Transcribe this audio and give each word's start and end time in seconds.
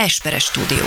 Esperes 0.00 0.44
stúdió. 0.44 0.82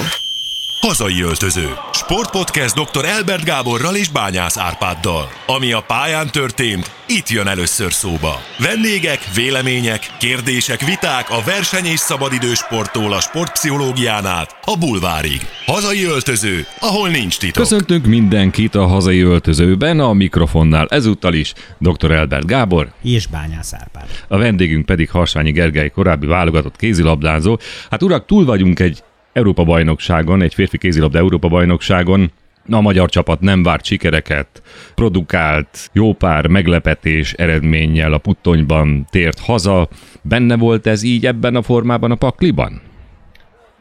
Hazai 0.87 1.21
öltöző. 1.21 1.67
Sportpodcast 1.91 2.75
dr. 2.75 3.05
Elbert 3.05 3.44
Gáborral 3.44 3.95
és 3.95 4.10
Bányász 4.10 4.57
Árpáddal. 4.57 5.29
Ami 5.46 5.71
a 5.71 5.83
pályán 5.88 6.28
történt, 6.31 6.92
itt 7.08 7.29
jön 7.29 7.47
először 7.47 7.94
szóba. 7.94 8.40
Vendégek, 8.60 9.19
vélemények, 9.35 10.01
kérdések, 10.19 10.79
viták 10.79 11.29
a 11.29 11.42
verseny 11.46 11.85
és 11.85 11.99
szabadidős 11.99 12.58
sporttól 12.58 13.13
a 13.13 13.19
sportpszichológián 13.19 14.26
át 14.26 14.56
a 14.65 14.78
bulvárig. 14.78 15.42
Hazai 15.65 16.04
öltöző, 16.04 16.65
ahol 16.79 17.09
nincs 17.09 17.38
titok. 17.38 17.63
Köszöntünk 17.63 18.05
mindenkit 18.05 18.75
a 18.75 18.86
hazai 18.86 19.21
öltözőben, 19.21 20.00
a 20.00 20.13
mikrofonnál 20.13 20.88
ezúttal 20.89 21.34
is 21.34 21.54
dr. 21.77 22.11
Elbert 22.11 22.45
Gábor, 22.45 22.91
és 23.02 23.27
Bányász 23.27 23.73
Árpád. 23.73 24.07
a 24.27 24.38
vendégünk 24.38 24.86
pedig 24.86 25.09
Harsányi 25.09 25.52
Gergely, 25.52 25.89
korábbi 25.89 26.25
válogatott 26.25 26.75
kézilabdázó. 26.75 27.59
Hát 27.89 28.04
urak, 28.04 28.25
túl 28.25 28.45
vagyunk 28.45 28.79
egy 28.79 29.04
Európa-bajnokságon, 29.34 30.41
egy 30.41 30.53
férfi 30.53 30.77
kézilabda 30.77 31.17
Európa-bajnokságon, 31.17 32.31
a 32.70 32.81
magyar 32.81 33.09
csapat 33.09 33.40
nem 33.40 33.63
várt 33.63 33.85
sikereket, 33.85 34.62
produkált 34.95 35.90
jó 35.94 36.13
pár 36.13 36.48
meglepetés 36.48 37.34
eredménnyel 37.34 38.13
a 38.13 38.17
puttonyban 38.17 39.07
tért 39.09 39.40
haza. 39.40 39.88
Benne 40.21 40.57
volt 40.57 40.88
ez 40.88 41.04
így 41.04 41.26
ebben 41.26 41.55
a 41.55 41.62
formában 41.62 42.12
a 42.12 42.16
pakliban? 42.16 42.81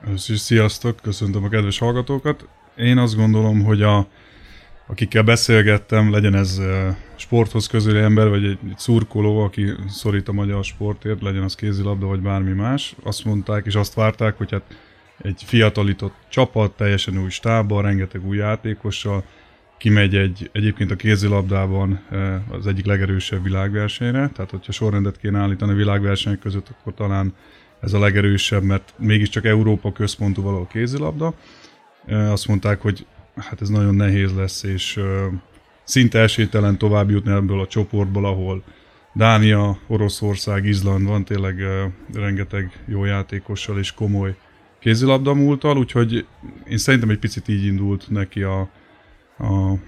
Először 0.07 0.37
sziasztok, 0.37 0.97
köszöntöm 1.03 1.45
a 1.45 1.49
kedves 1.49 1.79
hallgatókat. 1.79 2.49
Én 2.77 2.99
azt 2.99 3.17
gondolom, 3.17 3.63
hogy 3.63 3.83
a, 3.83 4.07
akikkel 4.87 5.23
beszélgettem, 5.23 6.11
legyen 6.11 6.35
ez 6.35 6.61
sporthoz 7.17 7.67
közeli 7.67 7.99
ember, 7.99 8.29
vagy 8.29 8.45
egy, 8.45 8.59
egy 8.69 8.79
szurkoló, 8.79 9.39
aki 9.39 9.67
szorít 9.89 10.29
a 10.29 10.33
magyar 10.33 10.65
sportért, 10.65 11.23
legyen 11.23 11.43
az 11.43 11.55
kézilabda, 11.55 12.07
vagy 12.07 12.21
bármi 12.21 12.53
más, 12.53 12.97
azt 13.03 13.25
mondták 13.25 13.67
és 13.67 13.75
azt 13.75 13.95
várták, 13.95 14.37
hogy 14.37 14.51
hát 14.51 14.63
egy 15.23 15.43
fiatalított 15.47 16.15
csapat, 16.29 16.77
teljesen 16.77 17.19
új 17.19 17.31
stábbal, 17.31 17.83
rengeteg 17.83 18.27
új 18.27 18.37
játékossal, 18.37 19.25
kimegy 19.79 20.17
egy, 20.17 20.51
egyébként 20.53 20.91
a 20.91 20.97
kézilabdában 20.97 22.01
eh, 22.11 22.53
az 22.55 22.67
egyik 22.67 22.85
legerősebb 22.87 23.43
világversenyre, 23.43 24.29
tehát 24.35 24.51
hogyha 24.51 24.73
sorrendet 24.73 25.19
kéne 25.19 25.39
állítani 25.39 25.73
a 25.73 25.77
világversenyek 25.77 26.39
között, 26.39 26.69
akkor 26.69 26.95
talán 26.95 27.35
ez 27.81 27.93
a 27.93 27.99
legerősebb, 27.99 28.63
mert 28.63 28.95
mégiscsak 28.99 29.45
Európa 29.45 29.93
központú 29.93 30.43
való 30.43 30.67
kézilabda. 30.67 31.35
Eh, 32.07 32.33
Azt 32.33 32.49
mondták, 32.49 32.81
hogy 32.81 33.07
hát 33.37 33.61
ez 33.61 33.69
nagyon 33.69 33.95
nehéz 33.95 34.35
lesz, 34.35 34.63
és 34.63 34.97
eh, 34.97 35.05
szinte 35.85 36.19
esélytelen 36.19 36.79
tovább 36.79 37.11
jutni 37.11 37.33
ebből 37.33 37.61
a 37.61 37.67
csoportból, 37.67 38.25
ahol 38.25 38.63
Dánia, 39.15 39.79
Oroszország, 39.87 40.65
Izland 40.65 41.07
van 41.07 41.25
tényleg 41.25 41.65
rengeteg 42.15 42.85
jó 42.87 43.05
játékossal 43.05 43.79
és 43.79 43.93
komoly 43.93 44.37
kézilabda 44.83 45.35
múltal, 45.35 45.79
úgyhogy 45.79 46.27
én 46.69 46.79
szerintem 46.79 47.11
egy 47.11 47.19
picit 47.19 47.49
így 47.49 47.65
indult 47.65 48.11
neki 48.11 48.43
a, 48.43 48.61
a 49.39 49.79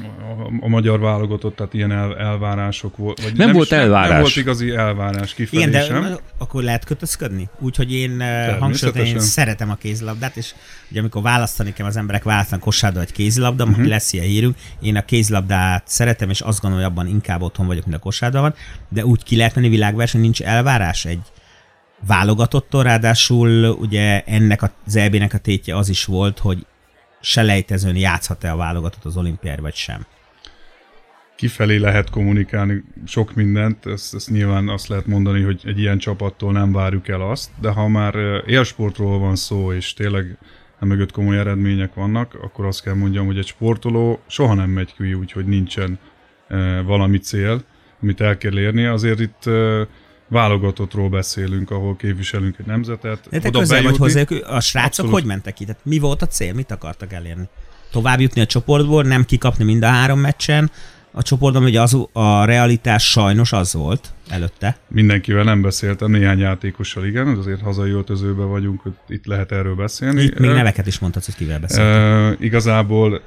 a, 0.00 0.50
a 0.60 0.68
magyar 0.68 1.00
válogatott, 1.00 1.56
tehát 1.56 1.74
ilyen 1.74 1.92
el, 1.92 2.18
elvárások 2.18 2.96
volt. 2.96 3.22
Vagy 3.22 3.36
Nem 3.36 3.52
volt 3.52 3.70
is, 3.70 3.72
elvárás. 3.72 4.10
Nem 4.10 4.20
volt 4.20 4.36
igazi 4.36 4.70
elvárás 4.70 5.34
kifelé 5.34 5.62
Igen, 5.62 5.72
de 5.72 5.84
sem. 5.84 6.18
akkor 6.38 6.62
lehet 6.62 6.84
kötözködni? 6.84 7.48
Úgyhogy 7.58 7.94
én 7.94 8.20
eh, 8.20 8.58
hangsúlyozom, 8.58 9.04
én 9.04 9.20
szeretem 9.20 9.70
a 9.70 9.74
kézilabdát, 9.74 10.36
és 10.36 10.54
ugye 10.90 11.00
amikor 11.00 11.22
választani 11.22 11.72
kell, 11.72 11.86
az 11.86 11.96
emberek 11.96 12.22
választanak 12.22 12.64
kosárda 12.64 12.98
vagy 12.98 13.12
kézilabda, 13.12 13.64
uh-huh. 13.64 13.86
lesz 13.86 14.12
ilyen 14.12 14.26
hírünk, 14.26 14.56
én 14.80 14.96
a 14.96 15.04
kézilabdát 15.04 15.82
szeretem, 15.86 16.30
és 16.30 16.40
azt 16.40 16.60
gondolom, 16.60 16.84
hogy 16.84 16.94
abban 16.94 17.12
inkább 17.12 17.42
otthon 17.42 17.66
vagyok, 17.66 17.84
mint 17.84 17.96
a 17.96 18.00
kosárda 18.00 18.40
van, 18.40 18.54
de 18.88 19.04
úgy 19.04 19.22
ki 19.22 19.36
lehet 19.36 19.54
menni 19.54 19.68
világverseny, 19.68 20.20
nincs 20.20 20.42
elvárás 20.42 21.04
egy 21.04 21.20
válogatottól, 22.06 22.82
ráadásul 22.82 23.64
ugye 23.64 24.22
ennek 24.22 24.62
az 24.62 24.96
EB-nek 24.96 25.34
a 25.34 25.38
tétje 25.38 25.76
az 25.76 25.88
is 25.88 26.04
volt, 26.04 26.38
hogy 26.38 26.66
selejtezőn 27.20 27.96
játszhat-e 27.96 28.52
a 28.52 28.56
válogatott 28.56 29.04
az 29.04 29.16
olimpiára, 29.16 29.62
vagy 29.62 29.74
sem. 29.74 30.06
kifelé 31.36 31.76
lehet 31.76 32.10
kommunikálni 32.10 32.84
sok 33.06 33.34
mindent, 33.34 33.86
ezt, 33.86 34.14
ezt 34.14 34.30
nyilván 34.30 34.68
azt 34.68 34.86
lehet 34.86 35.06
mondani, 35.06 35.42
hogy 35.42 35.60
egy 35.64 35.78
ilyen 35.78 35.98
csapattól 35.98 36.52
nem 36.52 36.72
várjuk 36.72 37.08
el 37.08 37.20
azt, 37.20 37.50
de 37.60 37.70
ha 37.70 37.88
már 37.88 38.14
eh, 38.14 38.42
élsportról 38.46 39.18
van 39.18 39.36
szó, 39.36 39.72
és 39.72 39.92
tényleg 39.92 40.38
mögött 40.78 41.12
komoly 41.12 41.38
eredmények 41.38 41.94
vannak, 41.94 42.34
akkor 42.34 42.64
azt 42.64 42.82
kell 42.82 42.94
mondjam, 42.94 43.26
hogy 43.26 43.38
egy 43.38 43.46
sportoló 43.46 44.20
soha 44.26 44.54
nem 44.54 44.70
megy 44.70 44.94
ki 44.94 45.14
úgy, 45.14 45.32
hogy 45.32 45.44
nincsen 45.44 45.98
eh, 46.48 46.84
valami 46.84 47.18
cél, 47.18 47.64
amit 48.02 48.20
el 48.20 48.36
kell 48.36 48.58
érnie. 48.58 48.92
Azért 48.92 49.20
itt 49.20 49.46
eh, 49.46 49.86
válogatottról 50.32 51.08
beszélünk, 51.08 51.70
ahol 51.70 51.96
képviselünk 51.96 52.56
egy 52.58 52.66
nemzetet. 52.66 53.26
De 53.30 53.38
te 53.38 53.48
Oda 53.48 53.58
közel 53.58 53.82
vagy 53.82 53.98
bejutni- 53.98 54.36
hozzá, 54.38 54.54
a 54.56 54.60
srácok 54.60 54.88
Abszolút. 54.88 55.12
hogy 55.12 55.24
mentek 55.24 55.54
ki? 55.54 55.64
Tehát 55.64 55.80
mi 55.84 55.98
volt 55.98 56.22
a 56.22 56.26
cél? 56.26 56.52
Mit 56.52 56.70
akartak 56.70 57.12
elérni? 57.12 57.48
Tovább 57.90 58.20
jutni 58.20 58.40
a 58.40 58.46
csoportból, 58.46 59.02
nem 59.02 59.24
kikapni 59.24 59.64
mind 59.64 59.82
a 59.82 59.86
három 59.86 60.20
meccsen. 60.20 60.70
A 61.14 61.22
csoportban 61.22 61.62
ugye 61.64 61.80
az, 61.80 61.98
a 62.12 62.44
realitás 62.44 63.10
sajnos 63.10 63.52
az 63.52 63.72
volt 63.72 64.12
előtte. 64.28 64.76
Mindenkivel 64.88 65.44
nem 65.44 65.62
beszéltem, 65.62 66.10
néhány 66.10 66.38
játékossal 66.38 67.04
igen, 67.04 67.26
azért 67.26 67.60
hazai 67.60 67.90
öltözőben 67.90 68.48
vagyunk, 68.48 68.80
hogy 68.80 68.92
itt 69.08 69.26
lehet 69.26 69.52
erről 69.52 69.74
beszélni. 69.74 70.22
Itt 70.22 70.38
még 70.38 70.50
neveket 70.50 70.86
is 70.86 70.98
mondhatsz, 70.98 71.24
hogy 71.24 71.34
kivel 71.34 71.60
beszéltél. 71.60 72.32
Uh, 72.32 72.44
igazából 72.44 73.22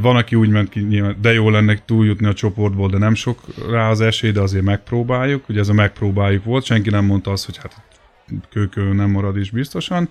van, 0.00 0.16
aki 0.16 0.36
úgy 0.36 0.48
ment 0.48 0.68
ki, 0.68 0.80
nyilván, 0.80 1.16
de 1.20 1.32
jó 1.32 1.50
lenne 1.50 1.82
túljutni 1.84 2.26
a 2.26 2.32
csoportból, 2.32 2.88
de 2.88 2.98
nem 2.98 3.14
sok 3.14 3.40
rá 3.70 3.90
az 3.90 4.00
esély, 4.00 4.30
de 4.30 4.40
azért 4.40 4.64
megpróbáljuk. 4.64 5.48
Ugye 5.48 5.60
ez 5.60 5.68
a 5.68 5.72
megpróbáljuk 5.72 6.44
volt, 6.44 6.64
senki 6.64 6.90
nem 6.90 7.04
mondta 7.04 7.30
azt, 7.30 7.44
hogy 7.44 7.56
hát 7.56 7.82
kőkő 8.50 8.92
nem 8.92 9.10
marad 9.10 9.36
is 9.36 9.50
biztosan. 9.50 10.08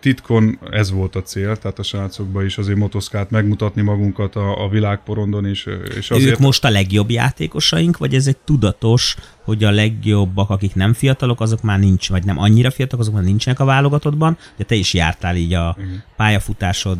Titkon 0.00 0.58
ez 0.70 0.90
volt 0.90 1.16
a 1.16 1.22
cél, 1.22 1.56
tehát 1.56 1.78
a 1.78 1.82
srácokban 1.82 2.44
is 2.44 2.58
azért 2.58 2.78
motoszkát 2.78 3.30
megmutatni 3.30 3.82
magunkat 3.82 4.36
a, 4.36 4.64
a 4.64 4.68
világporondon, 4.68 5.46
és, 5.46 5.68
és 5.96 6.10
Azért... 6.10 6.30
Ők 6.30 6.38
most 6.38 6.64
a 6.64 6.70
legjobb 6.70 7.10
játékosaink, 7.10 7.96
vagy 7.96 8.14
ez 8.14 8.26
egy 8.26 8.36
tudatos, 8.36 9.16
hogy 9.42 9.64
a 9.64 9.70
legjobbak, 9.70 10.50
akik 10.50 10.74
nem 10.74 10.92
fiatalok, 10.92 11.40
azok 11.40 11.62
már 11.62 11.78
nincs, 11.78 12.08
vagy 12.08 12.24
nem 12.24 12.38
annyira 12.38 12.70
fiatalok, 12.70 13.00
azok 13.00 13.14
már 13.14 13.24
nincsenek 13.24 13.60
a 13.60 13.64
válogatottban, 13.64 14.38
de 14.56 14.64
te 14.64 14.74
is 14.74 14.94
jártál 14.94 15.36
így 15.36 15.54
a 15.54 15.76
pályafutásod, 16.16 16.98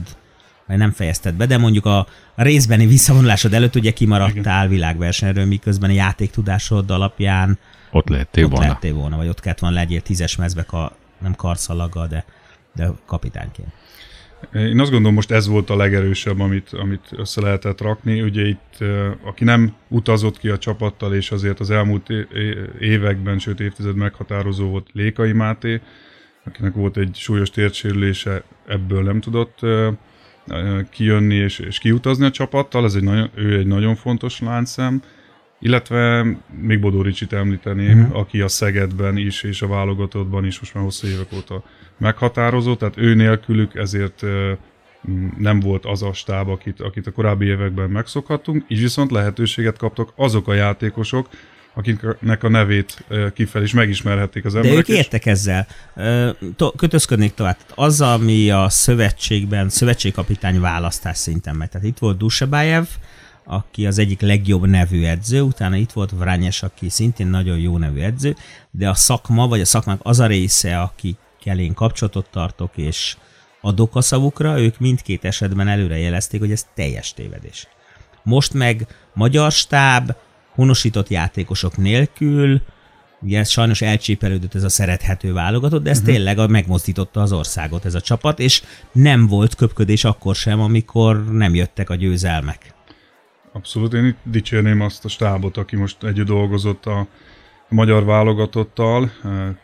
vagy 0.66 0.76
nem 0.76 0.91
fejezted 0.91 1.34
be, 1.34 1.47
de 1.47 1.59
mondjuk 1.59 1.84
a, 1.84 1.99
a 2.34 2.43
részbeni 2.43 2.87
visszavonulásod 2.87 3.55
előtt 3.55 3.75
ugye 3.75 3.91
kimaradtál 3.91 4.69
világversenyről, 4.69 5.44
miközben 5.44 5.91
a 5.91 5.93
játéktudásod 5.93 6.91
alapján 6.91 7.59
Ott 7.91 8.09
lehettél 8.09 8.44
ott 8.44 8.50
volna. 8.50 8.66
lehettél 8.66 8.94
volna, 8.94 9.16
vagy 9.16 9.28
ott 9.28 9.41
kellett 9.41 9.59
volna 9.59 9.76
legyél 9.76 10.00
tízes 10.00 10.37
mezbe, 10.37 10.62
ka, 10.62 10.97
nem 11.19 11.34
karszalaggal, 11.34 12.06
de, 12.06 12.25
de 12.76 12.91
kapitányként. 13.06 13.69
Én 14.53 14.81
azt 14.81 14.91
gondolom, 14.91 15.14
most 15.14 15.31
ez 15.31 15.47
volt 15.47 15.70
a 15.70 15.76
legerősebb, 15.76 16.41
amit, 16.41 16.72
amit 16.72 17.09
össze 17.16 17.41
lehetett 17.41 17.81
rakni. 17.81 18.22
Ugye 18.22 18.47
itt, 18.47 18.78
aki 19.22 19.44
nem 19.44 19.75
utazott 19.88 20.38
ki 20.38 20.48
a 20.48 20.59
csapattal, 20.59 21.14
és 21.14 21.31
azért 21.31 21.60
az 21.60 21.70
elmúlt 21.70 22.09
években, 22.81 23.38
sőt 23.38 23.60
évtized 23.60 23.97
meghatározó 23.97 24.69
volt 24.69 24.88
Lékai 24.92 25.32
Máté, 25.32 25.81
akinek 26.44 26.75
volt 26.75 26.97
egy 26.97 27.14
súlyos 27.14 27.50
térdsérülése, 27.50 28.42
ebből 28.66 29.03
nem 29.03 29.20
tudott 29.20 29.58
kijönni 30.91 31.34
és, 31.34 31.58
és 31.58 31.78
kiutazni 31.78 32.25
a 32.25 32.31
csapattal, 32.31 32.84
ez 32.84 32.94
egy 32.94 33.03
nagyon, 33.03 33.31
ő 33.34 33.58
egy 33.58 33.66
nagyon 33.66 33.94
fontos 33.94 34.41
láncszem, 34.41 35.03
illetve 35.61 36.27
még 36.61 36.81
Bodó 36.81 37.03
Ricsit 37.03 37.33
említeném, 37.33 38.00
uh-huh. 38.00 38.19
aki 38.19 38.41
a 38.41 38.49
Szegedben 38.49 39.17
is 39.17 39.43
és 39.43 39.62
a 39.62 39.67
válogatottban 39.67 40.44
is 40.47 40.59
most 40.59 40.75
már 40.75 40.84
hosszú 40.84 41.06
évek 41.06 41.33
óta 41.37 41.62
meghatározó, 41.99 42.75
tehát 42.75 42.97
ő 42.97 43.15
nélkülük 43.15 43.75
ezért 43.75 44.22
nem 45.39 45.61
volt 45.61 45.84
az 45.84 46.03
a 46.03 46.12
stáb, 46.12 46.49
akit, 46.49 46.81
akit 46.81 47.06
a 47.06 47.12
korábbi 47.12 47.47
években 47.47 47.91
megszokhattunk, 47.91 48.65
így 48.69 48.81
viszont 48.81 49.11
lehetőséget 49.11 49.78
kaptak 49.78 50.12
azok 50.17 50.49
a 50.49 50.55
játékosok, 50.55 51.28
akiknek 51.75 52.43
a 52.43 52.49
nevét 52.49 53.05
ö, 53.09 53.27
kifelé 53.33 53.65
is 53.65 53.73
megismerhették 53.73 54.44
az 54.44 54.53
De 54.53 54.59
emberek. 54.59 54.78
ők 54.78 54.88
és- 54.88 54.97
értek 54.97 55.27
ezzel. 55.27 55.67
Kötözködnék 56.77 57.35
tovább. 57.35 57.56
Az, 57.75 58.00
ami 58.00 58.50
a 58.50 58.69
szövetségben, 58.69 59.69
szövetségkapitány 59.69 60.61
választás 60.61 61.17
szinten 61.17 61.56
megy. 61.56 61.69
Tehát 61.69 61.87
itt 61.87 61.99
volt 61.99 62.19
Dusebájev, 62.19 62.87
aki 63.46 63.87
az 63.87 63.98
egyik 63.98 64.20
legjobb 64.20 64.66
nevű 64.66 65.04
edző, 65.04 65.40
utána 65.40 65.76
itt 65.76 65.93
volt 65.93 66.10
Vrányes, 66.10 66.62
aki 66.62 66.88
szintén 66.88 67.26
nagyon 67.26 67.58
jó 67.58 67.78
nevű 67.78 68.00
edző, 68.00 68.37
de 68.70 68.88
a 68.88 68.94
szakma, 68.94 69.48
vagy 69.48 69.60
a 69.60 69.64
szakmák 69.64 69.98
az 70.02 70.20
a 70.20 70.26
része, 70.26 70.81
akikkel 70.81 71.58
én 71.58 71.75
kapcsolatot 71.75 72.28
tartok, 72.31 72.70
és 72.76 73.16
adok 73.60 73.96
a 73.96 74.00
szavukra, 74.00 74.60
ők 74.60 74.78
mindkét 74.78 75.25
esetben 75.25 75.69
előre 75.69 75.98
jelezték, 75.98 76.40
hogy 76.40 76.50
ez 76.50 76.66
teljes 76.75 77.14
tévedés. 77.14 77.69
Most 78.22 78.54
meg 78.54 78.87
magyar 79.14 79.52
stáb, 79.52 80.12
honosított 80.54 81.08
játékosok 81.08 81.76
nélkül, 81.76 82.62
ugye 83.20 83.38
ez 83.38 83.49
sajnos 83.49 83.82
elcsépelődött 83.82 84.54
ez 84.54 84.62
a 84.62 84.69
szerethető 84.69 85.32
válogatott, 85.32 85.82
de 85.82 85.90
ez 85.90 85.99
uh-huh. 85.99 86.14
tényleg 86.14 86.50
megmozdította 86.50 87.20
az 87.20 87.32
országot 87.32 87.84
ez 87.84 87.94
a 87.94 88.00
csapat, 88.00 88.38
és 88.38 88.62
nem 88.92 89.26
volt 89.26 89.54
köpködés 89.54 90.04
akkor 90.04 90.34
sem, 90.34 90.60
amikor 90.60 91.32
nem 91.32 91.54
jöttek 91.54 91.90
a 91.90 91.94
győzelmek. 91.94 92.75
Abszolút, 93.56 93.93
én 93.93 94.05
itt 94.05 94.19
dicsérném 94.23 94.81
azt 94.81 95.05
a 95.05 95.08
stábot, 95.08 95.56
aki 95.56 95.76
most 95.76 96.05
együtt 96.05 96.26
dolgozott 96.26 96.87
a, 96.87 97.06
magyar 97.69 98.05
válogatottal, 98.05 99.11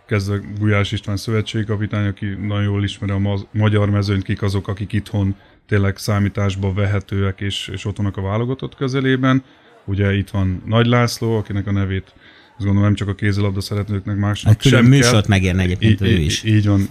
kezdve 0.06 0.41
Gulyás 0.59 0.93
István 0.93 1.17
szövetségkapitány, 1.17 2.06
aki 2.06 2.27
nagyon 2.27 2.62
jól 2.62 2.85
ismeri 2.85 3.12
a 3.12 3.39
magyar 3.50 3.91
mezőnyt, 3.91 4.23
kik 4.23 4.43
azok, 4.43 4.69
akik 4.69 4.93
itthon 4.93 5.37
tényleg 5.67 5.97
számításba 5.97 6.73
vehetőek 6.73 7.41
és, 7.41 7.69
és 7.69 7.85
ott 7.85 7.97
vannak 7.97 8.17
a 8.17 8.23
válogatott 8.23 8.75
közelében. 8.75 9.44
Ugye 9.85 10.15
itt 10.15 10.31
van 10.31 10.62
Nagy 10.67 10.87
László, 10.87 11.37
akinek 11.37 11.67
a 11.67 11.73
nevét 11.73 12.15
azt 12.56 12.64
gondolom 12.66 12.82
nem 12.82 12.94
csak 12.94 13.08
a 13.08 13.14
kézilabda 13.14 13.60
szeretőknek 13.60 14.16
másnak 14.16 14.52
hát 14.52 14.62
sem 14.62 14.84
műsort 14.84 15.12
kell. 15.12 15.22
megérne 15.28 15.62
egyébként 15.62 16.00
í- 16.00 16.06
ő 16.06 16.19
is. 16.19 16.43
Így 16.43 16.66
van, 16.66 16.88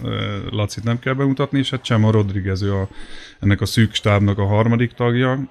Lacit 0.50 0.84
nem 0.84 0.98
kell 0.98 1.14
bemutatni, 1.14 1.58
és 1.58 1.70
hát 1.70 1.82
Csema 1.82 2.10
Rodriguez, 2.10 2.62
ő 2.62 2.74
a, 2.74 2.88
ennek 3.40 3.60
a 3.60 3.66
szűk 3.66 3.94
stábnak 3.94 4.38
a 4.38 4.46
harmadik 4.46 4.92
tagja, 4.92 5.50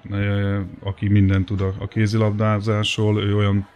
aki 0.80 1.08
mindent 1.08 1.46
tud 1.46 1.60
a, 1.60 1.74
a 1.78 1.88
kézilabdázásról, 1.88 3.22
ő 3.22 3.36
olyan 3.36 3.68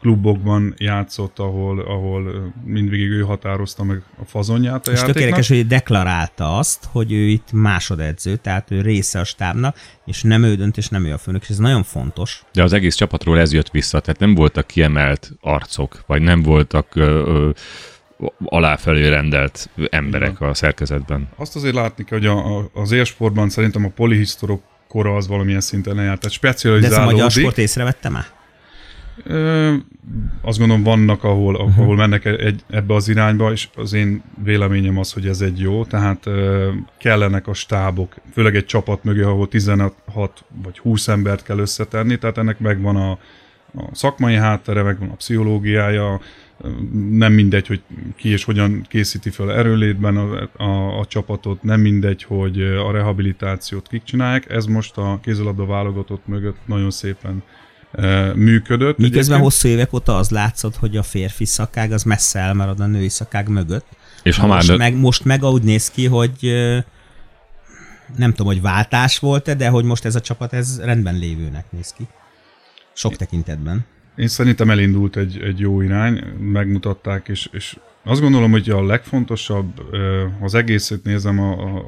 klubokban 0.00 0.74
játszott, 0.78 1.38
ahol, 1.38 1.80
ahol 1.80 2.52
mindvégig 2.64 3.10
ő 3.10 3.20
határozta 3.20 3.84
meg 3.84 4.02
a 4.22 4.24
fazonját 4.24 4.88
a 4.88 4.90
És 4.90 4.98
játéknak. 4.98 5.14
tökéletes, 5.16 5.48
hogy 5.48 5.66
deklarálta 5.66 6.56
azt, 6.56 6.88
hogy 6.92 7.12
ő 7.12 7.26
itt 7.26 7.48
másodedző, 7.52 8.36
tehát 8.36 8.70
ő 8.70 8.80
része 8.80 9.20
a 9.20 9.24
stábnak, 9.24 9.76
és 10.06 10.22
nem 10.22 10.42
ő 10.42 10.54
dönt, 10.54 10.76
és 10.76 10.88
nem 10.88 11.04
ő 11.04 11.12
a 11.12 11.18
főnök, 11.18 11.42
és 11.42 11.48
ez 11.48 11.58
nagyon 11.58 11.82
fontos. 11.82 12.42
De 12.52 12.62
az 12.62 12.72
egész 12.72 12.94
csapatról 12.94 13.38
ez 13.38 13.52
jött 13.52 13.70
vissza, 13.70 14.00
tehát 14.00 14.20
nem 14.20 14.34
voltak 14.34 14.66
kiemelt 14.66 15.32
arcok, 15.40 16.02
vagy 16.06 16.22
nem 16.22 16.42
voltak 16.42 16.86
ö, 16.94 17.02
ö, 17.02 17.50
aláfelé 18.44 19.08
rendelt 19.08 19.70
emberek 19.90 20.32
Igen. 20.36 20.48
a 20.48 20.54
szerkezetben. 20.54 21.28
Azt 21.36 21.56
azért 21.56 21.74
látni 21.74 22.04
kell, 22.04 22.18
hogy 22.18 22.26
a, 22.26 22.58
a, 22.58 22.70
az 22.74 22.92
élsportban 22.92 23.48
szerintem 23.48 23.84
a 23.84 23.88
polihisztorok 23.88 24.62
kora 24.88 25.16
az 25.16 25.28
valamilyen 25.28 25.60
szinten 25.60 25.94
lejárt, 25.94 26.20
tehát 26.20 26.34
specializálódik. 26.34 26.96
De 26.96 27.02
ez 27.02 27.08
a 27.08 27.10
magyar 27.10 27.30
sport 27.30 27.58
észrevette 27.58 28.08
már? 28.08 28.26
Ö, 29.22 29.74
azt 30.40 30.58
gondolom 30.58 30.82
vannak, 30.82 31.24
ahol, 31.24 31.54
uh-huh. 31.54 31.78
ahol 31.78 31.96
mennek 31.96 32.24
egy, 32.24 32.64
ebbe 32.70 32.94
az 32.94 33.08
irányba, 33.08 33.52
és 33.52 33.68
az 33.76 33.92
én 33.92 34.22
véleményem 34.44 34.98
az, 34.98 35.12
hogy 35.12 35.26
ez 35.26 35.40
egy 35.40 35.60
jó, 35.60 35.84
tehát 35.84 36.26
ö, 36.26 36.70
kellenek 36.98 37.46
a 37.46 37.54
stábok, 37.54 38.14
főleg 38.32 38.56
egy 38.56 38.64
csapat 38.64 39.04
mögé, 39.04 39.22
ahol 39.22 39.48
16 39.48 39.94
vagy 40.62 40.78
20 40.78 41.08
embert 41.08 41.42
kell 41.42 41.58
összetenni, 41.58 42.18
tehát 42.18 42.38
ennek 42.38 42.58
megvan 42.58 42.96
a, 42.96 43.10
a 43.76 43.88
szakmai 43.92 44.34
háttere, 44.34 44.82
megvan 44.82 45.08
a 45.08 45.14
pszichológiája, 45.14 46.20
nem 47.10 47.32
mindegy, 47.32 47.66
hogy 47.66 47.82
ki 48.16 48.28
és 48.28 48.44
hogyan 48.44 48.86
készíti 48.88 49.30
fel 49.30 49.52
erőlétben 49.52 50.16
a, 50.16 50.48
a, 50.64 50.98
a 50.98 51.04
csapatot, 51.04 51.62
nem 51.62 51.80
mindegy, 51.80 52.22
hogy 52.22 52.62
a 52.62 52.92
rehabilitációt 52.92 53.88
kik 53.88 54.02
csinálják, 54.02 54.50
ez 54.50 54.64
most 54.64 54.96
a 54.96 55.18
kézilabda 55.22 55.66
válogatott 55.66 56.26
mögött 56.26 56.56
nagyon 56.66 56.90
szépen 56.90 57.42
működött. 58.34 58.98
Miközben 58.98 59.18
egyébként. 59.18 59.42
hosszú 59.42 59.68
évek 59.68 59.92
óta 59.92 60.16
az 60.16 60.30
látszott, 60.30 60.76
hogy 60.76 60.96
a 60.96 61.02
férfi 61.02 61.44
szakág 61.44 61.92
az 61.92 62.02
messze 62.02 62.38
elmarad 62.38 62.80
a 62.80 62.86
női 62.86 63.08
szakág 63.08 63.48
mögött. 63.48 63.86
És 64.22 64.36
ha 64.36 64.46
most, 64.46 64.68
már... 64.68 64.78
meg, 64.78 64.96
most 64.96 65.24
meg 65.24 65.42
úgy 65.42 65.62
néz 65.62 65.90
ki, 65.90 66.06
hogy 66.06 66.36
nem 68.16 68.30
tudom, 68.30 68.46
hogy 68.46 68.60
váltás 68.60 69.18
volt-e, 69.18 69.54
de 69.54 69.68
hogy 69.68 69.84
most 69.84 70.04
ez 70.04 70.14
a 70.14 70.20
csapat 70.20 70.52
ez 70.52 70.80
rendben 70.80 71.18
lévőnek 71.18 71.64
néz 71.70 71.92
ki. 71.92 72.06
Sok 72.92 73.16
tekintetben. 73.16 73.86
Én 74.16 74.28
szerintem 74.28 74.70
elindult 74.70 75.16
egy, 75.16 75.38
egy 75.38 75.58
jó 75.58 75.80
irány, 75.80 76.24
megmutatták, 76.38 77.28
és, 77.28 77.48
és 77.52 77.76
azt 78.04 78.20
gondolom, 78.20 78.50
hogy 78.50 78.70
a 78.70 78.84
legfontosabb, 78.84 79.80
ha 80.38 80.44
az 80.44 80.54
egészet 80.54 81.04
nézem 81.04 81.40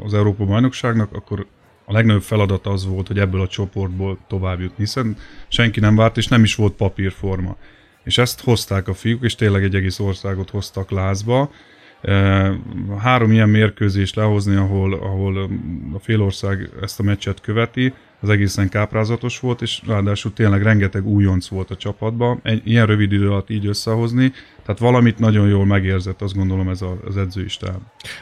az 0.04 0.14
Európa 0.14 0.44
bajnokságnak, 0.44 1.12
akkor 1.12 1.46
a 1.86 1.92
legnagyobb 1.92 2.22
feladat 2.22 2.66
az 2.66 2.86
volt, 2.86 3.06
hogy 3.06 3.18
ebből 3.18 3.40
a 3.40 3.46
csoportból 3.46 4.18
tovább 4.28 4.60
jutni, 4.60 4.84
hiszen 4.84 5.16
senki 5.48 5.80
nem 5.80 5.96
várt, 5.96 6.16
és 6.16 6.26
nem 6.26 6.42
is 6.42 6.54
volt 6.54 6.72
papírforma. 6.72 7.56
És 8.04 8.18
ezt 8.18 8.40
hozták 8.40 8.88
a 8.88 8.94
fiúk, 8.94 9.22
és 9.24 9.34
tényleg 9.34 9.64
egy 9.64 9.74
egész 9.74 9.98
országot 9.98 10.50
hoztak 10.50 10.90
lázba. 10.90 11.50
Három 12.98 13.32
ilyen 13.32 13.48
mérkőzést 13.48 14.14
lehozni, 14.14 14.56
ahol, 14.56 14.94
ahol 14.94 15.50
a 15.94 15.98
félország 15.98 16.70
ezt 16.82 17.00
a 17.00 17.02
meccset 17.02 17.40
követi, 17.40 17.92
az 18.20 18.28
egészen 18.28 18.68
káprázatos 18.68 19.40
volt, 19.40 19.62
és 19.62 19.82
ráadásul 19.86 20.32
tényleg 20.32 20.62
rengeteg 20.62 21.06
újonc 21.06 21.48
volt 21.48 21.70
a 21.70 21.76
csapatban. 21.76 22.40
Egy 22.42 22.62
ilyen 22.64 22.86
rövid 22.86 23.12
idő 23.12 23.30
alatt 23.30 23.50
így 23.50 23.66
összehozni, 23.66 24.32
tehát 24.62 24.80
valamit 24.80 25.18
nagyon 25.18 25.48
jól 25.48 25.66
megérzett, 25.66 26.22
azt 26.22 26.34
gondolom 26.34 26.68
ez 26.68 26.82
a, 26.82 26.98
az 27.06 27.16
edzői 27.16 27.48
stáb. 27.48 27.78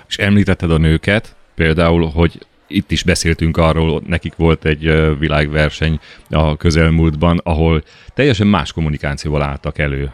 És 0.08 0.18
említetted 0.18 0.70
a 0.70 0.78
nőket, 0.78 1.36
például, 1.54 2.06
hogy 2.06 2.46
itt 2.74 2.90
is 2.90 3.02
beszéltünk 3.02 3.56
arról, 3.56 4.02
nekik 4.06 4.36
volt 4.36 4.64
egy 4.64 5.18
világverseny 5.18 5.98
a 6.30 6.56
közelmúltban, 6.56 7.40
ahol 7.42 7.82
teljesen 8.14 8.46
más 8.46 8.72
kommunikációval 8.72 9.42
álltak 9.42 9.78
elő 9.78 10.12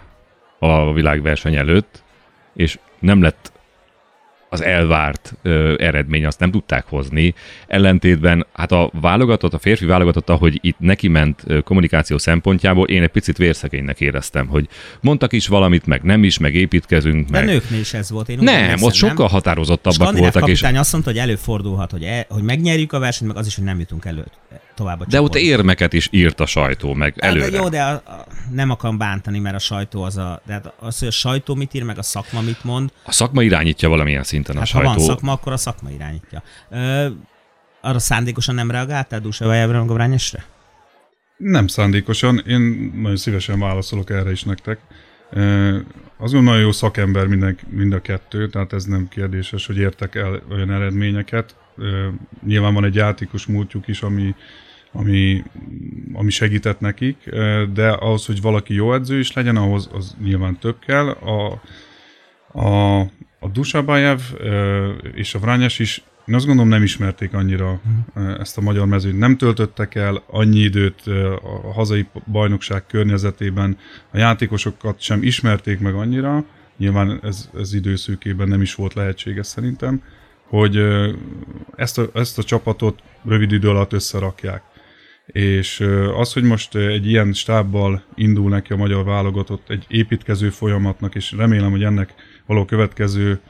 a 0.58 0.92
világverseny 0.92 1.54
előtt, 1.56 2.02
és 2.54 2.78
nem 2.98 3.22
lett 3.22 3.52
az 4.52 4.62
elvárt 4.62 5.34
ö, 5.42 5.74
eredmény, 5.78 6.26
azt 6.26 6.38
nem 6.38 6.50
tudták 6.50 6.84
hozni. 6.88 7.34
Ellentétben, 7.66 8.46
hát 8.52 8.72
a 8.72 8.90
válogatott, 9.00 9.54
a 9.54 9.58
férfi 9.58 9.84
válogatott, 9.84 10.28
ahogy 10.28 10.58
itt 10.62 10.78
neki 10.78 11.08
ment 11.08 11.42
ö, 11.46 11.60
kommunikáció 11.60 12.18
szempontjából, 12.18 12.88
én 12.88 13.02
egy 13.02 13.08
picit 13.08 13.36
vérszegénynek 13.36 14.00
éreztem, 14.00 14.46
hogy 14.46 14.68
mondtak 15.00 15.32
is 15.32 15.46
valamit, 15.46 15.86
meg 15.86 16.02
nem 16.02 16.24
is, 16.24 16.38
meg 16.38 16.54
építkezünk. 16.54 17.28
De 17.28 17.38
meg... 17.38 17.48
nőknél 17.48 17.80
is 17.80 17.94
ez 17.94 18.10
volt. 18.10 18.28
Én 18.28 18.38
nem, 18.40 18.70
hiszem, 18.70 18.82
ott 18.82 18.94
sokkal 18.94 19.16
nem? 19.16 19.28
határozottabbak 19.28 19.92
Skandináv 19.92 20.22
voltak. 20.22 20.42
kapitány 20.42 20.72
és... 20.72 20.78
azt 20.78 20.92
mondta, 20.92 21.10
hogy 21.10 21.18
előfordulhat, 21.18 21.90
hogy, 21.90 22.02
el, 22.02 22.24
hogy 22.28 22.42
megnyerjük 22.42 22.92
a 22.92 22.98
versenyt, 22.98 23.30
meg 23.30 23.40
az 23.40 23.46
is, 23.46 23.54
hogy 23.54 23.64
nem 23.64 23.78
jutunk 23.78 24.04
előtt 24.04 24.38
tovább 24.80 25.00
a 25.00 25.04
De 25.08 25.20
ott 25.20 25.34
érmeket 25.34 25.92
is 25.92 26.08
írt 26.10 26.40
a 26.40 26.46
sajtó, 26.46 26.94
meg 26.94 27.14
hát, 27.20 27.30
előre. 27.30 27.50
De 27.50 27.56
jó, 27.56 27.68
de 27.68 27.82
a, 27.82 27.92
a, 27.92 28.26
nem 28.50 28.70
akarom 28.70 28.98
bántani, 28.98 29.38
mert 29.38 29.54
a 29.54 29.58
sajtó 29.58 30.02
az 30.02 30.16
a... 30.16 30.42
De 30.46 30.52
hát 30.52 30.72
az, 30.78 30.98
hogy 30.98 31.08
a 31.08 31.10
sajtó 31.10 31.54
mit 31.54 31.74
ír, 31.74 31.82
meg 31.82 31.98
a 31.98 32.02
szakma 32.02 32.40
mit 32.40 32.64
mond. 32.64 32.92
A 33.04 33.12
szakma 33.12 33.42
irányítja 33.42 33.88
valamilyen 33.88 34.22
szinten 34.22 34.54
hát, 34.54 34.64
a 34.64 34.66
sajtó. 34.66 34.88
ha 34.88 34.94
van 34.94 35.04
szakma, 35.04 35.32
akkor 35.32 35.52
a 35.52 35.56
szakma 35.56 35.90
irányítja. 35.90 36.42
Ö, 36.70 37.06
arra 37.80 37.98
szándékosan 37.98 38.54
nem 38.54 38.70
reagáltál 38.70 39.20
Dusevajevre, 39.20 39.78
meg 39.78 39.90
a 39.90 39.94
Brányesre? 39.94 40.44
Nem 41.36 41.66
szándékosan, 41.66 42.38
én 42.38 42.92
nagyon 42.94 43.16
szívesen 43.16 43.58
válaszolok 43.58 44.10
erre 44.10 44.30
is 44.30 44.42
nektek. 44.42 44.78
Az 46.16 46.32
nagyon 46.32 46.58
jó 46.58 46.72
szakember 46.72 47.26
minden, 47.26 47.58
mind 47.68 47.92
a 47.92 48.00
kettő, 48.00 48.48
tehát 48.48 48.72
ez 48.72 48.84
nem 48.84 49.08
kérdéses, 49.08 49.66
hogy 49.66 49.76
értek 49.76 50.14
el 50.14 50.42
olyan 50.50 50.72
eredményeket. 50.72 51.54
Nyilván 52.46 52.74
van 52.74 52.84
egy 52.84 52.94
játékos 52.94 53.46
múltjuk 53.46 53.88
is, 53.88 54.02
ami, 54.02 54.34
ami, 54.92 55.42
ami 56.12 56.30
segített 56.30 56.80
nekik, 56.80 57.30
de 57.72 57.88
ahhoz, 57.88 58.26
hogy 58.26 58.40
valaki 58.40 58.74
jó 58.74 58.94
edző 58.94 59.18
is 59.18 59.32
legyen, 59.32 59.56
ahhoz 59.56 59.90
az 59.92 60.16
nyilván 60.22 60.58
több 60.58 60.78
kell. 60.78 61.08
A, 61.08 61.60
a, 62.52 63.00
a 63.38 63.48
Dusabájev 63.52 64.20
és 65.14 65.34
a 65.34 65.38
Vrányás 65.38 65.78
is 65.78 66.02
én 66.30 66.36
azt 66.36 66.46
gondolom 66.46 66.70
nem 66.70 66.82
ismerték 66.82 67.34
annyira 67.34 67.80
ezt 68.38 68.58
a 68.58 68.60
magyar 68.60 68.86
mezőt. 68.86 69.18
Nem 69.18 69.36
töltöttek 69.36 69.94
el 69.94 70.22
annyi 70.26 70.58
időt 70.58 71.06
a 71.42 71.72
hazai 71.72 72.06
bajnokság 72.26 72.86
környezetében, 72.86 73.78
a 74.10 74.18
játékosokat 74.18 75.00
sem 75.00 75.22
ismerték 75.22 75.80
meg 75.80 75.94
annyira, 75.94 76.44
nyilván 76.76 77.20
ez, 77.22 77.50
ez 77.58 77.74
időszűkében 77.74 78.48
nem 78.48 78.62
is 78.62 78.74
volt 78.74 78.94
lehetséges 78.94 79.46
szerintem, 79.46 80.02
hogy 80.48 80.78
ezt 81.76 81.98
a, 81.98 82.10
ezt 82.14 82.38
a 82.38 82.42
csapatot 82.42 83.02
rövid 83.24 83.52
idő 83.52 83.68
alatt 83.68 83.92
összerakják. 83.92 84.62
És 85.32 85.80
az, 86.16 86.32
hogy 86.32 86.42
most 86.42 86.74
egy 86.74 87.06
ilyen 87.06 87.32
stábbal 87.32 88.02
indul 88.14 88.50
neki 88.50 88.72
a 88.72 88.76
magyar 88.76 89.04
válogatott, 89.04 89.70
egy 89.70 89.84
építkező 89.88 90.50
folyamatnak, 90.50 91.14
és 91.14 91.32
remélem, 91.32 91.70
hogy 91.70 91.82
ennek 91.82 92.14
való 92.46 92.64
következő 92.64 93.40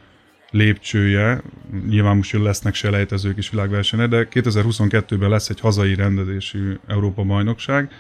lépcsője, 0.51 1.43
nyilván 1.89 2.17
most 2.17 2.33
lesznek 2.33 2.75
selejtezők 2.75 3.39
is 3.39 3.51
világversenyre, 3.51 4.07
de 4.07 4.29
2022-ben 4.31 5.29
lesz 5.29 5.49
egy 5.49 5.61
hazai 5.61 5.95
rendezésű 5.95 6.79
Európa-bajnokság, 6.87 7.91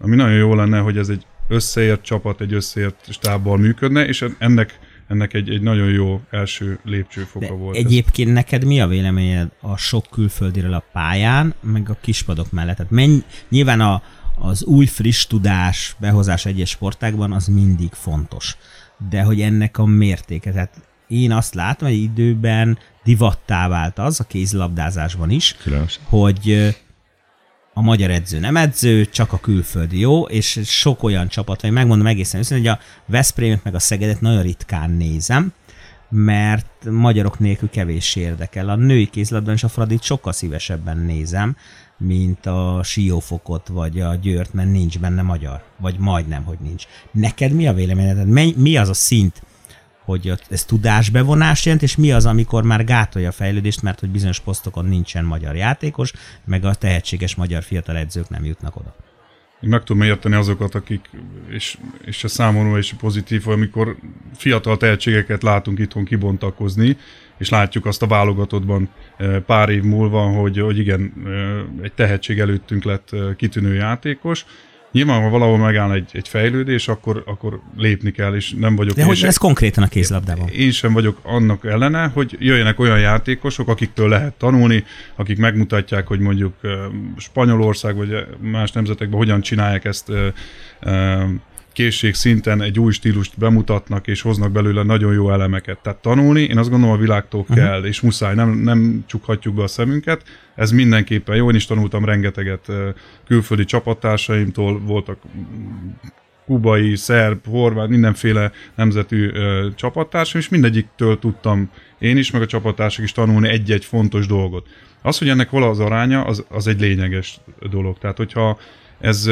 ami 0.00 0.16
nagyon 0.16 0.36
jó 0.36 0.54
lenne, 0.54 0.78
hogy 0.78 0.98
ez 0.98 1.08
egy 1.08 1.26
összeért 1.48 2.02
csapat, 2.02 2.40
egy 2.40 2.52
összeért 2.52 3.12
stábbal 3.12 3.56
működne, 3.56 4.06
és 4.06 4.24
ennek 4.38 4.78
ennek 5.08 5.34
egy, 5.34 5.50
egy 5.50 5.62
nagyon 5.62 5.88
jó 5.88 6.20
első 6.30 6.78
lépcsőfoka 6.84 7.46
De 7.46 7.52
volt. 7.52 7.76
Egyébként 7.76 8.28
ez. 8.28 8.34
neked 8.34 8.64
mi 8.64 8.80
a 8.80 8.86
véleményed 8.86 9.48
a 9.60 9.76
sok 9.76 10.06
külföldiről 10.10 10.74
a 10.74 10.84
pályán, 10.92 11.54
meg 11.60 11.90
a 11.90 11.96
kispadok 12.00 12.50
mellett? 12.52 12.76
Tehát 12.76 12.92
menny, 12.92 13.18
nyilván 13.48 13.80
a, 13.80 14.02
az 14.38 14.64
új 14.64 14.86
friss 14.86 15.26
tudás 15.26 15.96
behozás 15.98 16.46
egyes 16.46 16.70
sportákban 16.70 17.32
az 17.32 17.46
mindig 17.46 17.92
fontos. 17.92 18.56
De 19.10 19.22
hogy 19.22 19.40
ennek 19.40 19.78
a 19.78 19.84
mértéke, 19.84 20.52
tehát 20.52 20.80
én 21.08 21.32
azt 21.32 21.54
látom, 21.54 21.88
hogy 21.88 21.98
időben 21.98 22.78
divattá 23.04 23.68
vált 23.68 23.98
az, 23.98 24.20
a 24.20 24.24
kézlabdázásban 24.24 25.30
is, 25.30 25.56
Különös. 25.62 26.00
hogy 26.04 26.74
a 27.74 27.80
magyar 27.80 28.10
edző 28.10 28.38
nem 28.38 28.56
edző, 28.56 29.04
csak 29.04 29.32
a 29.32 29.40
külföldi 29.40 29.98
jó, 30.00 30.22
és 30.22 30.60
sok 30.64 31.02
olyan 31.02 31.28
csapat, 31.28 31.60
hogy 31.60 31.70
megmondom 31.70 32.06
egészen 32.06 32.40
őszintén, 32.40 32.66
hogy 32.66 32.78
a 32.78 32.84
Veszprémet 33.12 33.64
meg 33.64 33.74
a 33.74 33.78
Szegedet 33.78 34.20
nagyon 34.20 34.42
ritkán 34.42 34.90
nézem, 34.90 35.52
mert 36.08 36.84
magyarok 36.90 37.38
nélkül 37.38 37.70
kevés 37.70 38.16
érdekel. 38.16 38.68
A 38.68 38.76
női 38.76 39.06
kézilabdában 39.06 39.54
és 39.56 39.64
a 39.64 39.68
Fradit 39.68 40.02
sokkal 40.02 40.32
szívesebben 40.32 40.98
nézem, 40.98 41.56
mint 41.98 42.46
a 42.46 42.80
Siófokot 42.84 43.68
vagy 43.68 44.00
a 44.00 44.14
Győrt, 44.14 44.52
mert 44.52 44.70
nincs 44.70 44.98
benne 44.98 45.22
magyar. 45.22 45.62
Vagy 45.76 45.98
majdnem, 45.98 46.44
hogy 46.44 46.58
nincs. 46.60 46.84
Neked 47.10 47.52
mi 47.52 47.66
a 47.66 47.72
véleményed? 47.72 48.56
Mi 48.56 48.76
az 48.76 48.88
a 48.88 48.94
szint, 48.94 49.42
hogy 50.04 50.32
ez 50.50 50.64
tudásbevonás 50.64 51.64
jelent, 51.64 51.82
és 51.82 51.96
mi 51.96 52.12
az, 52.12 52.26
amikor 52.26 52.62
már 52.64 52.84
gátolja 52.84 53.28
a 53.28 53.32
fejlődést, 53.32 53.82
mert 53.82 54.00
hogy 54.00 54.08
bizonyos 54.08 54.40
posztokon 54.40 54.84
nincsen 54.84 55.24
magyar 55.24 55.56
játékos, 55.56 56.12
meg 56.44 56.64
a 56.64 56.74
tehetséges 56.74 57.34
magyar 57.34 57.62
fiatal 57.62 57.96
edzők 57.96 58.28
nem 58.28 58.44
jutnak 58.44 58.76
oda. 58.76 58.94
Én 59.62 59.68
meg 59.68 59.82
tudom 59.82 60.02
érteni 60.02 60.34
azokat, 60.34 60.74
akik, 60.74 61.10
és, 61.48 61.78
és 62.04 62.24
a 62.24 62.28
számomra 62.28 62.78
is 62.78 62.92
pozitív, 62.92 63.48
amikor 63.48 63.96
fiatal 64.36 64.76
tehetségeket 64.76 65.42
látunk 65.42 65.78
itthon 65.78 66.04
kibontakozni, 66.04 66.96
és 67.38 67.48
látjuk 67.48 67.86
azt 67.86 68.02
a 68.02 68.06
válogatottban 68.06 68.88
eh, 69.16 69.40
pár 69.40 69.68
év 69.68 69.82
múlva, 69.82 70.20
hogy, 70.20 70.58
hogy 70.58 70.78
igen, 70.78 71.12
eh, 71.26 71.84
egy 71.84 71.92
tehetség 71.92 72.38
előttünk 72.38 72.84
lett 72.84 73.12
eh, 73.12 73.34
kitűnő 73.36 73.74
játékos, 73.74 74.44
Nyilván, 74.92 75.22
ha 75.22 75.28
valahol 75.28 75.58
megáll 75.58 75.92
egy, 75.92 76.10
egy 76.12 76.28
fejlődés, 76.28 76.88
akkor, 76.88 77.22
akkor 77.26 77.60
lépni 77.76 78.10
kell, 78.10 78.34
és 78.34 78.54
nem 78.58 78.76
vagyok... 78.76 78.94
De 78.94 79.04
hogy 79.04 79.22
ez 79.24 79.36
konkrétan 79.36 79.84
a 79.84 79.88
kézlabdában? 79.88 80.48
Én 80.48 80.70
sem 80.70 80.92
vagyok 80.92 81.18
annak 81.22 81.64
ellene, 81.64 82.10
hogy 82.14 82.36
jöjjenek 82.38 82.78
olyan 82.78 82.98
játékosok, 82.98 83.68
akiktől 83.68 84.08
lehet 84.08 84.32
tanulni, 84.32 84.84
akik 85.16 85.38
megmutatják, 85.38 86.06
hogy 86.06 86.20
mondjuk 86.20 86.54
Spanyolország 87.16 87.96
vagy 87.96 88.26
más 88.40 88.72
nemzetekben 88.72 89.18
hogyan 89.18 89.40
csinálják 89.40 89.84
ezt 89.84 90.12
készség 91.72 92.14
szinten 92.14 92.62
egy 92.62 92.78
új 92.78 92.92
stílust 92.92 93.38
bemutatnak, 93.38 94.06
és 94.06 94.20
hoznak 94.20 94.52
belőle 94.52 94.82
nagyon 94.82 95.12
jó 95.12 95.32
elemeket. 95.32 95.78
Tehát 95.78 95.98
tanulni, 95.98 96.42
én 96.42 96.58
azt 96.58 96.70
gondolom 96.70 96.94
a 96.94 96.98
világtól 96.98 97.40
uh-huh. 97.40 97.56
kell, 97.56 97.84
és 97.84 98.00
muszáj, 98.00 98.34
nem, 98.34 98.50
nem 98.50 99.04
csukhatjuk 99.06 99.54
be 99.54 99.62
a 99.62 99.66
szemünket. 99.66 100.22
Ez 100.54 100.70
mindenképpen 100.70 101.36
jó, 101.36 101.48
én 101.48 101.56
is 101.56 101.66
tanultam 101.66 102.04
rengeteget 102.04 102.68
külföldi 103.26 103.64
csapattársaimtól, 103.64 104.80
voltak 104.80 105.18
kubai, 106.46 106.96
szerb, 106.96 107.46
horvát, 107.46 107.88
mindenféle 107.88 108.52
nemzetű 108.74 109.30
ö, 109.32 109.68
csapattársam, 109.74 110.40
és 110.40 110.48
mindegyiktől 110.48 111.18
tudtam 111.18 111.70
én 111.98 112.16
is, 112.16 112.30
meg 112.30 112.42
a 112.42 112.46
csapattársak 112.46 113.04
is 113.04 113.12
tanulni 113.12 113.48
egy-egy 113.48 113.84
fontos 113.84 114.26
dolgot. 114.26 114.66
Az, 115.02 115.18
hogy 115.18 115.28
ennek 115.28 115.50
vala 115.50 115.68
az 115.68 115.80
aránya, 115.80 116.24
az, 116.24 116.44
az 116.48 116.66
egy 116.66 116.80
lényeges 116.80 117.40
dolog. 117.70 117.98
Tehát, 117.98 118.16
hogyha 118.16 118.58
ez, 119.00 119.30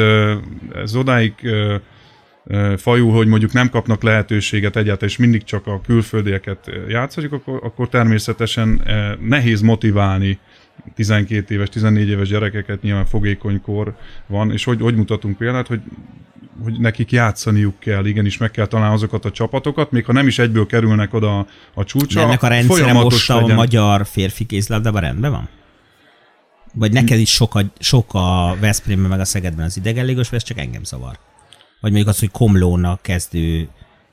ez 0.75 0.95
odáig 0.95 1.33
fajú, 2.77 3.09
hogy 3.09 3.27
mondjuk 3.27 3.53
nem 3.53 3.69
kapnak 3.69 4.03
lehetőséget 4.03 4.75
egyáltalán, 4.75 5.09
és 5.09 5.17
mindig 5.17 5.43
csak 5.43 5.67
a 5.67 5.81
külföldieket 5.81 6.71
játszhatjuk, 6.87 7.33
akkor, 7.33 7.59
akkor 7.63 7.89
természetesen 7.89 8.81
nehéz 9.21 9.61
motiválni 9.61 10.39
12 10.95 11.53
éves, 11.53 11.69
14 11.69 12.09
éves 12.09 12.27
gyerekeket, 12.27 12.81
nyilván 12.81 13.05
fogékonykor 13.05 13.95
van, 14.27 14.51
és 14.51 14.63
hogy, 14.63 14.81
hogy 14.81 14.95
mutatunk 14.95 15.37
példát, 15.37 15.67
hogy 15.67 15.81
hogy 16.63 16.79
nekik 16.79 17.11
játszaniuk 17.11 17.79
kell, 17.79 18.05
igenis 18.05 18.37
meg 18.37 18.51
kell 18.51 18.65
találni 18.65 18.93
azokat 18.93 19.25
a 19.25 19.31
csapatokat, 19.31 19.91
még 19.91 20.05
ha 20.05 20.13
nem 20.13 20.27
is 20.27 20.39
egyből 20.39 20.65
kerülnek 20.65 21.13
oda 21.13 21.39
a, 21.39 21.47
a 21.73 21.83
csúcsra. 21.83 22.21
De 22.21 22.27
ennek 22.27 22.43
a 22.43 22.47
rendszere 22.47 22.93
most 22.93 23.29
a 23.29 23.41
legyen. 23.41 23.55
magyar 23.55 24.05
férfi 24.05 24.45
kézlabdában 24.45 25.01
rendben 25.01 25.31
van? 25.31 25.49
Vagy 26.73 26.91
neked 26.91 27.19
is 27.19 27.29
sok 27.29 27.55
a, 27.55 27.61
sok 27.79 28.13
a 28.13 28.55
Veszprémben 28.59 29.09
meg 29.09 29.19
a 29.19 29.25
Szegedben 29.25 29.65
az 29.65 29.77
idegenlégos, 29.77 30.29
vagy 30.29 30.39
ez 30.39 30.45
csak 30.45 30.57
engem 30.57 30.83
zavar? 30.83 31.19
Vagy 31.81 31.91
mondjuk 31.91 32.07
az, 32.07 32.19
hogy 32.19 32.31
Komlónak 32.31 33.01
kezdő 33.01 33.67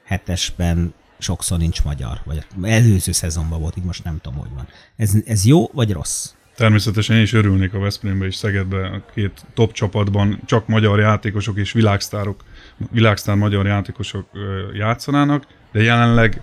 hetesben 0.05 0.95
sokszor 1.19 1.59
nincs 1.59 1.85
magyar, 1.85 2.21
vagy 2.25 2.47
előző 2.63 3.13
szezonban 3.13 3.61
volt, 3.61 3.77
így 3.77 3.85
most 3.85 4.05
nem 4.05 4.19
tudom, 4.21 4.39
hogy 4.39 4.51
van. 4.55 4.69
Ez, 4.97 5.13
ez 5.27 5.45
jó, 5.45 5.71
vagy 5.73 5.93
rossz? 5.93 6.33
Természetesen 6.57 7.17
én 7.17 7.23
is 7.23 7.33
örülnék 7.33 7.75
a 7.75 7.79
Veszprémbe 7.79 8.27
és 8.27 8.35
Szegedbe 8.35 8.87
a 8.87 9.03
két 9.15 9.45
top 9.55 9.73
csapatban 9.73 10.41
csak 10.47 10.67
magyar 10.67 10.99
játékosok 10.99 11.59
és 11.59 11.73
világsztárok, 11.73 12.45
világsztár 12.91 13.37
magyar 13.37 13.67
játékosok 13.67 14.29
játszanának, 14.75 15.47
de 15.73 15.83
jelenleg 15.83 16.43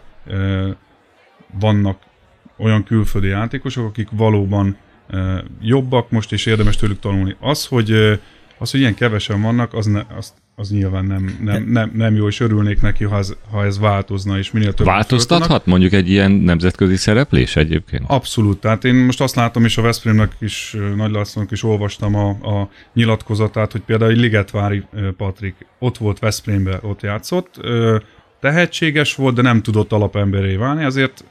vannak 1.60 2.00
olyan 2.58 2.84
külföldi 2.84 3.28
játékosok, 3.28 3.86
akik 3.88 4.08
valóban 4.12 4.78
jobbak 5.62 6.12
most, 6.12 6.32
és 6.32 6.46
érdemes 6.46 6.76
tőlük 6.76 7.00
tanulni. 7.00 7.36
Az, 7.40 7.66
hogy, 7.66 7.92
az, 8.58 8.72
hogy 8.72 8.80
ilyen 8.80 8.96
kevesen 8.96 9.42
vannak, 9.42 9.74
az, 9.74 9.86
ne, 9.86 10.02
az 10.18 10.34
az 10.56 10.70
nyilván 10.70 11.06
nem, 11.06 11.38
nem, 11.44 11.64
nem, 11.64 11.92
nem 11.94 12.16
jó, 12.16 12.28
és 12.28 12.40
örülnék 12.40 12.82
neki, 12.82 13.04
ha 13.04 13.18
ez, 13.18 13.36
ha 13.52 13.66
ez 13.66 13.80
változna, 13.80 14.38
és 14.38 14.52
minél 14.52 14.74
több. 14.74 14.86
Változtathat 14.86 15.48
föltanak. 15.48 15.66
mondjuk 15.66 15.94
egy 15.94 16.10
ilyen 16.10 16.32
nemzetközi 16.32 16.96
szereplés 16.96 17.56
egyébként? 17.56 18.04
Abszolút, 18.08 18.60
tehát 18.60 18.84
én 18.84 18.96
most 18.96 19.22
azt 19.22 19.36
látom, 19.36 19.66
és 19.66 19.78
a 19.78 19.82
Veszprémnek 19.82 20.32
is, 20.40 20.76
Nagy 20.96 21.12
Lászlónak 21.12 21.52
is 21.52 21.64
olvastam 21.64 22.16
a, 22.16 22.30
a 22.30 22.70
nyilatkozatát, 22.94 23.72
hogy 23.72 23.82
például 23.82 24.12
egy 24.12 24.18
Ligetvári 24.18 24.84
Patrik 25.18 25.56
ott 25.80 25.98
volt 25.98 26.20
Veszprémbe, 26.20 26.80
ott 26.82 27.02
játszott, 27.02 27.60
tehetséges 28.46 29.16
volt, 29.16 29.36
de 29.36 29.42
nem 29.42 29.62
tudott 29.62 29.92
alapemberé 29.92 30.56
válni, 30.56 30.84
ezért 30.84 31.24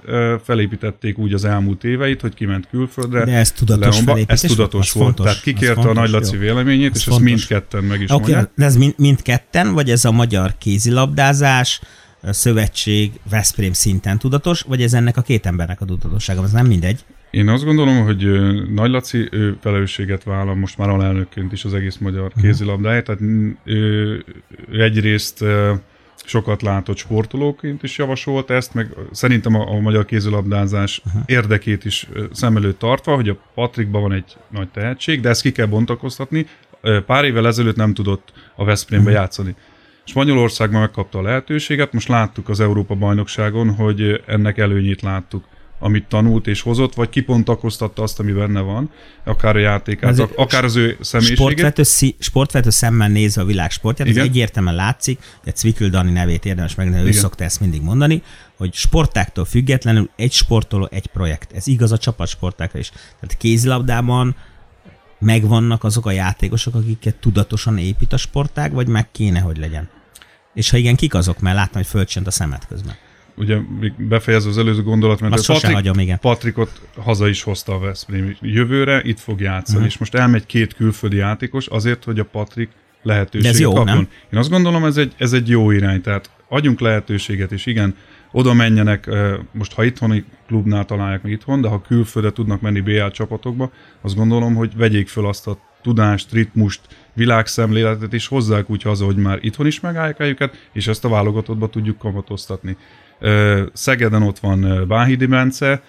felépítették 0.45 1.19
úgy 1.19 1.33
az 1.33 1.45
elmúlt 1.45 1.85
éveit, 1.85 2.21
hogy 2.21 2.35
kiment 2.35 2.69
külföldre. 2.71 3.25
De 3.25 3.33
ez 3.33 3.53
tudatos 3.53 4.01
Leonba. 4.01 4.19
Ez 4.27 4.41
tudatos 4.41 4.93
volt, 4.93 5.07
fontos, 5.07 5.25
tehát 5.25 5.43
kikérte 5.43 5.75
fontos, 5.75 5.97
a 5.97 6.01
Nagy 6.01 6.11
Laci 6.11 6.35
jó. 6.35 6.41
véleményét, 6.41 6.95
és 6.95 7.05
fontos. 7.05 7.23
ezt 7.23 7.35
mindketten 7.35 7.85
meg 7.85 8.01
is 8.01 8.11
okay, 8.11 8.19
mondják. 8.19 8.51
De 8.57 8.65
ez 8.65 8.77
mind, 8.77 8.95
mindketten, 8.97 9.73
vagy 9.73 9.91
ez 9.91 10.05
a 10.05 10.11
magyar 10.13 10.55
kézilabdázás, 10.59 11.81
szövetség 12.23 13.13
Veszprém 13.31 13.73
szinten 13.73 14.19
tudatos, 14.19 14.61
vagy 14.61 14.83
ez 14.83 14.95
ennek 14.95 15.17
a 15.17 15.23
két 15.23 15.47
embernek 15.47 15.81
a 15.81 15.85
tudatossága, 15.85 16.43
ez 16.43 16.53
nem 16.53 16.67
mindegy. 16.67 17.05
Én 17.31 17.49
azt 17.49 17.65
gondolom, 17.65 18.05
hogy 18.05 18.27
Nagy 18.75 18.91
Laci 18.91 19.29
ő 19.31 19.57
felelősséget 19.61 20.25
vállal 20.25 20.55
most 20.55 20.79
már 20.79 20.89
alelnökként 20.89 21.53
is 21.53 21.65
az 21.65 21.75
egész 21.75 21.97
magyar 21.97 22.31
mhm. 22.35 22.41
kézilabdáért, 22.41 23.05
tehát 23.05 23.21
ő, 23.21 24.25
ő 24.71 24.83
egyrészt 24.83 25.45
sokat 26.25 26.63
látott 26.63 26.97
sportolóként 26.97 27.83
is 27.83 27.99
javasolt 27.99 28.51
ezt, 28.51 28.75
meg 28.75 28.89
szerintem 29.11 29.55
a, 29.55 29.71
a 29.71 29.81
magyar 29.81 30.05
kézilabdázás 30.05 31.03
uh-huh. 31.07 31.23
érdekét 31.27 31.85
is 31.85 32.09
szem 32.33 32.57
előtt 32.57 32.79
tartva, 32.79 33.15
hogy 33.15 33.29
a 33.29 33.37
Patrikban 33.55 34.03
van 34.03 34.13
egy 34.13 34.37
nagy 34.51 34.69
tehetség, 34.69 35.21
de 35.21 35.29
ezt 35.29 35.43
ki 35.43 35.53
kell 35.53 35.67
bontakoztatni. 35.67 36.47
Pár 37.07 37.25
évvel 37.25 37.47
ezelőtt 37.47 37.77
nem 37.77 37.95
tudott 37.95 38.33
a 38.57 38.65
Veszprémbe 38.65 39.05
uh-huh. 39.05 39.21
játszani. 39.21 39.55
Spanyolországban 40.05 40.81
megkapta 40.81 41.19
a 41.19 41.23
lehetőséget, 41.23 41.93
most 41.93 42.09
láttuk 42.09 42.49
az 42.49 42.61
Európa-bajnokságon, 42.61 43.75
hogy 43.75 44.23
ennek 44.27 44.59
előnyét 44.59 45.03
láttuk 45.03 45.45
amit 45.85 46.05
tanult 46.09 46.47
és 46.47 46.61
hozott, 46.61 46.95
vagy 46.95 47.09
kipontakoztatta 47.09 48.03
azt, 48.03 48.21
ami 48.21 48.33
benne 48.33 48.61
van, 48.61 48.91
akár 49.25 49.57
a 49.57 49.59
játékát, 49.59 50.11
az 50.11 50.29
akár 50.37 50.65
az 50.65 50.77
ő 50.77 50.97
személyiségét. 51.01 51.37
Sportvető, 51.37 51.83
sportvető 52.19 52.71
szemmel 52.71 53.09
nézve 53.09 53.43
a 53.43 53.45
világ 53.45 53.71
sportját, 53.71 54.09
ez 54.09 54.17
egyértelműen 54.17 54.75
látszik, 54.75 55.23
hogy 55.43 55.57
Cvikül 55.57 55.89
Dani 55.89 56.11
nevét 56.11 56.45
érdemes 56.45 56.75
megnevezni, 56.75 57.09
ő 57.09 57.13
szokta 57.13 57.45
ezt 57.45 57.61
mindig 57.61 57.83
mondani, 57.83 58.23
hogy 58.57 58.75
sportáktól 58.75 59.45
függetlenül 59.45 60.11
egy 60.17 60.33
sportoló, 60.33 60.89
egy 60.91 61.07
projekt. 61.07 61.53
Ez 61.53 61.67
igaz 61.67 61.93
a 61.93 61.99
csapatsportákra 61.99 62.79
is. 62.79 62.89
Tehát 62.91 63.37
kézilabdában 63.39 64.37
megvannak 65.19 65.85
azok 65.85 66.07
a 66.07 66.11
játékosok, 66.11 66.75
akiket 66.75 67.15
tudatosan 67.15 67.79
épít 67.79 68.13
a 68.13 68.17
sportág, 68.17 68.73
vagy 68.73 68.89
meg 68.89 69.11
kéne, 69.11 69.41
hogy 69.41 69.57
legyen? 69.57 69.89
És 70.55 70.71
ha 70.71 70.77
igen, 70.77 70.97
kik 70.97 71.15
azok? 71.15 71.41
Mert 71.41 71.57
láttam, 71.57 71.75
hogy 71.75 71.87
fölcsönt 71.87 72.27
a 72.27 72.31
szemet 72.31 72.67
közben 72.67 72.95
ugye 73.37 73.59
befejezve 73.97 74.51
az 74.51 74.59
előző 74.59 74.83
gondolat, 74.83 75.21
mert 75.21 75.33
Azt 75.33 75.47
Patrik, 75.47 75.75
hagyom, 75.75 75.99
igen. 75.99 76.19
Patrikot 76.21 76.81
haza 76.97 77.29
is 77.29 77.43
hozta 77.43 77.75
a 77.75 77.79
Veszprém. 77.79 78.37
Jövőre 78.41 79.03
itt 79.05 79.21
fog 79.21 79.41
játszani, 79.41 79.77
uh-huh. 79.77 79.93
és 79.93 79.99
most 79.99 80.15
elmegy 80.15 80.47
két 80.47 80.75
külföldi 80.75 81.17
játékos 81.17 81.67
azért, 81.67 82.05
hogy 82.05 82.19
a 82.19 82.25
Patrik 82.25 82.69
lehetőséget 83.03 83.59
jó, 83.59 83.73
kapjon. 83.73 83.97
Nem? 83.97 84.09
Én 84.33 84.39
azt 84.39 84.51
gondolom, 84.51 84.85
ez 84.85 84.97
egy, 84.97 85.13
ez 85.17 85.33
egy 85.33 85.49
jó 85.49 85.71
irány, 85.71 86.01
tehát 86.01 86.31
adjunk 86.49 86.81
lehetőséget, 86.81 87.53
és 87.53 87.67
igen, 87.67 87.97
oda 88.33 88.53
menjenek, 88.53 89.11
most 89.53 89.73
ha 89.73 89.85
itthoni 89.85 90.25
klubnál 90.47 90.85
találják 90.85 91.23
meg 91.23 91.33
itthon, 91.33 91.61
de 91.61 91.69
ha 91.69 91.81
külföldre 91.81 92.33
tudnak 92.33 92.61
menni 92.61 92.81
BL 92.81 93.07
csapatokba, 93.07 93.71
azt 94.01 94.17
gondolom, 94.17 94.55
hogy 94.55 94.77
vegyék 94.77 95.09
föl 95.09 95.27
azt 95.27 95.47
a 95.47 95.59
tudást, 95.83 96.33
ritmust, 96.33 96.81
világszemléletet, 97.13 98.13
és 98.13 98.27
hozzák 98.27 98.71
úgy 98.71 98.83
haza, 98.83 99.05
hogy 99.05 99.17
már 99.17 99.39
itthon 99.41 99.67
is 99.67 99.81
megállják 99.81 100.21
őket, 100.21 100.69
és 100.73 100.87
ezt 100.87 101.05
a 101.05 101.09
válogatottba 101.09 101.69
tudjuk 101.69 101.99
kamatoztatni. 101.99 102.77
Szegeden 103.73 104.23
ott 104.23 104.39
van 104.39 104.85
Báhidi 104.89 105.27
Bence, 105.27 105.83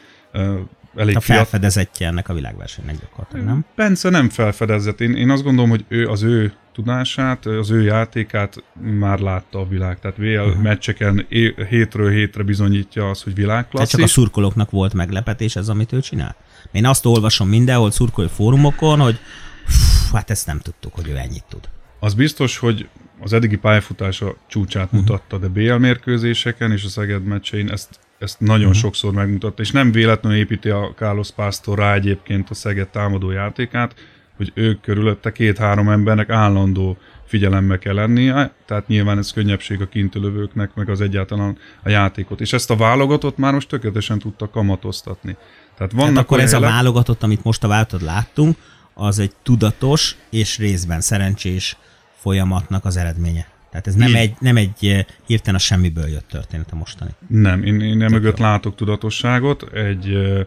elég 0.96 1.15
a 1.15 1.20
felfedezettje 1.20 2.08
ennek 2.08 2.29
a 2.29 2.34
világversenynek 2.34 3.00
gyakorlatilag, 3.00 3.46
nem? 3.46 3.65
Bence 3.75 4.10
nem 4.10 4.29
felfedezett. 4.29 5.01
Én, 5.01 5.15
én 5.15 5.29
azt 5.29 5.44
gondolom, 5.44 5.70
hogy 5.70 5.86
ő 5.88 6.08
az 6.08 6.24
ő 6.24 6.53
tudását, 6.74 7.46
az 7.46 7.70
ő 7.70 7.82
játékát 7.82 8.63
már 9.00 9.20
látta 9.20 9.60
a 9.60 9.67
világ. 9.67 10.00
Tehát 10.00 10.17
VL 10.17 10.24
uh-huh. 10.24 10.62
meccseken 10.62 11.25
é, 11.29 11.55
hétről 11.70 12.10
hétre 12.12 12.44
bizonyítja 12.44 13.10
az, 13.10 13.24
hogy 13.24 13.34
világklasszis. 13.34 13.89
Tehát 13.89 13.89
csak 13.89 14.01
a 14.01 14.22
szurkolóknak 14.22 14.72
volt 14.72 14.94
meglepetés 14.94 15.55
ez, 15.55 15.70
amit 15.70 15.91
ő 15.94 16.00
csinál? 16.00 16.36
Én 16.72 16.86
azt 16.86 17.05
olvasom 17.05 17.50
mindenhol 17.50 17.91
szurkolói 17.91 18.29
fórumokon, 18.29 19.00
hogy 19.00 19.20
pff, 19.65 20.13
hát 20.13 20.29
ezt 20.29 20.46
nem 20.46 20.60
tudtuk, 20.60 20.94
hogy 20.94 21.08
ő 21.08 21.17
ennyit 21.17 21.44
tud. 21.50 21.70
Az 22.00 22.13
biztos, 22.13 22.58
hogy 22.58 22.88
az 23.25 23.34
eddigi 23.34 23.58
pályafutása 23.58 24.36
csúcsát 24.48 24.86
uh-huh. 24.86 25.00
mutatta, 25.00 25.38
de 25.38 25.48
BL 25.48 25.74
mérkőzéseken 25.74 26.72
és 26.72 26.84
a 26.84 26.88
Szeged 26.88 27.24
meccsein 27.24 27.70
ezt 27.70 28.00
ezt 28.17 28.39
nagyon 28.39 28.65
uh-huh. 28.65 28.82
sokszor 28.82 29.13
megmutatta, 29.13 29.62
és 29.62 29.72
nem 29.72 29.91
véletlenül 29.91 30.38
építi 30.38 30.70
a 30.70 30.94
Carlos 30.96 31.32
Pastor 31.32 31.77
rá 31.77 31.94
egyébként 31.94 32.50
a 32.50 32.53
Szeged 32.53 32.88
támadó 32.88 33.32
játékát, 33.32 33.96
hogy 34.38 34.51
ők 34.53 34.82
körülötte 34.82 35.32
két-három 35.32 35.89
embernek 35.89 36.29
állandó 36.29 36.98
figyelemmel 37.25 37.77
kell 37.77 37.94
lennie, 37.94 38.53
tehát 38.65 38.88
nyilván 38.88 39.17
ez 39.17 39.32
könnyebbség 39.32 39.82
a 39.82 39.88
kintülövőknek, 39.88 40.75
meg 40.75 40.89
az 40.89 41.01
egyáltalán 41.01 41.58
a 41.84 41.89
játékot. 41.89 42.41
És 42.41 42.53
ezt 42.53 42.72
a 42.72 42.75
válogatott 42.75 43.38
már 43.38 43.53
most 43.53 43.70
tökéletesen 43.70 44.20
tudta 44.20 44.50
kamatoztatni. 44.50 45.36
Tehát 45.77 45.91
vannak 45.91 46.12
tehát 46.12 46.25
akkor 46.25 46.39
ez 46.39 46.53
a 46.53 46.60
válogatott, 46.60 47.24
amit 47.24 47.44
most 47.44 47.63
a 47.63 47.67
váltod 47.67 48.01
láttunk, 48.01 48.58
az 48.94 49.20
egy 49.20 49.32
tudatos 49.44 50.15
és 50.29 50.58
részben 50.58 51.01
szerencsés 51.01 51.77
folyamatnak 52.25 52.86
az 52.86 52.98
eredménye. 52.98 53.48
Tehát 53.70 53.88
ez 53.88 53.96
nem 53.96 54.15
egy, 54.15 54.34
nem 54.39 54.58
egy 54.58 54.86
eh, 54.86 55.05
hirtelen 55.25 55.55
a 55.55 55.63
semmiből 55.63 56.08
jött 56.08 56.27
történet 56.27 56.72
a 56.72 56.75
mostani. 56.75 57.12
Nem, 57.27 57.63
én, 57.63 57.82
én 57.82 57.98
nem 57.98 58.12
mögött 58.12 58.38
látok 58.38 58.75
tudatosságot. 58.75 59.74
Egy, 59.74 60.13
eh, 60.13 60.46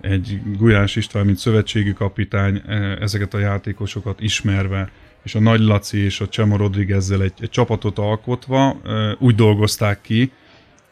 egy 0.00 0.40
Gulyás 0.56 0.96
István, 0.96 1.24
mint 1.24 1.38
szövetségi 1.38 1.92
kapitány 1.92 2.62
eh, 2.66 2.96
ezeket 3.00 3.34
a 3.34 3.38
játékosokat 3.38 4.20
ismerve, 4.20 4.90
és 5.22 5.34
a 5.34 5.40
Nagy 5.40 5.60
Laci 5.60 5.98
és 5.98 6.20
a 6.20 6.28
Csemo 6.28 6.56
Rodriguezzel 6.56 7.22
egy, 7.22 7.32
egy 7.40 7.50
csapatot 7.50 7.98
alkotva 7.98 8.80
úgy 9.18 9.34
dolgozták 9.34 10.00
ki, 10.00 10.32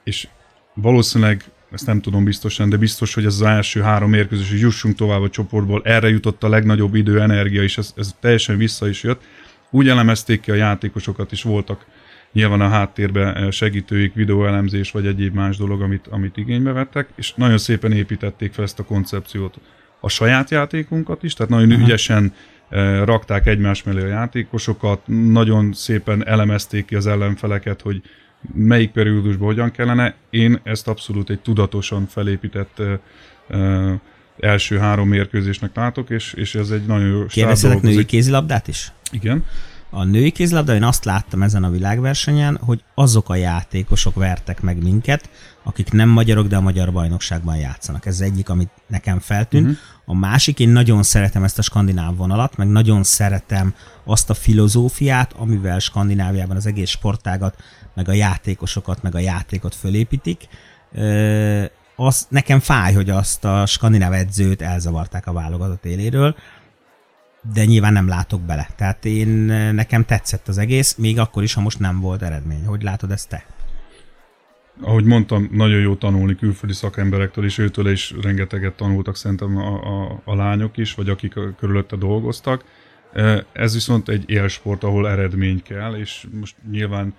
és 0.05 0.29
valószínűleg 0.75 1.45
ezt 1.73 1.87
nem 1.87 2.01
tudom 2.01 2.25
biztosan, 2.25 2.69
de 2.69 2.77
biztos, 2.77 3.15
hogy 3.15 3.25
ez 3.25 3.35
az 3.35 3.43
első 3.43 3.81
három 3.81 4.11
mérkőzés, 4.11 4.51
hogy 4.51 4.61
jussunk 4.61 4.97
tovább 4.97 5.23
a 5.23 5.31
csoportból, 5.31 5.83
erre 5.85 6.09
jutott 6.09 6.43
a 6.43 6.49
legnagyobb 6.49 6.95
idő, 6.95 7.21
energia, 7.21 7.63
és 7.63 7.79
ez, 7.79 7.93
ez 7.97 8.15
teljesen 8.21 8.57
vissza 8.57 8.89
is 8.89 9.03
jött. 9.03 9.23
Úgy 9.71 9.89
elemezték 9.89 10.41
ki 10.41 10.51
a 10.51 10.55
játékosokat, 10.55 11.33
is 11.33 11.43
voltak 11.43 11.85
nyilván 12.33 12.61
a 12.61 12.69
háttérben 12.69 13.37
eh, 13.37 13.51
segítőik, 13.51 14.15
videóelemzés 14.15 14.91
vagy 14.91 15.07
egyéb 15.07 15.35
más 15.35 15.57
dolog, 15.57 15.83
amit, 15.83 16.07
amit 16.07 16.37
igénybe 16.37 16.73
vettek, 16.73 17.09
és 17.15 17.33
nagyon 17.35 17.59
szépen 17.59 17.93
építették 17.93 18.53
fel 18.53 18.65
ezt 18.65 18.79
a 18.79 18.85
koncepciót. 18.85 19.59
A 20.01 20.09
saját 20.09 20.51
játékunkat 20.51 21.23
is, 21.23 21.35
tehát 21.35 21.53
nagyon 21.53 21.69
uh-huh. 21.69 21.85
ügyesen 21.85 22.35
eh, 22.69 23.05
rakták 23.05 23.47
egymás 23.47 23.83
mellé 23.83 24.03
a 24.03 24.07
játékosokat, 24.07 25.01
nagyon 25.07 25.73
szépen 25.73 26.27
elemezték 26.27 26.85
ki 26.85 26.95
az 26.95 27.07
ellenfeleket, 27.07 27.81
hogy 27.81 28.03
melyik 28.55 28.91
periódusban 28.91 29.47
hogyan 29.47 29.71
kellene. 29.71 30.15
Én 30.31 30.61
ezt 30.63 30.89
abszolút 30.89 31.31
egy 31.31 31.41
tudatosan 31.41 32.07
felépített 32.07 32.83
uh, 33.49 33.93
első 34.41 34.79
három 34.79 35.09
mérkőzésnek 35.09 35.71
látok, 35.75 36.11
és, 36.11 36.33
és 36.33 36.55
ez 36.55 36.71
egy 36.71 36.87
nagyon 36.87 37.07
jó 37.07 37.27
Kérdezzetek 37.27 37.83
női 37.83 38.05
kézilabdát 38.05 38.69
is? 38.69 38.93
Igen. 39.11 39.45
A 39.91 40.05
női 40.05 40.31
kézilabda, 40.31 40.75
én 40.75 40.83
azt 40.83 41.05
láttam 41.05 41.43
ezen 41.43 41.65
a 41.65 41.71
világversenyen, 41.71 42.59
hogy 42.61 42.83
azok 42.95 43.29
a 43.29 43.35
játékosok 43.35 44.15
vertek 44.15 44.61
meg 44.61 44.83
minket, 44.83 45.31
akik 45.63 45.93
nem 45.93 46.09
magyarok, 46.09 46.47
de 46.47 46.57
a 46.57 46.61
magyar 46.61 46.93
bajnokságban 46.93 47.57
játszanak. 47.57 48.07
Ez 48.07 48.21
egyik, 48.21 48.49
amit 48.49 48.71
nekem 48.87 49.19
feltűnt. 49.19 49.67
Uh-huh. 49.67 49.79
A 50.05 50.15
másik, 50.15 50.59
én 50.59 50.69
nagyon 50.69 51.03
szeretem 51.03 51.45
ezt 51.45 51.59
a 51.59 51.63
skandináv 51.63 52.17
vonalat, 52.17 52.57
meg 52.57 52.69
nagyon 52.69 53.03
szeretem 53.03 53.75
azt 54.05 54.31
a 54.31 54.35
filozófiát, 54.35 55.33
amivel 55.33 55.79
Skandináviában 55.79 56.57
az 56.57 56.67
egész 56.67 56.91
sportágat, 56.91 57.57
meg 57.95 58.09
a 58.09 58.13
játékosokat, 58.13 59.03
meg 59.03 59.15
a 59.15 59.19
játékot 59.19 59.75
fölépítik. 59.75 60.49
Az 62.01 62.27
nekem 62.31 62.61
fáj, 62.61 62.93
hogy 62.95 63.11
azt 63.11 63.45
a 63.45 63.67
skandináv 63.67 64.13
edzőt 64.13 64.63
elzavarták 64.63 65.27
a 65.27 65.33
válogatott 65.33 65.85
éléről, 65.85 66.37
de 67.55 67.65
nyilván 67.65 67.93
nem 67.93 68.09
látok 68.09 68.41
bele. 68.41 68.69
Tehát 68.77 69.05
én, 69.05 69.29
nekem 69.75 70.05
tetszett 70.05 70.49
az 70.49 70.59
egész, 70.59 70.97
még 70.97 71.19
akkor 71.19 71.43
is, 71.43 71.55
ha 71.55 71.61
most 71.61 71.79
nem 71.79 72.01
volt 72.01 72.23
eredmény. 72.23 72.65
Hogy 72.65 72.83
látod 72.83 73.11
ezt 73.11 73.29
te? 73.29 73.45
Ahogy 74.81 75.05
mondtam, 75.05 75.49
nagyon 75.53 75.81
jó 75.81 75.95
tanulni 75.95 76.37
külföldi 76.37 76.75
szakemberektől, 76.75 77.45
és 77.45 77.59
őtől 77.59 77.91
is 77.91 78.15
rengeteget 78.23 78.75
tanultak 78.75 79.17
szerintem 79.17 79.57
a, 79.57 80.03
a, 80.03 80.21
a 80.25 80.35
lányok 80.35 80.77
is, 80.77 80.95
vagy 80.95 81.09
akik 81.09 81.35
körülötte 81.59 81.97
dolgoztak. 81.97 82.65
Ez 83.53 83.75
viszont 83.75 84.09
egy 84.09 84.31
élsport, 84.31 84.85
ahol 84.85 85.09
eredmény 85.09 85.63
kell, 85.63 85.95
és 85.95 86.27
most 86.41 86.57
nyilván 86.71 87.15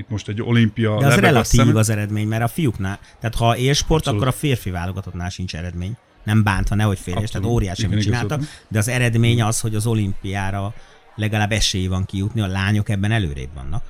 itt 0.00 0.08
most 0.08 0.28
egy 0.28 0.42
olimpia 0.42 0.98
De 0.98 1.06
az 1.06 1.14
relatív 1.14 1.76
az 1.76 1.88
eredmény, 1.88 2.28
mert 2.28 2.42
a 2.42 2.48
fiúknál, 2.48 2.98
tehát 3.20 3.34
ha 3.34 3.56
élsport, 3.56 4.00
Abszolút. 4.00 4.20
akkor 4.20 4.34
a 4.34 4.38
férfi 4.38 4.70
válogatottnál 4.70 5.28
sincs 5.28 5.56
eredmény 5.56 5.96
nem 6.24 6.42
bántva, 6.42 6.74
nehogy 6.74 6.98
félés, 6.98 7.30
tehát 7.30 7.48
óriási, 7.48 7.84
amit 7.84 8.02
csináltak, 8.02 8.42
de 8.68 8.78
az 8.78 8.88
eredmény 8.88 9.42
az, 9.42 9.60
hogy 9.60 9.74
az 9.74 9.86
olimpiára 9.86 10.74
legalább 11.14 11.52
esély 11.52 11.86
van 11.86 12.04
kijutni, 12.04 12.40
a 12.40 12.46
lányok 12.46 12.88
ebben 12.88 13.12
előrébb 13.12 13.54
vannak. 13.54 13.82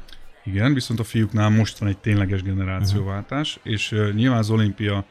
Igen, 0.45 0.75
viszont 0.75 1.01
a 1.01 1.05
fiúknál 1.05 1.49
most 1.49 1.79
van 1.79 1.89
egy 1.89 1.99
tényleges 1.99 2.43
generációváltás, 2.43 3.57
uh-huh. 3.57 3.73
és 3.73 3.93
uh, 3.93 4.13
nyilván 4.13 4.39
az 4.39 4.51
olimpia 4.51 5.05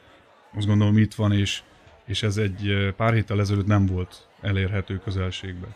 azt 0.56 0.68
gondolom 0.68 0.98
itt 0.98 1.14
van, 1.14 1.32
és, 1.32 1.62
és 2.06 2.24
ez 2.24 2.38
egy 2.38 2.94
pár 2.98 3.14
héttel 3.14 3.40
ezelőtt 3.40 3.68
nem 3.68 3.86
volt 3.86 4.28
elérhető 4.42 4.98
közelségben. 4.98 5.70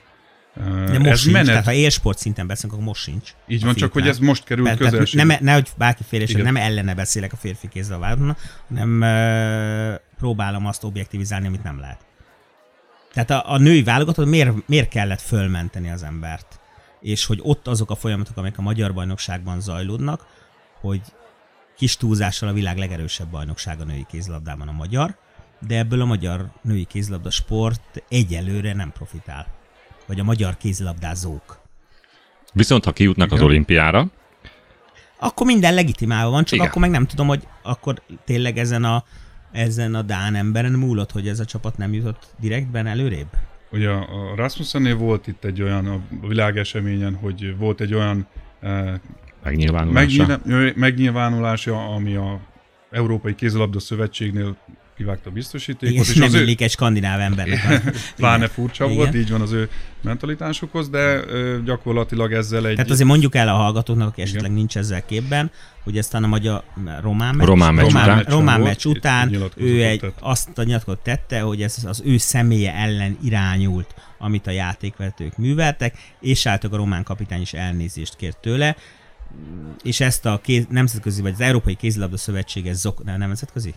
De 0.55 0.97
most 0.97 1.11
ez 1.11 1.19
sincs, 1.19 1.33
menet... 1.33 1.47
tehát 1.47 1.65
ha 1.65 1.73
élsport 1.73 2.17
szinten 2.17 2.47
beszélünk, 2.47 2.73
akkor 2.73 2.85
most 2.87 3.01
sincs. 3.01 3.33
Így 3.47 3.63
van, 3.63 3.75
csak 3.75 3.93
hogy 3.93 4.07
ez 4.07 4.19
most 4.19 4.43
kerül 4.43 4.63
Be, 4.63 4.75
közelségbe. 4.75 5.23
Nem, 5.23 5.43
nehogy 5.43 5.69
bárki 5.77 6.03
félés, 6.07 6.31
nem 6.31 6.55
ellene 6.55 6.93
beszélek 6.93 7.33
a 7.33 7.35
férfi 7.35 7.67
kézzel 7.67 7.97
változna, 7.97 8.37
hanem 8.67 9.01
uh, 9.01 9.99
próbálom 10.17 10.65
azt 10.65 10.83
objektivizálni, 10.83 11.47
amit 11.47 11.63
nem 11.63 11.79
lehet. 11.79 12.05
Tehát 13.13 13.29
a, 13.29 13.51
a 13.51 13.57
női 13.57 13.83
válogatott 13.83 14.27
miért, 14.27 14.67
miért 14.67 14.89
kellett 14.89 15.21
fölmenteni 15.21 15.89
az 15.89 16.03
embert? 16.03 16.59
És 17.01 17.25
hogy 17.25 17.39
ott 17.41 17.67
azok 17.67 17.91
a 17.91 17.95
folyamatok, 17.95 18.37
amik 18.37 18.57
a 18.57 18.61
magyar 18.61 18.93
bajnokságban 18.93 19.61
zajlódnak, 19.61 20.25
hogy 20.81 21.01
kis 21.77 21.97
túlzással 21.97 22.49
a 22.49 22.53
világ 22.53 22.77
legerősebb 22.77 23.27
bajnokság 23.27 23.81
a 23.81 23.83
női 23.83 24.05
kézlabdában 24.09 24.67
a 24.67 24.71
magyar, 24.71 25.17
de 25.67 25.77
ebből 25.77 26.01
a 26.01 26.05
magyar 26.05 26.51
női 26.61 26.85
kézlabda 26.85 27.29
sport 27.29 28.03
egyelőre 28.09 28.73
nem 28.73 28.91
profitál 28.91 29.61
vagy 30.05 30.19
a 30.19 30.23
magyar 30.23 30.57
kézilabdázók. 30.57 31.61
Viszont 32.53 32.85
ha 32.85 32.91
kijutnak 32.91 33.27
Igen. 33.27 33.39
az 33.39 33.45
olimpiára, 33.45 34.07
akkor 35.19 35.45
minden 35.45 35.73
legitimálva 35.73 36.31
van, 36.31 36.43
csak 36.43 36.53
Igen. 36.53 36.67
akkor 36.67 36.81
meg 36.81 36.91
nem 36.91 37.05
tudom, 37.05 37.27
hogy 37.27 37.47
akkor 37.61 38.01
tényleg 38.25 38.57
ezen 38.57 38.83
a, 38.83 39.03
ezen 39.51 39.95
a 39.95 40.01
Dán 40.01 40.35
emberen 40.35 40.71
múlott, 40.71 41.11
hogy 41.11 41.27
ez 41.27 41.39
a 41.39 41.45
csapat 41.45 41.77
nem 41.77 41.93
jutott 41.93 42.27
direktben 42.39 42.87
előrébb? 42.87 43.27
Ugye 43.71 43.89
a 43.89 44.35
Rasmussennél 44.35 44.95
volt 44.95 45.27
itt 45.27 45.43
egy 45.43 45.61
olyan 45.61 45.87
a 45.87 45.99
világeseményen, 46.27 47.15
hogy 47.15 47.57
volt 47.57 47.81
egy 47.81 47.93
olyan 47.93 48.27
eh, 48.59 48.93
megnyilvánulása. 49.43 50.39
megnyilvánulása, 50.75 51.93
ami 51.93 52.15
a 52.15 52.39
Európai 52.91 53.35
Kézilabda 53.35 53.79
Szövetségnél 53.79 54.57
kivágta 54.97 55.29
a 55.29 55.33
biztosítékot. 55.33 55.93
Igen, 55.93 56.03
és 56.03 56.13
nem 56.13 56.41
illik 56.41 56.61
ő... 56.61 56.63
egy 56.63 56.71
skandináv 56.71 57.19
embernek. 57.19 57.81
Pláne 58.15 58.47
furcsa 58.47 58.83
Igen. 58.83 58.95
volt, 58.95 59.15
így 59.15 59.29
van 59.29 59.41
az 59.41 59.51
ő 59.51 59.69
mentalitásukhoz, 60.01 60.89
de 60.89 61.19
gyakorlatilag 61.65 62.33
ezzel 62.33 62.67
egy... 62.67 62.75
Tehát 62.75 62.91
azért 62.91 63.07
mondjuk 63.07 63.35
el 63.35 63.47
a 63.47 63.53
hallgatóknak, 63.53 64.07
aki 64.07 64.21
esetleg 64.21 64.43
Igen. 64.43 64.55
nincs 64.57 64.77
ezzel 64.77 65.05
képben, 65.05 65.51
hogy 65.83 65.97
aztán 65.97 66.23
a 66.23 66.27
magyar 66.27 66.63
román 67.01 67.35
meccs, 67.35 67.47
román 67.47 67.73
meccs 67.73 67.85
román, 67.85 68.09
után, 68.09 68.33
román 68.33 68.61
meccs 68.61 68.85
után 68.85 69.51
ő 69.55 69.83
egy, 69.83 69.99
tett. 69.99 70.17
azt 70.19 70.57
a 70.57 70.63
nyilatkozatot 70.63 71.03
tette, 71.03 71.39
hogy 71.39 71.61
ez 71.61 71.77
az 71.85 72.01
ő 72.05 72.17
személye 72.17 72.73
ellen 72.73 73.17
irányult, 73.23 73.95
amit 74.17 74.47
a 74.47 74.51
játékvetők 74.51 75.37
műveltek, 75.37 75.97
és 76.19 76.45
álltak 76.45 76.73
a 76.73 76.77
román 76.77 77.03
kapitány 77.03 77.41
is 77.41 77.53
elnézést 77.53 78.15
kért 78.15 78.37
tőle, 78.37 78.75
és 79.83 79.99
ezt 79.99 80.25
a 80.25 80.39
kéz, 80.43 80.65
nemzetközi, 80.69 81.21
vagy 81.21 81.33
az 81.33 81.41
Európai 81.41 81.75
Kézilabda 81.75 82.17
Szövetség, 82.17 82.67
ez 82.67 82.79
zok, 82.79 83.03
nem 83.03 83.17
nemzetközi? 83.17 83.73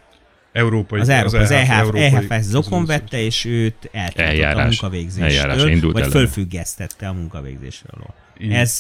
Európai, 0.57 1.01
az, 1.01 1.09
Európa, 1.09 1.39
az, 1.39 1.51
EHF, 1.51 1.95
EHF 1.95 2.31
ezt 2.31 2.49
zokon 2.49 2.85
vette, 2.85 3.21
és 3.21 3.45
őt 3.45 3.89
eltiltott 3.93 4.57
a 4.57 4.63
munkavégzéstől, 4.63 5.93
vagy 5.93 6.07
fölfüggesztette 6.07 7.09
a 7.09 7.13
munkavégzésről. 7.13 8.15
Ez 8.51 8.79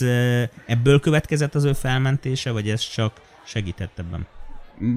ebből 0.66 1.00
következett 1.00 1.54
az 1.54 1.64
ő 1.64 1.72
felmentése, 1.72 2.50
vagy 2.50 2.68
ez 2.70 2.80
csak 2.80 3.20
segített 3.44 3.98
ebben? 3.98 4.26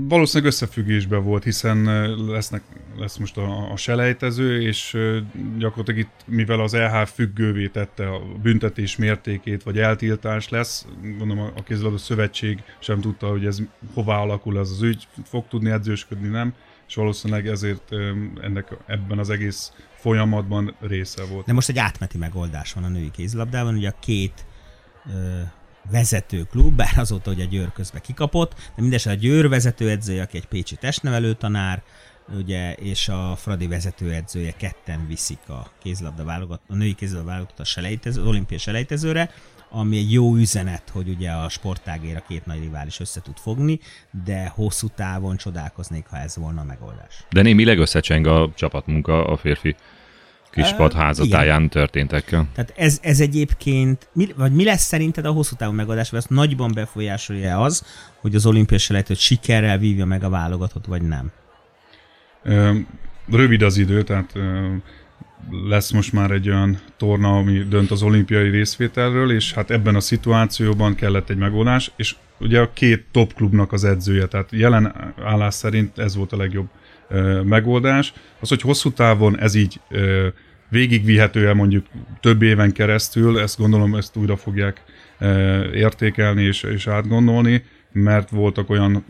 Valószínűleg 0.07 0.51
összefüggésben 0.51 1.23
volt, 1.23 1.43
hiszen 1.43 1.83
lesznek, 2.27 2.61
lesz 2.97 3.17
most 3.17 3.37
a, 3.37 3.71
a 3.71 3.77
selejtező, 3.77 4.61
és 4.61 4.97
gyakorlatilag 5.57 5.99
itt, 5.99 6.25
mivel 6.25 6.59
az 6.59 6.73
EH 6.73 7.05
függővé 7.05 7.67
tette 7.67 8.09
a 8.09 8.21
büntetés 8.41 8.95
mértékét, 8.95 9.63
vagy 9.63 9.79
eltiltás 9.79 10.49
lesz, 10.49 10.85
gondolom 11.01 11.39
a, 11.39 11.51
a 11.55 11.63
kézilabda 11.63 11.97
szövetség 11.97 12.63
sem 12.79 13.01
tudta, 13.01 13.27
hogy 13.27 13.45
ez 13.45 13.61
hová 13.93 14.17
alakul 14.17 14.59
ez 14.59 14.69
az 14.69 14.81
ügy, 14.81 15.07
fog 15.25 15.47
tudni 15.47 15.69
edzősködni, 15.69 16.27
nem, 16.27 16.53
és 16.89 16.95
valószínűleg 16.95 17.47
ezért 17.47 17.91
ennek 18.41 18.77
ebben 18.85 19.19
az 19.19 19.29
egész 19.29 19.71
folyamatban 19.95 20.75
része 20.79 21.25
volt. 21.25 21.45
De 21.45 21.53
most 21.53 21.69
egy 21.69 21.77
átmeti 21.77 22.17
megoldás 22.17 22.73
van 22.73 22.83
a 22.83 22.87
női 22.87 23.11
kézilabdában, 23.11 23.75
ugye 23.75 23.89
a 23.89 23.99
két 23.99 24.45
ö, 25.13 25.39
vezető 25.91 26.43
klub, 26.43 26.75
bár 26.75 26.97
azóta, 26.97 27.31
a 27.31 27.33
Győr 27.33 27.71
közben 27.71 28.01
kikapott, 28.01 28.53
de 28.53 28.81
mindesetre 28.81 29.11
a 29.11 29.21
Győr 29.21 29.49
vezetőedzője, 29.49 30.21
aki 30.21 30.37
egy 30.37 30.45
pécsi 30.45 30.75
testnevelő 30.75 31.33
tanár, 31.33 31.83
ugye, 32.37 32.73
és 32.73 33.09
a 33.09 33.35
Fradi 33.35 33.67
vezetőedzője 33.67 34.51
ketten 34.51 35.07
viszik 35.07 35.49
a 35.49 35.71
kézilabda 35.81 36.23
válogat, 36.23 36.61
a 36.67 36.75
női 36.75 36.93
kézilabda 36.93 37.29
válogatott 37.29 37.59
a 37.59 37.63
selejtező, 37.63 38.21
az 38.21 38.27
olimpiai 38.27 38.59
selejtezőre. 38.59 39.31
Ami 39.69 39.97
egy 39.97 40.11
jó 40.11 40.35
üzenet, 40.35 40.89
hogy 40.91 41.09
ugye 41.09 41.31
a 41.31 41.49
sportágér 41.49 42.15
a 42.15 42.23
két 42.27 42.45
nagy 42.45 42.59
rivális 42.59 42.99
össze 42.99 43.21
tud 43.21 43.37
fogni, 43.37 43.79
de 44.25 44.51
hosszú 44.55 44.87
távon 44.95 45.37
csodálkoznék, 45.37 46.05
ha 46.09 46.17
ez 46.17 46.35
volna 46.37 46.61
a 46.61 46.63
megoldás. 46.63 47.25
De 47.29 47.41
némileg 47.41 47.79
összecseng 47.79 48.27
a 48.27 48.51
csapatmunka 48.55 49.25
a 49.25 49.37
férfi 49.37 49.75
kispad 50.51 50.93
házatáján 50.93 51.69
történtekkel. 51.69 52.47
Tehát 52.53 52.73
ez, 52.75 52.99
ez 53.01 53.19
egyébként, 53.19 54.09
mi, 54.13 54.27
vagy 54.35 54.51
mi 54.51 54.63
lesz 54.63 54.83
szerinted 54.83 55.25
a 55.25 55.31
hosszú 55.31 55.55
távú 55.55 55.73
megoldás, 55.73 56.09
vagy 56.09 56.19
ezt 56.19 56.29
nagyban 56.29 56.71
befolyásolja 56.73 57.61
az, 57.61 57.85
hogy 58.21 58.35
az 58.35 58.45
olimpiai 58.45 58.79
selejtőt 58.79 59.17
sikerrel 59.17 59.77
vívja 59.77 60.05
meg 60.05 60.23
a 60.23 60.29
válogatott, 60.29 60.85
vagy 60.85 61.01
nem? 61.01 61.31
Rövid 63.27 63.61
az 63.61 63.77
idő, 63.77 64.03
tehát 64.03 64.33
lesz 65.67 65.91
most 65.91 66.13
már 66.13 66.31
egy 66.31 66.49
olyan 66.49 66.79
torna, 66.97 67.37
ami 67.37 67.59
dönt 67.69 67.91
az 67.91 68.01
olimpiai 68.01 68.49
részvételről, 68.49 69.31
és 69.31 69.53
hát 69.53 69.71
ebben 69.71 69.95
a 69.95 69.99
szituációban 69.99 70.95
kellett 70.95 71.29
egy 71.29 71.37
megoldás, 71.37 71.91
és 71.95 72.15
ugye 72.39 72.59
a 72.59 72.73
két 72.73 73.05
top 73.11 73.33
klubnak 73.33 73.71
az 73.73 73.83
edzője, 73.83 74.25
tehát 74.25 74.51
jelen 74.51 75.13
állás 75.23 75.53
szerint 75.53 75.97
ez 75.97 76.15
volt 76.15 76.31
a 76.31 76.37
legjobb 76.37 76.67
megoldás. 77.43 78.13
Az, 78.39 78.49
hogy 78.49 78.61
hosszú 78.61 78.91
távon 78.91 79.39
ez 79.39 79.55
így 79.55 79.79
végigvihető 80.69 81.47
el 81.47 81.53
mondjuk 81.53 81.85
több 82.19 82.41
éven 82.41 82.71
keresztül, 82.71 83.39
ezt 83.39 83.57
gondolom, 83.59 83.95
ezt 83.95 84.15
újra 84.15 84.37
fogják 84.37 84.83
értékelni 85.73 86.43
és, 86.43 86.63
és 86.63 86.87
átgondolni, 86.87 87.63
mert 87.91 88.29
voltak 88.29 88.69
olyan 88.69 89.05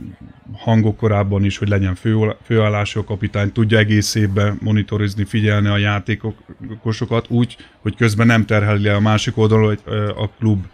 hangok 0.53 0.97
korábban 0.97 1.43
is, 1.43 1.57
hogy 1.57 1.67
legyen 1.67 1.95
fő, 1.95 2.35
főállású 2.43 3.03
kapitány, 3.03 3.51
tudja 3.51 3.77
egész 3.77 4.15
évben 4.15 4.57
monitorizni, 4.61 5.25
figyelni 5.25 5.67
a 5.67 5.77
játékosokat 5.77 7.29
úgy, 7.29 7.57
hogy 7.81 7.95
közben 7.95 8.27
nem 8.27 8.45
terheli 8.45 8.83
le 8.83 8.95
a 8.95 8.99
másik 8.99 9.37
oldalról 9.37 9.67
hogy 9.67 9.81
a 10.15 10.29
klub 10.29 10.65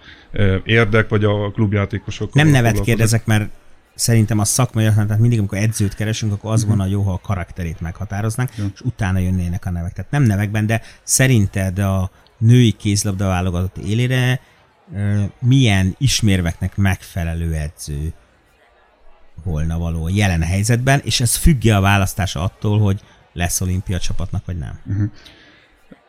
érdek, 0.63 1.09
vagy 1.09 1.23
a 1.23 1.51
klubjátékosok. 1.51 2.33
Nem 2.33 2.47
nevet 2.47 2.81
kérdezek, 2.81 3.25
mert 3.25 3.49
szerintem 3.95 4.39
a 4.39 4.45
szakmai 4.45 4.83
tehát 4.83 5.19
mindig, 5.19 5.39
amikor 5.39 5.57
edzőt 5.57 5.95
keresünk, 5.95 6.31
akkor 6.33 6.51
az 6.51 6.63
uh-huh. 6.63 6.77
van 6.77 6.87
a 6.87 6.89
jó, 6.89 7.01
ha 7.01 7.11
a 7.11 7.19
karakterét 7.23 7.81
meghatároznánk, 7.81 8.49
uh-huh. 8.49 8.71
és 8.73 8.81
utána 8.81 9.19
jönnének 9.19 9.65
a 9.65 9.71
nevek. 9.71 9.93
Tehát 9.93 10.11
nem 10.11 10.23
nevekben, 10.23 10.65
de 10.65 10.81
szerinted 11.03 11.79
a 11.79 12.11
női 12.37 12.71
kézlabda 12.71 13.27
válogatott 13.27 13.77
élére 13.77 14.39
milyen 15.39 15.95
ismérveknek 15.97 16.75
megfelelő 16.75 17.53
edző 17.53 18.13
volna 19.43 19.77
való 19.77 20.09
jelen 20.09 20.41
helyzetben, 20.41 21.01
és 21.03 21.21
ez 21.21 21.35
függe 21.35 21.75
a 21.75 21.81
választása 21.81 22.43
attól, 22.43 22.79
hogy 22.79 23.01
lesz 23.33 23.61
olimpia 23.61 23.99
csapatnak, 23.99 24.45
vagy 24.45 24.57
nem? 24.57 24.79
Uh-huh. 24.85 25.09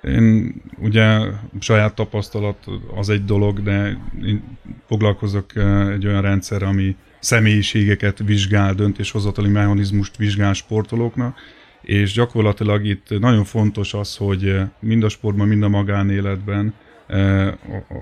Én 0.02 0.54
ugye 0.78 1.18
saját 1.60 1.94
tapasztalat 1.94 2.66
az 2.94 3.08
egy 3.08 3.24
dolog, 3.24 3.62
de 3.62 3.98
én 4.24 4.58
foglalkozok 4.86 5.56
egy 5.92 6.06
olyan 6.06 6.22
rendszer, 6.22 6.62
ami 6.62 6.96
személyiségeket 7.20 8.18
vizsgál, 8.18 8.74
döntéshozatali 8.74 9.48
mechanizmust 9.48 10.16
vizsgál 10.16 10.52
sportolóknak, 10.52 11.38
és 11.82 12.12
gyakorlatilag 12.12 12.84
itt 12.84 13.18
nagyon 13.18 13.44
fontos 13.44 13.94
az, 13.94 14.16
hogy 14.16 14.60
mind 14.80 15.02
a 15.02 15.08
sportban, 15.08 15.48
mind 15.48 15.62
a 15.62 15.68
magánéletben 15.68 16.74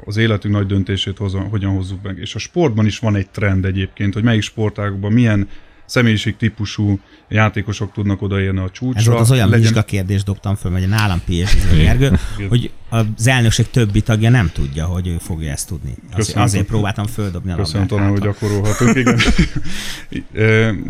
az 0.05 0.17
életünk 0.17 0.55
nagy 0.55 0.67
döntését 0.67 1.19
hozzon, 1.19 1.49
hogyan 1.49 1.75
hozzuk 1.75 2.03
meg. 2.03 2.19
És 2.19 2.35
a 2.35 2.39
sportban 2.39 2.87
is 2.87 2.99
van 2.99 3.17
egy 3.17 3.31
trend 3.31 3.65
egyébként, 3.65 4.15
hogy 4.15 4.23
melyik 4.23 4.43
sportágokban 4.43 5.13
milyen 5.13 5.49
személyiség 5.85 6.37
típusú 6.37 7.01
játékosok 7.35 7.93
tudnak 7.93 8.23
odaérni 8.23 8.59
a 8.59 8.71
csúcsra. 8.71 9.01
Ez 9.01 9.07
volt 9.07 9.21
az 9.21 9.31
olyan 9.31 9.49
legyen... 9.49 9.85
kérdést 9.87 10.25
dobtam 10.25 10.55
föl, 10.55 10.73
hogy 10.73 10.89
nálam 10.89 11.19
PSG 11.19 11.77
Gergő, 11.83 12.19
hogy 12.49 12.71
az 12.89 13.27
elnökség 13.27 13.71
többi 13.71 14.01
tagja 14.01 14.31
nem 14.31 14.51
tudja, 14.53 14.85
hogy 14.85 15.09
ő 15.09 15.17
fogja 15.19 15.51
ezt 15.51 15.69
tudni. 15.69 15.95
Azért, 16.13 16.39
azért 16.39 16.67
próbáltam 16.67 17.07
földobni 17.07 17.53
a 17.53 17.57
Köszönöm, 17.57 17.87
talán, 17.87 18.11
hogy 18.11 18.21
gyakorolhatunk, 18.21 18.97
igen. 18.97 19.19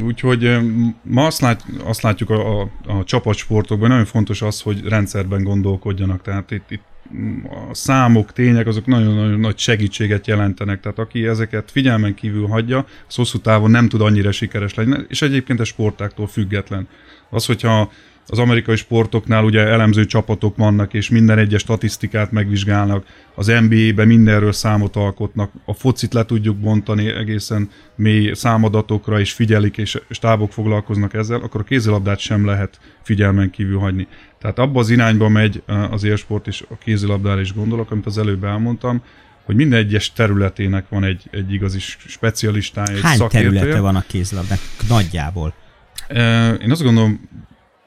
Úgyhogy 0.08 0.58
ma 1.02 1.26
azt, 1.26 1.40
lát, 1.40 1.64
azt 1.84 2.02
látjuk 2.02 2.30
a, 2.30 2.60
a, 2.60 2.70
a 2.86 3.04
csapatsportokban, 3.04 3.88
nagyon 3.88 4.04
fontos 4.04 4.42
az, 4.42 4.60
hogy 4.60 4.88
rendszerben 4.88 5.42
gondolkodjanak. 5.42 6.22
Tehát 6.22 6.50
itt, 6.50 6.70
itt 6.70 6.82
a 7.70 7.74
számok, 7.74 8.32
tények, 8.32 8.66
azok 8.66 8.86
nagyon-nagyon 8.86 9.40
nagy 9.40 9.58
segítséget 9.58 10.26
jelentenek. 10.26 10.80
Tehát 10.80 10.98
aki 10.98 11.26
ezeket 11.26 11.70
figyelmen 11.70 12.14
kívül 12.14 12.46
hagyja, 12.46 12.86
az 13.08 13.14
hosszú 13.14 13.38
távon 13.38 13.70
nem 13.70 13.88
tud 13.88 14.00
annyira 14.00 14.32
sikeres 14.32 14.74
lenni, 14.74 14.96
és 15.08 15.22
egyébként 15.22 15.60
a 15.60 15.64
sportáktól 15.64 16.26
független. 16.34 16.88
Az, 17.30 17.46
hogyha 17.46 17.90
az 18.26 18.38
amerikai 18.38 18.76
sportoknál 18.76 19.44
ugye 19.44 19.60
elemző 19.60 20.06
csapatok 20.06 20.56
vannak, 20.56 20.94
és 20.94 21.08
minden 21.08 21.38
egyes 21.38 21.60
statisztikát 21.60 22.32
megvizsgálnak, 22.32 23.06
az 23.34 23.46
NBA-ben 23.46 24.06
mindenről 24.06 24.52
számot 24.52 24.96
alkotnak, 24.96 25.50
a 25.64 25.74
focit 25.74 26.14
le 26.14 26.24
tudjuk 26.24 26.56
bontani 26.56 27.06
egészen 27.08 27.70
mély 27.94 28.32
számadatokra, 28.32 29.20
és 29.20 29.32
figyelik, 29.32 29.76
és 29.76 30.00
stábok 30.10 30.52
foglalkoznak 30.52 31.14
ezzel, 31.14 31.40
akkor 31.40 31.60
a 31.60 31.64
kézilabdát 31.64 32.18
sem 32.18 32.46
lehet 32.46 32.78
figyelmen 33.02 33.50
kívül 33.50 33.78
hagyni. 33.78 34.06
Tehát 34.40 34.58
abba 34.58 34.80
az 34.80 34.90
irányba 34.90 35.28
megy 35.28 35.62
az 35.90 36.04
élsport, 36.04 36.46
és 36.46 36.64
a 36.70 36.78
kézilabdára 36.78 37.40
is 37.40 37.54
gondolok, 37.54 37.90
amit 37.90 38.06
az 38.06 38.18
előbb 38.18 38.44
elmondtam, 38.44 39.02
hogy 39.44 39.54
minden 39.54 39.78
egyes 39.78 40.12
területének 40.12 40.88
van 40.88 41.04
egy, 41.04 41.22
egy 41.30 41.52
igazi 41.52 41.78
specialistája, 42.06 42.96
egy 42.96 43.02
Hány 43.02 43.16
szakértője. 43.16 43.52
területe 43.52 43.80
van 43.80 43.96
a 43.96 44.04
kézilabdának 44.06 44.62
nagyjából? 44.88 45.54
Én 46.62 46.70
azt 46.70 46.82
gondolom, 46.82 47.28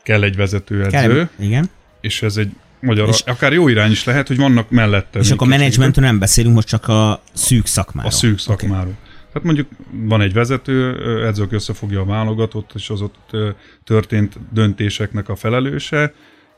kell 0.04 0.24
egy 0.24 0.36
vezetőedző. 0.36 0.90
Kell, 0.90 1.30
igen. 1.40 1.70
És 2.02 2.22
ez 2.22 2.38
egy 2.38 2.50
magyar, 2.80 3.08
és 3.08 3.22
akár 3.26 3.54
jó 3.54 3.68
irány 3.68 3.92
is 3.92 4.04
lehet, 4.04 4.28
hogy 4.28 4.38
vannak 4.38 4.70
mellette. 4.70 5.20
És 5.20 5.32
akkor 5.32 5.48
a 5.48 5.50
menedzsmentről 5.50 6.06
nem 6.06 6.20
beszélünk, 6.20 6.56
most 6.56 6.68
csak 6.68 6.88
a 6.88 7.22
szűk 7.34 7.66
szakmáról. 7.66 8.12
A 8.12 8.14
szűk 8.14 8.40
szakmáról. 8.40 8.82
Okay. 8.82 9.06
Tehát 9.28 9.44
mondjuk 9.44 9.68
van 9.92 10.22
egy 10.22 10.34
vezető, 10.34 10.96
edző, 11.26 11.44
aki 11.44 11.56
összefogja 11.56 12.02
a 12.02 12.06
válogatott, 12.06 12.72
és 12.76 12.90
az 12.90 13.02
ott 13.02 13.38
történt 13.84 14.40
döntéseknek 14.54 15.30
a 15.30 15.36
felelőse, 15.36 16.14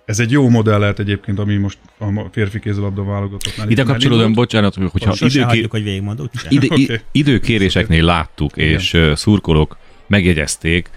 ez 0.06 0.20
egy 0.20 0.32
jó 0.32 0.50
modell 0.50 0.80
lehet 0.80 1.00
egyébként, 1.00 1.40
ami 1.40 1.56
most 1.56 1.78
a 1.98 2.06
férfi 2.32 2.60
kézilabda 2.60 3.04
válogatottnál. 3.04 3.70
Ide 3.70 3.84
kapcsolódom, 3.84 4.34
bocsánat, 4.34 4.76
hogyha 4.76 5.14
időké... 5.20 5.40
hagyjuk, 5.40 5.72
hogy 5.72 5.84
végigmondod. 5.84 6.30
Ide, 6.50 6.66
okay. 6.66 7.00
időkéréseknél 7.12 8.04
láttuk, 8.04 8.52
Igen. 8.56 8.70
és 8.70 8.94
uh, 8.94 9.14
szurkolók 9.14 9.78
megjegyezték, 10.08 10.90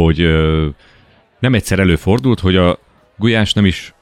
hogy 0.00 0.22
uh, 0.22 0.66
nem 1.38 1.54
egyszer 1.54 1.78
előfordult, 1.78 2.40
hogy 2.40 2.56
a 2.56 2.78
Gulyás 3.16 3.52
nem 3.52 3.64
is 3.64 3.94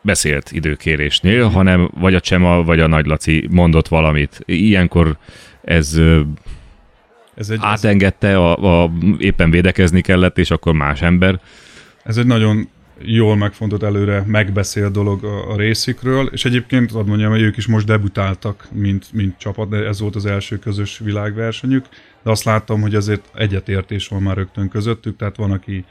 beszélt 0.00 0.52
időkérésnél, 0.52 1.48
mm. 1.48 1.52
hanem 1.52 1.90
vagy 1.94 2.14
a 2.14 2.20
Csema, 2.20 2.62
vagy 2.62 2.80
a 2.80 2.86
Nagy 2.86 3.06
Laci 3.06 3.46
mondott 3.50 3.88
valamit. 3.88 4.40
Ilyenkor 4.44 5.16
ez, 5.64 6.00
ez 7.34 7.50
egy, 7.50 7.58
átengedte, 7.60 8.38
a, 8.38 8.82
a, 8.82 8.92
éppen 9.18 9.50
védekezni 9.50 10.00
kellett, 10.00 10.38
és 10.38 10.50
akkor 10.50 10.74
más 10.74 11.02
ember. 11.02 11.40
Ez 12.04 12.16
egy 12.16 12.26
nagyon 12.26 12.68
jól 13.02 13.36
megfontott 13.36 13.82
előre 13.82 14.24
megbeszél 14.26 14.90
dolog 14.90 15.24
a, 15.24 15.52
a 15.52 15.56
részükről, 15.56 16.26
és 16.26 16.44
egyébként 16.44 16.92
azt 16.92 17.06
mondjam, 17.06 17.30
hogy 17.30 17.40
ők 17.40 17.56
is 17.56 17.66
most 17.66 17.86
debütáltak, 17.86 18.68
mint, 18.72 19.12
mint 19.12 19.38
csapat, 19.38 19.68
de 19.68 19.76
ez 19.76 20.00
volt 20.00 20.16
az 20.16 20.26
első 20.26 20.58
közös 20.58 20.98
világversenyük, 20.98 21.84
de 22.22 22.30
azt 22.30 22.44
láttam, 22.44 22.80
hogy 22.80 22.94
azért 22.94 23.30
egyetértés 23.34 24.08
van 24.08 24.22
már 24.22 24.36
rögtön 24.36 24.68
közöttük, 24.68 25.16
tehát 25.16 25.36
van, 25.36 25.50
aki 25.50 25.84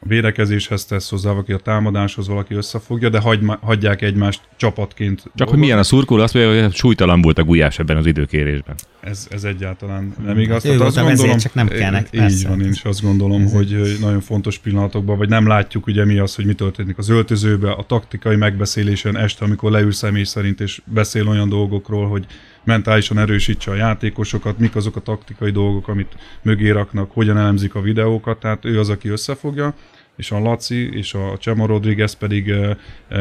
a 0.00 0.08
védekezéshez 0.08 0.84
tesz 0.84 1.10
hozzá, 1.10 1.30
valaki 1.30 1.52
a 1.52 1.58
támadáshoz, 1.58 2.28
valaki 2.28 2.54
összefogja, 2.54 3.08
de 3.08 3.20
hagy, 3.20 3.40
hagyják 3.60 4.02
egymást 4.02 4.40
csapatként. 4.56 5.18
Csak 5.18 5.32
dolgozni. 5.34 5.50
hogy 5.50 5.58
milyen 5.58 5.78
a 5.78 5.82
szurkoló, 5.82 6.22
azt 6.22 6.34
mondja, 6.34 6.62
hogy 6.62 6.74
súlytalan 6.74 7.22
volt 7.22 7.38
a 7.38 7.44
gulyás 7.44 7.78
ebben 7.78 7.96
az 7.96 8.06
időkérésben. 8.06 8.74
Ez, 9.00 9.26
ez 9.30 9.44
egyáltalán 9.44 10.14
nem 10.24 10.38
igaz. 10.38 10.64
Hát 10.64 10.80
azt 10.80 10.96
gondolom, 10.96 11.38
csak 11.38 11.54
nem 11.54 11.68
kellnek. 11.68 12.08
Így 12.12 12.20
persze. 12.20 12.48
van, 12.48 12.60
én 12.60 12.70
is 12.70 12.82
azt 12.82 13.02
gondolom, 13.02 13.42
ez 13.42 13.52
hogy 13.52 13.96
nagyon 14.00 14.20
fontos 14.20 14.58
pillanatokban, 14.58 15.18
vagy 15.18 15.28
nem 15.28 15.46
látjuk 15.46 15.86
ugye 15.86 16.04
mi 16.04 16.18
az, 16.18 16.34
hogy 16.34 16.46
mi 16.46 16.54
történik 16.54 16.98
az 16.98 17.08
öltözőbe, 17.08 17.70
a 17.70 17.82
taktikai 17.82 18.36
megbeszélésen 18.36 19.16
este, 19.16 19.44
amikor 19.44 19.70
leül 19.70 19.92
személy 19.92 20.24
szerint, 20.24 20.60
és 20.60 20.80
beszél 20.84 21.28
olyan 21.28 21.48
dolgokról, 21.48 22.08
hogy 22.08 22.26
mentálisan 22.66 23.18
erősítse 23.18 23.70
a 23.70 23.74
játékosokat, 23.74 24.58
mik 24.58 24.76
azok 24.76 24.96
a 24.96 25.00
taktikai 25.00 25.50
dolgok, 25.50 25.88
amit 25.88 26.16
mögé 26.42 26.70
raknak, 26.70 27.10
hogyan 27.12 27.38
elemzik 27.38 27.74
a 27.74 27.80
videókat, 27.80 28.40
tehát 28.40 28.64
ő 28.64 28.78
az, 28.78 28.88
aki 28.88 29.08
összefogja, 29.08 29.74
és 30.16 30.30
a 30.30 30.38
Laci 30.38 30.96
és 30.96 31.14
a 31.14 31.36
Csema 31.38 31.66
Rodriguez 31.66 32.12
pedig 32.12 32.52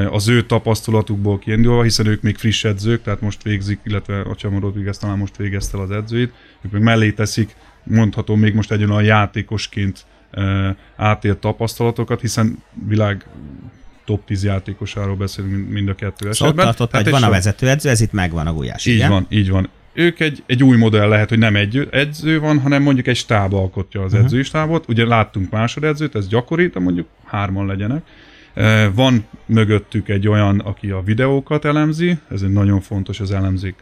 az 0.10 0.28
ő 0.28 0.42
tapasztalatukból 0.42 1.40
kiindulva, 1.40 1.84
hiszen 1.84 2.06
ők 2.06 2.22
még 2.22 2.38
friss 2.38 2.64
edzők, 2.64 3.02
tehát 3.02 3.22
most 3.22 3.44
végzik, 3.44 3.80
illetve 3.84 4.20
a 4.20 4.36
Csema 4.36 4.60
Rodriguez 4.60 4.98
talán 4.98 5.18
most 5.18 5.38
végezte 5.38 5.82
az 5.82 5.92
edzőit, 5.92 6.34
ők 6.62 6.72
meg 6.72 6.82
mellé 6.82 7.12
teszik, 7.12 7.56
mondhatom 7.84 8.40
még 8.40 8.54
most 8.54 8.72
egy 8.72 8.84
olyan 8.84 9.04
játékosként 9.04 10.06
átélt 10.96 11.38
tapasztalatokat, 11.38 12.22
hiszen 12.22 12.64
világ 12.88 13.26
top 14.06 14.26
10 14.26 14.44
játékosáról 14.44 15.16
beszélünk 15.16 15.70
mind 15.70 15.90
a 15.90 15.96
kettő 15.96 16.30
esetben. 16.30 16.34
Szóval 16.34 16.66
tartott, 16.66 17.02
hogy 17.02 17.10
van 17.10 17.24
a 17.24 17.30
vezetőedző, 17.30 17.90
ez 17.90 18.02
itt 18.02 18.12
megvan 18.12 18.48
a 18.48 18.54
gulyás, 18.54 18.86
Így 18.86 18.96
igen? 18.96 19.10
van, 19.10 19.26
így 19.30 19.50
van. 19.50 19.70
Ők 19.94 20.20
egy, 20.20 20.44
egy 20.46 20.64
új 20.64 20.78
modell 20.78 21.08
lehet, 21.08 21.30
hogy 21.30 21.38
nem 21.38 21.56
egy 21.56 21.88
edző 21.92 22.40
van, 22.40 22.60
hanem 22.60 22.82
mondjuk 22.82 23.08
egy 23.08 23.16
stáb 23.16 23.54
alkotja 23.54 24.02
az 24.02 24.12
uh-huh. 24.12 24.26
edzői 24.26 24.44
stábot. 24.44 24.88
Ugye 24.88 25.06
láttunk 25.06 25.52
másodedzőt, 25.52 26.16
ez 26.16 26.28
gyakori, 26.28 26.68
de 26.68 26.80
mondjuk 26.80 27.08
hárman 27.26 27.66
legyenek. 27.66 28.04
Van 28.94 29.26
mögöttük 29.46 30.10
egy 30.10 30.28
olyan, 30.28 30.60
aki 30.60 30.90
a 30.90 31.02
videókat 31.02 31.66
elemzi, 31.66 32.18
ez 32.32 32.42
egy 32.42 32.52
nagyon 32.52 32.82
fontos 32.82 33.20
az 33.20 33.32
elemzik, 33.32 33.76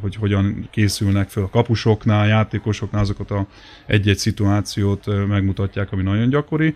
hogy 0.00 0.16
hogyan 0.16 0.68
készülnek 0.70 1.28
fel 1.28 1.42
a 1.42 1.48
kapusoknál, 1.48 2.26
játékosoknál, 2.26 3.02
azokat 3.02 3.30
a 3.30 3.46
egy-egy 3.86 4.18
szituációt 4.18 5.26
megmutatják, 5.28 5.92
ami 5.92 6.02
nagyon 6.02 6.28
gyakori 6.28 6.74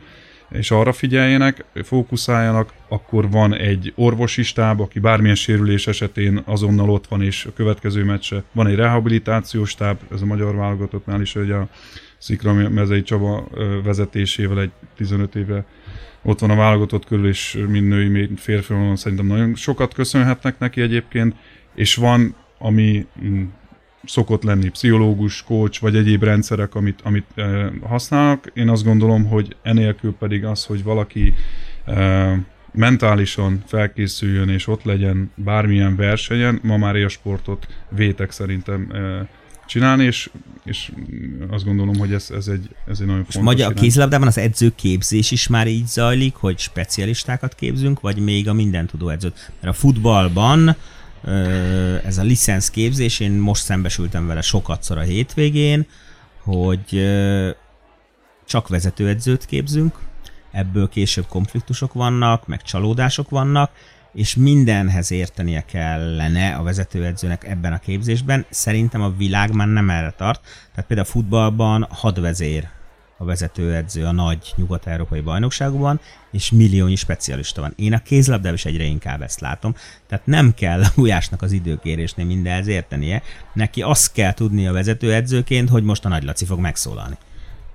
és 0.51 0.71
arra 0.71 0.93
figyeljenek, 0.93 1.65
fókuszáljanak, 1.75 2.73
akkor 2.89 3.31
van 3.31 3.55
egy 3.55 3.93
orvosi 3.97 4.43
stáb, 4.43 4.81
aki 4.81 4.99
bármilyen 4.99 5.35
sérülés 5.35 5.87
esetén 5.87 6.43
azonnal 6.45 6.91
ott 6.91 7.07
van, 7.07 7.23
és 7.23 7.45
a 7.45 7.53
következő 7.53 8.05
meccse. 8.05 8.43
Van 8.53 8.67
egy 8.67 8.75
rehabilitációs 8.75 9.71
stáb, 9.71 9.99
ez 10.13 10.23
a 10.23 10.27
magyar 10.27 10.57
válogatottnál 10.57 11.21
is, 11.21 11.33
hogy 11.33 11.51
a 11.51 11.69
Szikra 12.19 12.53
Mezei 12.53 13.03
Csaba 13.03 13.49
vezetésével 13.85 14.61
egy 14.61 14.71
15 14.97 15.35
éve 15.35 15.65
ott 16.23 16.39
van 16.39 16.51
a 16.51 16.57
válogatott 16.57 17.07
körül, 17.07 17.29
és 17.29 17.65
mind 17.69 17.89
női, 17.89 18.09
mind 18.09 18.39
férfi 18.39 18.75
szerintem 18.95 19.27
nagyon 19.27 19.55
sokat 19.55 19.95
köszönhetnek 19.95 20.59
neki 20.59 20.81
egyébként, 20.81 21.35
és 21.75 21.95
van, 21.95 22.35
ami 22.59 23.07
mm, 23.25 23.45
szokott 24.07 24.43
lenni 24.43 24.69
pszichológus, 24.69 25.43
coach, 25.43 25.81
vagy 25.81 25.97
egyéb 25.97 26.23
rendszerek, 26.23 26.75
amit, 26.75 27.01
amit 27.03 27.27
e, 27.35 27.73
használnak. 27.83 28.51
Én 28.55 28.69
azt 28.69 28.85
gondolom, 28.85 29.25
hogy 29.25 29.57
enélkül 29.63 30.15
pedig 30.19 30.45
az, 30.45 30.65
hogy 30.65 30.83
valaki 30.83 31.35
e, 31.85 32.39
mentálisan 32.73 33.63
felkészüljön 33.67 34.49
és 34.49 34.67
ott 34.67 34.83
legyen 34.83 35.31
bármilyen 35.35 35.97
versenyen, 35.97 36.61
ma 36.63 36.77
már 36.77 36.97
a 36.97 37.09
sportot 37.09 37.67
vétek 37.89 38.31
szerintem 38.31 38.91
e, 38.93 39.29
csinálni, 39.67 40.05
és, 40.05 40.31
és 40.65 40.93
azt 41.51 41.65
gondolom, 41.65 41.97
hogy 41.97 42.13
ez, 42.13 42.31
ez, 42.37 42.49
egy, 42.49 42.69
ez 42.87 43.01
egy 43.01 43.07
nagyon 43.07 43.23
fontos 43.23 43.43
Magyar 43.43 43.71
a 43.71 43.75
kézilabdában 43.75 44.27
az 44.27 44.39
edzőképzés 44.39 45.31
is 45.31 45.47
már 45.47 45.67
így 45.67 45.87
zajlik, 45.87 46.35
hogy 46.35 46.59
specialistákat 46.59 47.55
képzünk, 47.55 48.01
vagy 48.01 48.19
még 48.19 48.49
a 48.49 48.53
mindentudó 48.53 49.09
edzőt? 49.09 49.53
Mert 49.61 49.75
a 49.75 49.79
futballban 49.79 50.77
ez 52.05 52.19
a 52.19 52.23
licensz 52.23 52.71
képzés, 52.71 53.21
én 53.21 53.33
most 53.33 53.63
szembesültem 53.63 54.27
vele 54.27 54.41
sokatszor 54.41 54.99
a 54.99 55.03
hétvégén, 55.03 55.87
hogy 56.43 57.07
csak 58.47 58.69
vezetőedzőt 58.69 59.47
képzünk, 59.47 59.99
ebből 60.53 60.89
később 60.89 61.27
konfliktusok 61.27 61.93
vannak, 61.93 62.47
meg 62.47 62.63
csalódások 62.63 63.31
vannak, 63.31 63.71
és 64.13 64.35
mindenhez 64.35 65.11
értenie 65.11 65.65
kellene 65.65 66.55
a 66.55 66.63
vezetőedzőnek 66.63 67.45
ebben 67.45 67.73
a 67.73 67.79
képzésben. 67.79 68.47
Szerintem 68.51 69.03
a 69.03 69.15
világ 69.17 69.55
már 69.55 69.69
nem 69.69 69.91
erre 69.91 70.11
tart. 70.11 70.41
Tehát 70.71 70.87
például 70.87 71.09
a 71.09 71.11
futballban 71.11 71.87
hadvezér 71.91 72.69
a 73.19 73.25
vezetőedző 73.25 74.05
a 74.05 74.13
nagy 74.13 74.53
nyugat-európai 74.57 75.21
bajnokságban, 75.21 76.01
és 76.33 76.51
milliónyi 76.51 76.97
specialista 76.97 77.61
van. 77.61 77.73
Én 77.77 77.93
a 77.93 78.03
kézlabdában 78.03 78.55
is 78.55 78.65
egyre 78.65 78.85
inkább 78.85 79.23
ezt 79.23 79.41
látom. 79.41 79.75
Tehát 80.09 80.27
nem 80.27 80.55
kell 80.55 80.83
a 80.83 80.93
Gulyásnak 80.95 81.43
az 81.43 81.53
időkérésnél 81.53 82.27
mindenhez 82.27 82.67
értenie. 82.67 83.23
Neki 83.53 83.83
azt 83.83 84.13
kell 84.13 84.35
tudni 84.35 84.67
a 84.67 84.73
vezetőedzőként, 84.73 85.69
hogy 85.69 85.83
most 85.83 86.05
a 86.05 86.09
Nagy 86.09 86.25
Laci 86.25 86.45
fog 86.45 86.59
megszólalni. 86.59 87.17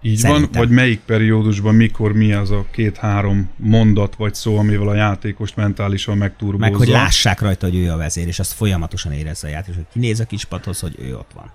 Így 0.02 0.18
Szerintem. 0.18 0.50
van, 0.52 0.62
vagy 0.62 0.70
melyik 0.70 1.00
periódusban, 1.00 1.76
mikor 1.76 2.14
mi 2.14 2.34
az 2.34 2.52
a 2.52 2.66
két-három 2.72 3.50
mondat 3.56 4.16
vagy 4.16 4.34
szó, 4.34 4.58
amivel 4.58 4.88
a 4.88 4.94
játékost 4.94 5.56
mentálisan 5.56 6.18
megturbózza. 6.18 6.70
Meg 6.70 6.76
hogy 6.76 6.88
lássák 6.88 7.42
rajta, 7.42 7.66
hogy 7.66 7.76
ő 7.76 7.92
a 7.92 7.98
vezér, 7.98 8.28
és 8.28 8.40
azt 8.40 8.54
folyamatosan 8.54 9.12
érezze 9.12 9.48
a 9.48 9.50
játékos, 9.50 9.76
hogy 9.76 9.86
kinéz 9.92 10.20
a 10.20 10.26
kispadhoz, 10.26 10.80
hogy 10.80 10.96
ő 11.00 11.18
ott 11.18 11.32
van. 11.34 11.52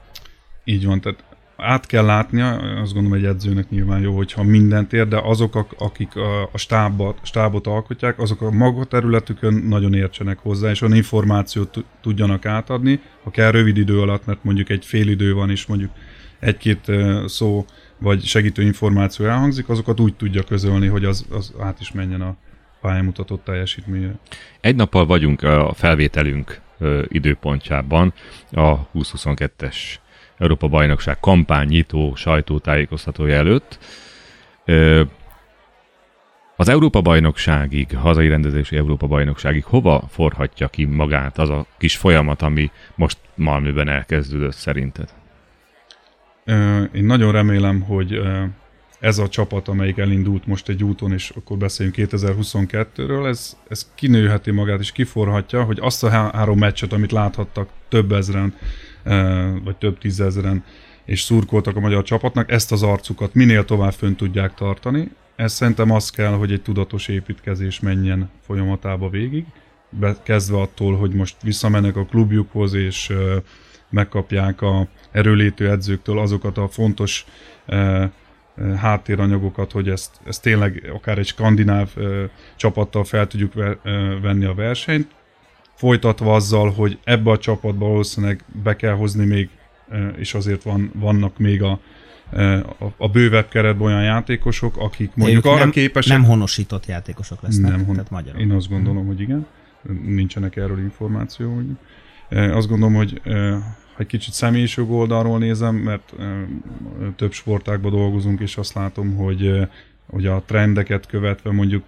Így 0.64 0.86
van, 0.86 1.00
tehát 1.00 1.24
át 1.56 1.86
kell 1.86 2.04
látnia, 2.04 2.56
azt 2.80 2.92
gondolom 2.92 3.18
egy 3.18 3.24
edzőnek 3.24 3.70
nyilván 3.70 4.00
jó, 4.00 4.16
hogyha 4.16 4.42
mindent 4.42 4.92
ér, 4.92 5.08
de 5.08 5.18
azok, 5.18 5.74
akik 5.78 6.16
a 6.52 6.58
stábot, 6.58 7.18
stábot 7.22 7.66
alkotják, 7.66 8.18
azok 8.18 8.40
a 8.40 8.50
maga 8.50 8.84
területükön 8.84 9.54
nagyon 9.54 9.94
értsenek 9.94 10.38
hozzá, 10.38 10.70
és 10.70 10.80
olyan 10.80 10.96
információt 10.96 11.84
tudjanak 12.02 12.46
átadni, 12.46 13.00
ha 13.22 13.30
kell 13.30 13.50
rövid 13.50 13.76
idő 13.76 14.00
alatt, 14.00 14.26
mert 14.26 14.44
mondjuk 14.44 14.68
egy 14.68 14.84
fél 14.84 15.08
idő 15.08 15.34
van, 15.34 15.50
és 15.50 15.66
mondjuk 15.66 15.90
egy-két 16.38 16.92
szó 17.26 17.64
vagy 17.98 18.24
segítő 18.24 18.62
információ 18.62 19.26
elhangzik, 19.26 19.68
azokat 19.68 20.00
úgy 20.00 20.14
tudja 20.14 20.42
közölni, 20.42 20.86
hogy 20.86 21.04
az, 21.04 21.26
az 21.30 21.54
át 21.60 21.80
is 21.80 21.92
menjen 21.92 22.20
a 22.20 22.36
pályamutatott 22.80 23.44
teljesítményre. 23.44 24.14
Egy 24.60 24.76
nappal 24.76 25.06
vagyunk 25.06 25.42
a 25.42 25.72
felvételünk 25.74 26.60
időpontjában 27.08 28.12
a 28.50 28.90
2022-es 28.90 29.76
Európa 30.38 30.68
Bajnokság 30.68 31.20
kampánynyitó 31.20 32.14
sajtótájékoztatója 32.14 33.34
előtt. 33.34 33.78
Az 36.56 36.68
Európa 36.68 37.00
Bajnokságig, 37.00 37.96
hazai 37.96 38.28
rendezési 38.28 38.76
Európa 38.76 39.06
Bajnokságig 39.06 39.64
hova 39.64 40.02
forhatja 40.10 40.68
ki 40.68 40.84
magát 40.84 41.38
az 41.38 41.50
a 41.50 41.66
kis 41.78 41.96
folyamat, 41.96 42.42
ami 42.42 42.70
most 42.94 43.18
Malmöben 43.34 43.88
elkezdődött 43.88 44.54
szerinted? 44.54 45.08
Én 46.92 47.04
nagyon 47.04 47.32
remélem, 47.32 47.80
hogy 47.80 48.20
ez 49.00 49.18
a 49.18 49.28
csapat, 49.28 49.68
amelyik 49.68 49.98
elindult 49.98 50.46
most 50.46 50.68
egy 50.68 50.84
úton, 50.84 51.12
és 51.12 51.30
akkor 51.30 51.56
beszéljünk 51.56 51.96
2022-ről, 51.98 53.26
ez, 53.26 53.56
ez 53.68 53.92
kinőheti 53.94 54.50
magát 54.50 54.80
és 54.80 54.92
kiforhatja, 54.92 55.62
hogy 55.62 55.78
azt 55.80 56.04
a 56.04 56.08
három 56.08 56.58
meccset, 56.58 56.92
amit 56.92 57.12
láthattak 57.12 57.68
több 57.88 58.12
ezren, 58.12 58.54
vagy 59.64 59.76
több 59.78 59.98
tízezeren, 59.98 60.64
és 61.04 61.20
szurkoltak 61.20 61.76
a 61.76 61.80
magyar 61.80 62.02
csapatnak, 62.02 62.50
ezt 62.50 62.72
az 62.72 62.82
arcukat 62.82 63.34
minél 63.34 63.64
tovább 63.64 63.92
fönn 63.92 64.14
tudják 64.14 64.54
tartani. 64.54 65.10
Ez 65.36 65.52
szerintem 65.52 65.90
az 65.90 66.10
kell, 66.10 66.32
hogy 66.32 66.52
egy 66.52 66.62
tudatos 66.62 67.08
építkezés 67.08 67.80
menjen 67.80 68.30
folyamatába 68.40 69.08
végig, 69.08 69.44
kezdve 70.22 70.60
attól, 70.60 70.96
hogy 70.96 71.12
most 71.12 71.36
visszamennek 71.42 71.96
a 71.96 72.04
klubjukhoz, 72.04 72.74
és 72.74 73.12
megkapják 73.90 74.62
a 74.62 74.88
erőlétő 75.10 75.70
edzőktől 75.70 76.18
azokat 76.18 76.58
a 76.58 76.68
fontos 76.68 77.26
háttéranyagokat, 78.76 79.72
hogy 79.72 79.88
ezt, 79.88 80.20
ezt 80.26 80.42
tényleg 80.42 80.90
akár 80.94 81.18
egy 81.18 81.26
skandináv 81.26 81.88
csapattal 82.56 83.04
fel 83.04 83.26
tudjuk 83.26 83.52
venni 84.22 84.44
a 84.44 84.54
versenyt, 84.54 85.14
folytatva 85.76 86.34
azzal, 86.34 86.70
hogy 86.70 86.98
ebbe 87.04 87.30
a 87.30 87.38
csapatba 87.38 87.86
valószínűleg 87.86 88.44
be 88.62 88.76
kell 88.76 88.94
hozni 88.94 89.24
még, 89.24 89.48
és 90.16 90.34
azért 90.34 90.62
van, 90.62 90.90
vannak 90.94 91.38
még 91.38 91.62
a, 91.62 91.80
a, 92.78 92.86
a 92.96 93.08
bővebb 93.08 93.48
keretben 93.48 93.86
olyan 93.86 94.02
játékosok, 94.02 94.76
akik 94.76 95.10
mondjuk 95.14 95.44
arra 95.44 95.58
nem, 95.58 95.70
képesek... 95.70 96.16
Nem 96.16 96.26
honosított 96.26 96.86
játékosok 96.86 97.42
lesznek, 97.42 97.70
nem 97.70 97.84
hon... 97.84 97.94
tehát 97.94 98.10
magyarok. 98.10 98.40
Én 98.40 98.50
azt 98.50 98.68
gondolom, 98.68 98.98
hmm. 98.98 99.06
hogy 99.06 99.20
igen. 99.20 99.46
Nincsenek 100.04 100.56
erről 100.56 100.78
információ. 100.78 101.62
Azt 102.30 102.68
gondolom, 102.68 102.94
hogy 102.94 103.20
ha 103.96 104.02
egy 104.02 104.06
kicsit 104.06 104.32
személyiség 104.32 104.90
oldalról 104.90 105.38
nézem, 105.38 105.74
mert 105.74 106.12
több 107.16 107.32
sportákban 107.32 107.90
dolgozunk, 107.90 108.40
és 108.40 108.56
azt 108.56 108.74
látom, 108.74 109.14
hogy, 109.14 109.68
hogy 110.10 110.26
a 110.26 110.42
trendeket 110.46 111.06
követve 111.06 111.52
mondjuk 111.52 111.84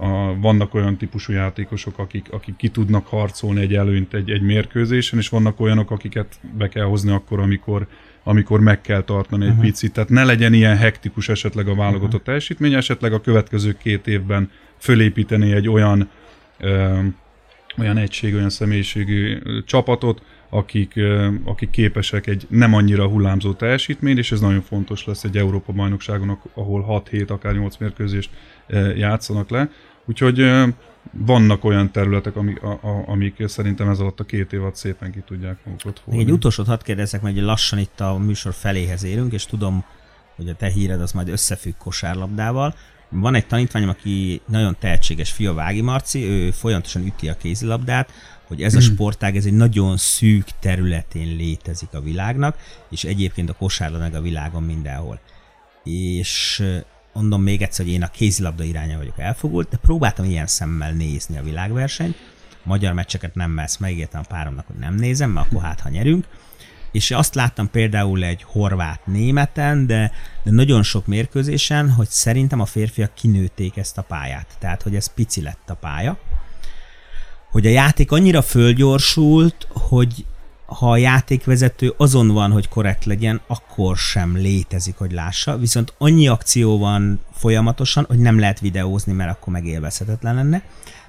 a, 0.00 0.38
vannak 0.40 0.74
olyan 0.74 0.96
típusú 0.96 1.32
játékosok, 1.32 1.98
akik, 1.98 2.26
akik 2.30 2.56
ki 2.56 2.68
tudnak 2.68 3.06
harcolni 3.06 3.60
egy 3.60 3.74
előnyt 3.74 4.14
egy, 4.14 4.30
egy 4.30 4.42
mérkőzésen, 4.42 5.18
és 5.18 5.28
vannak 5.28 5.60
olyanok, 5.60 5.90
akiket 5.90 6.40
be 6.58 6.68
kell 6.68 6.84
hozni 6.84 7.10
akkor, 7.10 7.40
amikor, 7.40 7.86
amikor 8.22 8.60
meg 8.60 8.80
kell 8.80 9.02
tartani 9.02 9.44
egy 9.44 9.50
uh-huh. 9.50 9.64
picit. 9.64 9.92
Tehát 9.92 10.08
ne 10.08 10.24
legyen 10.24 10.52
ilyen 10.52 10.76
hektikus 10.76 11.28
esetleg 11.28 11.68
a 11.68 11.74
válogatott 11.74 12.06
uh-huh. 12.06 12.22
teljesítmény, 12.22 12.74
esetleg 12.74 13.12
a 13.12 13.20
következő 13.20 13.76
két 13.82 14.06
évben 14.06 14.50
fölépíteni 14.78 15.52
egy 15.52 15.68
olyan 15.68 16.08
ö, 16.58 16.98
olyan 17.78 17.96
egység, 17.96 18.34
olyan 18.34 18.50
személyiségű 18.50 19.38
csapatot, 19.66 20.22
akik, 20.48 21.00
akik 21.44 21.70
képesek 21.70 22.26
egy 22.26 22.46
nem 22.48 22.74
annyira 22.74 23.06
hullámzó 23.06 23.52
teljesítmény, 23.52 24.18
és 24.18 24.32
ez 24.32 24.40
nagyon 24.40 24.60
fontos 24.60 25.04
lesz 25.04 25.24
egy 25.24 25.36
Európa 25.36 25.72
bajnokságon, 25.72 26.38
ahol 26.54 27.02
6-7, 27.10 27.28
akár 27.28 27.54
8 27.54 27.76
mérkőzést 27.76 28.30
játszanak 28.96 29.50
le. 29.50 29.70
Úgyhogy 30.08 30.50
vannak 31.12 31.64
olyan 31.64 31.90
területek, 31.90 32.36
amik, 32.36 32.62
a, 32.62 32.70
a, 32.70 33.04
amik 33.06 33.48
szerintem 33.48 33.88
ez 33.88 33.98
alatt 33.98 34.20
a 34.20 34.24
két 34.24 34.52
év 34.52 34.60
alatt 34.60 34.76
szépen 34.76 35.12
ki 35.12 35.22
tudják 35.26 35.58
magukat 35.64 36.00
fogni. 36.04 36.20
Egy 36.20 36.30
utolsót 36.30 36.66
hadd 36.66 36.82
kérdezzek, 36.82 37.22
mert 37.22 37.40
lassan 37.40 37.78
itt 37.78 38.00
a 38.00 38.18
műsor 38.18 38.52
feléhez 38.52 39.04
érünk, 39.04 39.32
és 39.32 39.44
tudom, 39.44 39.84
hogy 40.36 40.48
a 40.48 40.54
te 40.54 40.68
híred 40.68 41.00
az 41.00 41.12
majd 41.12 41.28
összefügg 41.28 41.76
kosárlabdával. 41.78 42.74
Van 43.08 43.34
egy 43.34 43.46
tanítványom, 43.46 43.88
aki 43.88 44.40
nagyon 44.46 44.76
tehetséges 44.78 45.30
fia, 45.30 45.54
Vági 45.54 45.80
Marci, 45.80 46.24
ő 46.24 46.50
folyamatosan 46.50 47.06
üti 47.06 47.28
a 47.28 47.36
kézilabdát, 47.36 48.10
hogy 48.46 48.62
ez 48.62 48.74
a 48.74 48.78
hmm. 48.78 48.86
sportág 48.86 49.36
ez 49.36 49.44
egy 49.44 49.52
nagyon 49.52 49.96
szűk 49.96 50.46
területén 50.60 51.36
létezik 51.36 51.88
a 51.92 52.00
világnak, 52.00 52.56
és 52.90 53.04
egyébként 53.04 53.50
a 53.50 53.54
kosárlabda 53.54 54.04
meg 54.04 54.14
a 54.14 54.20
világon 54.20 54.62
mindenhol. 54.62 55.20
És 55.84 56.62
mondom 57.18 57.42
még 57.42 57.62
egyszer, 57.62 57.84
hogy 57.84 57.94
én 57.94 58.02
a 58.02 58.10
kézilabda 58.10 58.64
iránya 58.64 58.96
vagyok 58.96 59.18
elfogult, 59.18 59.68
de 59.68 59.76
próbáltam 59.76 60.24
ilyen 60.24 60.46
szemmel 60.46 60.92
nézni 60.92 61.38
a 61.38 61.42
világversenyt. 61.42 62.16
Magyar 62.62 62.92
meccseket 62.92 63.34
nem 63.34 63.50
messz, 63.50 63.76
megígértem 63.76 64.20
a 64.24 64.28
páromnak, 64.28 64.66
hogy 64.66 64.76
nem 64.76 64.94
nézem, 64.94 65.30
mert 65.30 65.46
akkor 65.46 65.62
hát, 65.62 65.80
ha 65.80 65.88
nyerünk. 65.88 66.26
és 66.92 67.10
azt 67.10 67.34
láttam 67.34 67.70
például 67.70 68.24
egy 68.24 68.42
horvát 68.42 69.06
németen, 69.06 69.86
de, 69.86 70.12
de 70.42 70.50
nagyon 70.50 70.82
sok 70.82 71.06
mérkőzésen, 71.06 71.90
hogy 71.90 72.08
szerintem 72.08 72.60
a 72.60 72.64
férfiak 72.64 73.14
kinőtték 73.14 73.76
ezt 73.76 73.98
a 73.98 74.02
pályát. 74.02 74.56
Tehát, 74.58 74.82
hogy 74.82 74.94
ez 74.94 75.14
pici 75.14 75.42
lett 75.42 75.70
a 75.70 75.74
pálya. 75.74 76.18
Hogy 77.50 77.66
a 77.66 77.70
játék 77.70 78.12
annyira 78.12 78.42
fölgyorsult, 78.42 79.66
hogy 79.70 80.24
ha 80.68 80.90
a 80.90 80.96
játékvezető 80.96 81.94
azon 81.96 82.28
van, 82.28 82.52
hogy 82.52 82.68
korrekt 82.68 83.04
legyen, 83.04 83.40
akkor 83.46 83.96
sem 83.96 84.36
létezik, 84.36 84.96
hogy 84.96 85.12
lássa. 85.12 85.58
Viszont 85.58 85.94
annyi 85.98 86.28
akció 86.28 86.78
van 86.78 87.20
folyamatosan, 87.32 88.04
hogy 88.08 88.18
nem 88.18 88.38
lehet 88.38 88.60
videózni, 88.60 89.12
mert 89.12 89.30
akkor 89.30 89.52
megélvezhetetlen 89.52 90.34
lenne. 90.34 90.62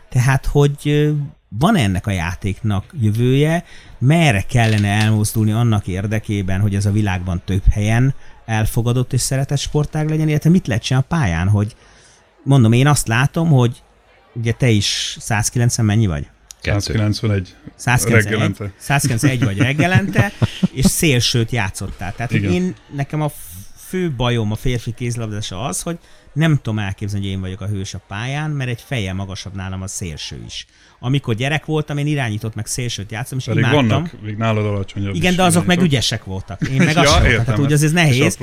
Tehát, 0.09 0.45
hogy 0.45 1.13
van 1.49 1.75
ennek 1.75 2.07
a 2.07 2.11
játéknak 2.11 2.85
jövője, 3.01 3.63
merre 3.97 4.41
kellene 4.41 4.87
elmozdulni 4.87 5.51
annak 5.51 5.87
érdekében, 5.87 6.61
hogy 6.61 6.75
ez 6.75 6.85
a 6.85 6.91
világban 6.91 7.41
több 7.45 7.63
helyen 7.71 8.13
elfogadott 8.45 9.13
és 9.13 9.21
szeretett 9.21 9.57
sportág 9.57 10.09
legyen, 10.09 10.27
illetve 10.27 10.49
mit 10.49 10.67
lehet 10.67 10.83
csinálni 10.83 11.07
a 11.09 11.15
pályán, 11.15 11.47
hogy 11.47 11.75
mondom, 12.43 12.71
én 12.71 12.87
azt 12.87 13.07
látom, 13.07 13.49
hogy 13.49 13.83
ugye 14.33 14.51
te 14.51 14.69
is 14.69 15.17
190 15.19 15.85
mennyi 15.85 16.07
vagy? 16.07 16.29
191 16.61 17.55
191, 17.75 18.23
reggelente. 18.23 18.71
191 18.77 19.43
vagy 19.43 19.57
reggelente, 19.57 20.31
és 20.73 20.85
szélsőt 20.85 21.51
játszottál. 21.51 22.13
Tehát 22.15 22.31
Igen. 22.31 22.51
én, 22.51 22.75
nekem 22.95 23.21
a 23.21 23.31
fő 23.87 24.11
bajom 24.11 24.51
a 24.51 24.55
férfi 24.55 24.93
kézlabdása 24.93 25.61
az, 25.61 25.81
hogy 25.81 25.97
nem 26.33 26.59
tudom 26.61 26.79
elképzelni, 26.79 27.25
hogy 27.25 27.35
én 27.35 27.41
vagyok 27.41 27.61
a 27.61 27.67
hős 27.67 27.93
a 27.93 28.01
pályán, 28.07 28.51
mert 28.51 28.69
egy 28.69 28.83
feje 28.85 29.13
magasabb 29.13 29.55
nálam 29.55 29.81
a 29.81 29.87
szélső 29.87 30.43
is. 30.45 30.65
Amikor 30.99 31.35
gyerek 31.35 31.65
voltam, 31.65 31.97
én 31.97 32.07
irányított 32.07 32.55
meg 32.55 32.65
szélsőt 32.65 33.11
játszom, 33.11 33.37
és 33.37 33.43
Pedig 33.43 33.59
imádtam. 33.59 33.87
vannak 33.87 34.21
még 34.21 34.37
nálad 34.37 34.65
alacsonyabb 34.65 35.15
Igen, 35.15 35.35
de 35.35 35.43
azok 35.43 35.65
meg 35.65 35.81
ügyesek 35.81 36.23
voltak. 36.23 36.69
Én 36.69 36.81
meg 36.81 36.95
ja, 36.95 37.01
azt 37.01 37.23
értem, 37.23 37.45
tehát 37.45 37.59
úgy 37.59 37.73
az 37.73 37.83
ez 37.83 37.91
nehéz. 37.91 38.37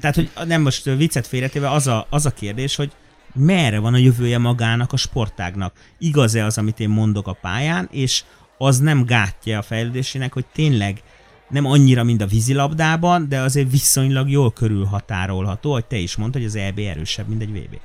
tehát, 0.00 0.14
hogy 0.14 0.30
nem 0.46 0.62
most 0.62 0.84
viccet 0.84 1.26
félretéve, 1.26 1.70
az 1.70 1.86
a, 1.86 2.06
az 2.10 2.26
a 2.26 2.30
kérdés, 2.30 2.76
hogy 2.76 2.92
merre 3.34 3.78
van 3.78 3.94
a 3.94 3.98
jövője 3.98 4.38
magának 4.38 4.92
a 4.92 4.96
sportágnak. 4.96 5.74
Igaz-e 5.98 6.44
az, 6.44 6.58
amit 6.58 6.80
én 6.80 6.88
mondok 6.88 7.26
a 7.26 7.38
pályán, 7.40 7.88
és 7.90 8.24
az 8.58 8.78
nem 8.78 9.04
gátja 9.04 9.58
a 9.58 9.62
fejlődésének, 9.62 10.32
hogy 10.32 10.46
tényleg 10.52 11.02
nem 11.48 11.64
annyira, 11.64 12.04
mint 12.04 12.22
a 12.22 12.26
vízilabdában, 12.26 13.28
de 13.28 13.40
azért 13.40 13.70
viszonylag 13.70 14.30
jól 14.30 14.52
körülhatárolható, 14.52 15.72
hogy 15.72 15.84
te 15.84 15.96
is 15.96 16.16
mondtad, 16.16 16.40
hogy 16.40 16.50
az 16.50 16.56
EB 16.56 16.78
erősebb, 16.78 17.28
mint 17.28 17.42
egy 17.42 17.52
VB. 17.52 17.78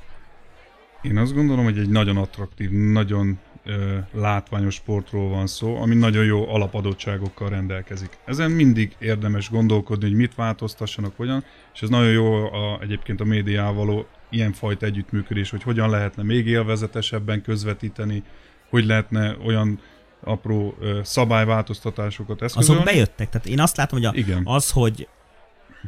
Én 1.02 1.18
azt 1.18 1.34
gondolom, 1.34 1.64
hogy 1.64 1.78
egy 1.78 1.88
nagyon 1.88 2.16
attraktív, 2.16 2.70
nagyon 2.70 3.38
ö, 3.64 3.98
látványos 4.12 4.74
sportról 4.74 5.28
van 5.28 5.46
szó, 5.46 5.76
ami 5.76 5.94
nagyon 5.94 6.24
jó 6.24 6.48
alapadottságokkal 6.48 7.48
rendelkezik. 7.48 8.18
Ezen 8.24 8.50
mindig 8.50 8.96
érdemes 8.98 9.50
gondolkodni, 9.50 10.06
hogy 10.06 10.16
mit 10.16 10.34
változtassanak, 10.34 11.12
hogyan, 11.16 11.44
és 11.74 11.82
ez 11.82 11.88
nagyon 11.88 12.10
jó 12.10 12.52
a, 12.52 12.78
egyébként 12.80 13.20
a 13.20 13.24
médiával 13.24 14.06
ilyenfajta 14.34 14.86
együttműködés, 14.86 15.50
hogy 15.50 15.62
hogyan 15.62 15.90
lehetne 15.90 16.22
még 16.22 16.46
élvezetesebben 16.46 17.42
közvetíteni, 17.42 18.22
hogy 18.70 18.84
lehetne 18.84 19.36
olyan 19.44 19.80
apró 20.20 20.74
szabályváltoztatásokat 21.02 22.42
eszközölni. 22.42 22.80
Azok 22.80 22.92
bejöttek, 22.92 23.28
tehát 23.28 23.46
én 23.46 23.60
azt 23.60 23.76
látom, 23.76 23.98
hogy 23.98 24.08
a, 24.08 24.12
Igen. 24.14 24.42
az, 24.44 24.70
hogy 24.70 25.08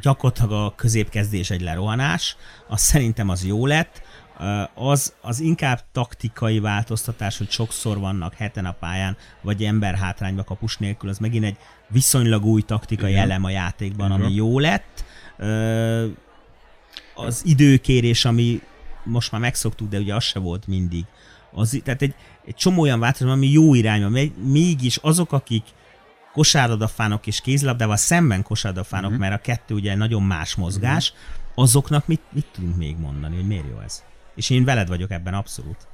gyakorlatilag 0.01 0.51
a 0.51 0.73
középkezdés 0.75 1.49
egy 1.49 1.61
lerohanás, 1.61 2.35
az 2.67 2.81
szerintem 2.81 3.29
az 3.29 3.45
jó 3.45 3.65
lett, 3.65 4.01
az, 4.73 5.13
az 5.21 5.39
inkább 5.39 5.79
taktikai 5.91 6.59
változtatás, 6.59 7.37
hogy 7.37 7.49
sokszor 7.49 7.99
vannak 7.99 8.33
heten 8.33 8.65
a 8.65 8.71
pályán, 8.71 9.17
vagy 9.41 9.63
ember 9.63 9.95
hátrányba 9.95 10.43
kapus 10.43 10.77
nélkül, 10.77 11.09
az 11.09 11.17
megint 11.17 11.43
egy 11.43 11.57
viszonylag 11.89 12.45
új 12.45 12.61
taktikai 12.61 13.11
Igen. 13.11 13.23
elem 13.23 13.43
a 13.43 13.49
játékban, 13.49 14.11
Igen. 14.11 14.21
ami 14.21 14.33
jó 14.33 14.59
lett. 14.59 15.05
Az 17.25 17.41
időkérés, 17.45 18.25
ami 18.25 18.61
most 19.03 19.31
már 19.31 19.41
megszoktuk, 19.41 19.89
de 19.89 19.99
ugye 19.99 20.15
az 20.15 20.23
se 20.23 20.39
volt 20.39 20.67
mindig. 20.67 21.05
Az, 21.51 21.81
tehát 21.83 22.01
egy, 22.01 22.15
egy 22.45 22.55
csomó 22.55 22.81
olyan 22.81 22.99
változás, 22.99 23.33
ami 23.33 23.47
jó 23.47 23.73
irányba 23.73 24.09
megy, 24.09 24.31
mégis 24.35 24.97
azok, 24.97 25.31
akik 25.31 25.63
kosárlabdafánok 26.33 27.27
és 27.27 27.41
kézlabdával 27.41 27.95
szemben 27.95 28.43
kosárlabdafánok, 28.43 29.09
uh-huh. 29.09 29.27
mert 29.27 29.39
a 29.39 29.41
kettő 29.41 29.73
ugye 29.73 29.95
nagyon 29.95 30.23
más 30.23 30.55
mozgás, 30.55 31.11
uh-huh. 31.11 31.63
azoknak 31.63 32.07
mit, 32.07 32.21
mit 32.31 32.45
tudunk 32.51 32.75
még 32.75 32.97
mondani, 32.97 33.35
hogy 33.35 33.47
miért 33.47 33.67
jó 33.69 33.79
ez? 33.79 34.03
És 34.35 34.49
én 34.49 34.63
veled 34.63 34.87
vagyok 34.87 35.11
ebben 35.11 35.33
abszolút. 35.33 35.87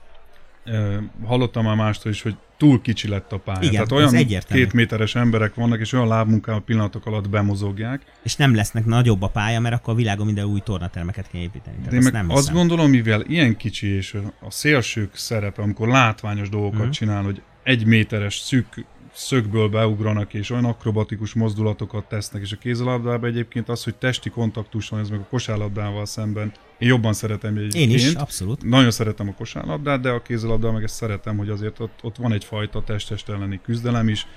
Hallottam 1.26 1.64
már 1.64 1.76
mástól 1.76 2.12
is, 2.12 2.22
hogy 2.22 2.36
túl 2.58 2.82
kicsi 2.82 3.08
lett 3.08 3.32
a 3.32 3.38
pálya. 3.38 3.60
Igen, 3.62 3.88
Tehát 3.88 3.92
olyan 3.92 4.26
két 4.48 4.74
méteres 4.74 5.16
emberek 5.16 5.54
vannak, 5.54 5.80
és 5.80 5.94
olyan 5.94 6.08
lábmunkával 6.08 6.62
pillanatok 6.62 7.06
alatt 7.06 7.30
bemozogják. 7.30 8.02
És 8.24 8.36
nem 8.36 8.56
lesznek 8.56 8.86
nagyobb 8.86 9.22
a 9.22 9.28
pálya, 9.28 9.60
mert 9.60 9.76
akkor 9.76 9.94
a 9.94 9.98
világon 9.98 10.26
minden 10.26 10.46
új 10.46 10.60
tornatermeket 10.60 11.30
kell 11.30 11.42
építeni. 11.42 11.76
Tehát 11.76 11.92
De 11.92 12.00
meg 12.00 12.14
nem 12.14 12.30
azt 12.30 12.52
gondolom, 12.52 12.90
mivel 12.90 13.22
ilyen 13.22 13.58
kicsi, 13.58 13.88
és 13.88 14.18
a 14.40 14.52
szélsők 14.52 15.16
szerepe, 15.16 15.62
amikor 15.62 15.88
látványos 15.88 16.50
dolgokat 16.50 16.80
uh-huh. 16.80 16.94
csinál, 16.94 17.24
hogy 17.24 17.42
egy 17.64 17.86
méteres 17.86 18.38
szűk 18.38 18.86
szögből 19.14 19.70
beugranak, 19.70 20.34
és 20.34 20.50
olyan 20.50 20.66
akrobatikus 20.66 21.34
mozdulatokat 21.34 22.06
tesznek, 22.06 22.42
és 22.42 22.52
a 22.52 22.58
kézilabdában 22.58 23.30
egyébként 23.30 23.70
az, 23.70 23.84
hogy 23.84 23.96
testi 23.96 24.30
kontaktus 24.30 24.90
van, 24.90 25.00
ez 25.00 25.10
meg 25.10 25.20
a 25.20 25.28
kosárlabdával 25.30 26.06
szemben. 26.06 26.52
Én 26.78 26.88
jobban 26.88 27.14
szeretem 27.14 27.56
egyébként. 27.58 27.90
Én 27.90 27.96
is, 27.96 28.14
abszolút. 28.14 28.64
Nagyon 28.64 28.92
szeretem 28.92 29.28
a 29.28 29.34
kosárlabdát, 29.34 30.02
de 30.02 30.10
a 30.10 30.22
kézilabdával 30.22 30.74
meg 30.74 30.84
ezt 30.84 30.96
szeretem, 30.96 31.38
hogy 31.38 31.50
azért 31.50 31.80
ott, 31.80 32.00
ott 32.02 32.16
van 32.16 32.34
egyfajta 32.34 32.84
test 32.84 33.30
elleni 33.30 33.60
küzdelem 33.64 34.08
is, 34.08 34.28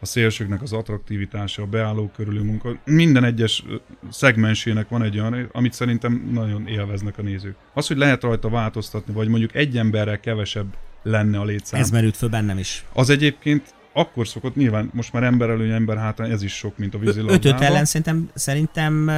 a 0.00 0.06
szélsőknek 0.06 0.62
az 0.62 0.72
attraktivitása, 0.72 1.62
a 1.62 1.66
beálló 1.66 2.10
körülű 2.16 2.40
munka, 2.40 2.78
minden 2.84 3.24
egyes 3.24 3.64
szegmensének 4.10 4.88
van 4.88 5.02
egy 5.02 5.18
olyan, 5.18 5.48
amit 5.52 5.72
szerintem 5.72 6.28
nagyon 6.32 6.66
élveznek 6.66 7.18
a 7.18 7.22
nézők. 7.22 7.56
Az, 7.74 7.86
hogy 7.86 7.96
lehet 7.96 8.22
rajta 8.22 8.48
változtatni, 8.48 9.12
vagy 9.12 9.28
mondjuk 9.28 9.54
egy 9.54 9.76
emberrel 9.76 10.20
kevesebb 10.20 10.76
lenne 11.02 11.38
a 11.38 11.44
létszám. 11.44 11.80
Ez 11.80 11.90
merült 11.90 12.16
föl 12.16 12.28
bennem 12.28 12.58
is. 12.58 12.84
Az 12.92 13.10
egyébként 13.10 13.74
akkor 13.96 14.28
szokott, 14.28 14.56
nyilván 14.56 14.90
most 14.92 15.12
már 15.12 15.22
ember 15.22 15.50
előny, 15.50 15.70
ember 15.70 15.96
hátrány, 15.96 16.30
ez 16.30 16.42
is 16.42 16.52
sok, 16.52 16.78
mint 16.78 16.94
a 16.94 16.98
vízilabdában. 16.98 17.54
5 17.54 17.60
ellen 17.60 17.84
szerintem, 17.84 18.30
szerintem 18.34 19.08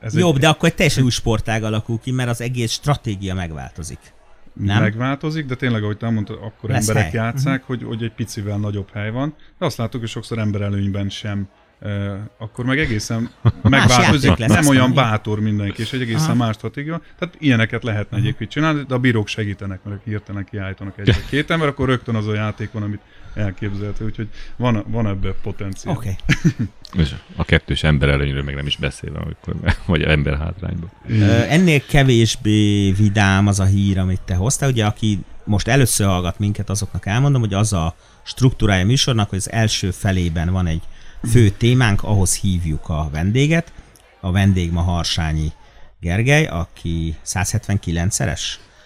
ez 0.00 0.16
jobb, 0.16 0.34
egy... 0.34 0.40
de 0.40 0.48
akkor 0.48 0.68
egy 0.68 0.74
teljesen 0.74 1.04
új 1.04 1.10
sportág 1.10 1.62
alakul 1.62 1.98
ki, 2.02 2.10
mert 2.10 2.28
az 2.28 2.40
egész 2.40 2.72
stratégia 2.72 3.34
megváltozik. 3.34 3.98
Nem? 4.52 4.82
Megváltozik, 4.82 5.46
de 5.46 5.54
tényleg, 5.54 5.82
ahogy 5.82 5.96
te 5.96 6.10
mondtad, 6.10 6.38
akkor 6.42 6.70
Lesz 6.70 6.88
emberek 6.88 7.10
hely. 7.10 7.20
játszák, 7.20 7.60
uh-huh. 7.60 7.76
hogy, 7.76 7.82
hogy 7.88 8.02
egy 8.02 8.12
picivel 8.12 8.58
nagyobb 8.58 8.88
hely 8.92 9.10
van, 9.10 9.34
de 9.58 9.66
azt 9.66 9.76
látjuk, 9.76 10.02
hogy 10.02 10.10
sokszor 10.10 10.38
emberelőnyben 10.38 11.08
sem 11.08 11.48
akkor 12.38 12.64
meg 12.64 12.78
egészen 12.78 13.30
megváltozik, 13.62 14.36
nem 14.36 14.66
olyan 14.66 14.94
bátor 14.94 15.40
mindenki, 15.40 15.82
és 15.82 15.92
egy 15.92 16.00
egészen 16.00 16.30
Aha. 16.30 16.34
más 16.34 16.54
stratégia. 16.54 17.00
Tehát 17.18 17.34
ilyeneket 17.38 17.82
lehetne 17.82 18.16
egyébként 18.16 18.50
csinálni, 18.50 18.84
de 18.88 18.94
a 18.94 18.98
bírók 18.98 19.28
segítenek, 19.28 19.80
mert 19.84 20.04
hirtelen 20.04 20.44
kiállítanak 20.50 20.98
egy 20.98 21.24
két 21.30 21.50
ember, 21.50 21.68
akkor 21.68 21.88
rögtön 21.88 22.14
az 22.14 22.26
a 22.26 22.34
játék 22.34 22.72
van, 22.72 22.82
amit 22.82 23.00
elképzelhető, 23.34 24.04
úgyhogy 24.04 24.28
van, 24.56 24.84
van 24.86 25.06
ebbe 25.06 25.34
potenciál. 25.42 25.94
Okay. 25.94 26.16
és 27.02 27.14
a 27.36 27.44
kettős 27.44 27.82
ember 27.82 28.08
előnyről 28.08 28.42
meg 28.42 28.54
nem 28.54 28.66
is 28.66 28.76
beszélve, 28.76 29.18
amikor, 29.18 29.74
vagy 29.86 30.02
ember 30.02 30.38
hátrányban. 30.38 30.90
Ennél 31.48 31.86
kevésbé 31.86 32.90
vidám 32.90 33.46
az 33.46 33.60
a 33.60 33.64
hír, 33.64 33.98
amit 33.98 34.20
te 34.20 34.34
hoztál. 34.34 34.70
Ugye, 34.70 34.84
aki 34.84 35.18
most 35.44 35.68
először 35.68 36.06
hallgat 36.06 36.38
minket, 36.38 36.70
azoknak 36.70 37.06
elmondom, 37.06 37.40
hogy 37.40 37.54
az 37.54 37.72
a 37.72 37.94
struktúrája 38.22 38.86
műsornak, 38.86 39.28
hogy 39.28 39.38
az 39.38 39.50
első 39.50 39.90
felében 39.90 40.52
van 40.52 40.66
egy 40.66 40.82
fő 41.30 41.50
témánk, 41.50 42.02
ahhoz 42.02 42.36
hívjuk 42.36 42.88
a 42.88 43.08
vendéget. 43.12 43.72
A 44.20 44.30
vendég 44.30 44.72
ma 44.72 44.80
Harsányi 44.80 45.52
Gergely, 46.00 46.46
aki 46.46 47.16
179-szeres 47.26 48.40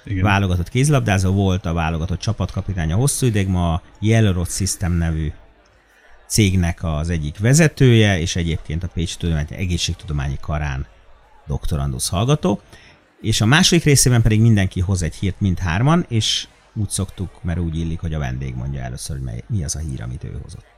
igen. 0.04 0.24
válogatott 0.24 0.68
kézilabdázó 0.68 1.32
volt, 1.32 1.66
a 1.66 1.72
válogatott 1.72 2.18
csapatkapitánya 2.18 2.96
hosszú 2.96 3.26
ideig, 3.26 3.48
ma 3.48 3.72
a 3.72 3.82
Yellow 4.00 4.44
System 4.44 4.92
nevű 4.92 5.32
cégnek 6.26 6.84
az 6.84 7.08
egyik 7.08 7.38
vezetője, 7.38 8.20
és 8.20 8.36
egyébként 8.36 8.82
a 8.82 8.88
Pécsi 8.88 9.16
Tudomány 9.16 9.46
Egészségtudományi 9.50 10.38
Karán 10.40 10.86
doktorandusz 11.46 12.08
hallgató. 12.08 12.60
És 13.20 13.40
a 13.40 13.46
második 13.46 13.84
részében 13.84 14.22
pedig 14.22 14.40
mindenki 14.40 14.80
hoz 14.80 15.02
egy 15.02 15.14
hírt 15.14 15.40
mindhárman, 15.40 16.04
és 16.08 16.48
úgy 16.74 16.90
szoktuk, 16.90 17.42
mert 17.42 17.58
úgy 17.58 17.78
illik, 17.78 18.00
hogy 18.00 18.14
a 18.14 18.18
vendég 18.18 18.54
mondja 18.54 18.80
először, 18.80 19.18
hogy 19.24 19.44
mi 19.48 19.64
az 19.64 19.76
a 19.76 19.78
hír, 19.78 20.02
amit 20.02 20.24
ő 20.24 20.38
hozott 20.42 20.69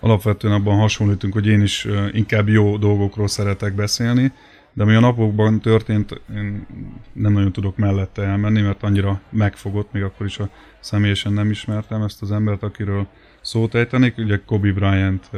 alapvetően 0.00 0.54
abban 0.54 0.78
hasonlítunk, 0.78 1.32
hogy 1.32 1.46
én 1.46 1.62
is 1.62 1.86
inkább 2.12 2.48
jó 2.48 2.76
dolgokról 2.76 3.28
szeretek 3.28 3.74
beszélni, 3.74 4.32
de 4.72 4.82
ami 4.82 4.94
a 4.94 5.00
napokban 5.00 5.60
történt, 5.60 6.20
én 6.34 6.66
nem 7.12 7.32
nagyon 7.32 7.52
tudok 7.52 7.76
mellette 7.76 8.22
elmenni, 8.22 8.60
mert 8.60 8.82
annyira 8.82 9.20
megfogott, 9.30 9.92
még 9.92 10.02
akkor 10.02 10.26
is 10.26 10.38
a 10.38 10.50
személyesen 10.80 11.32
nem 11.32 11.50
ismertem 11.50 12.02
ezt 12.02 12.22
az 12.22 12.32
embert, 12.32 12.62
akiről 12.62 13.06
szót 13.40 13.74
ejtenék. 13.74 14.18
Ugye 14.18 14.40
Kobe 14.46 14.72
Bryant 14.72 15.30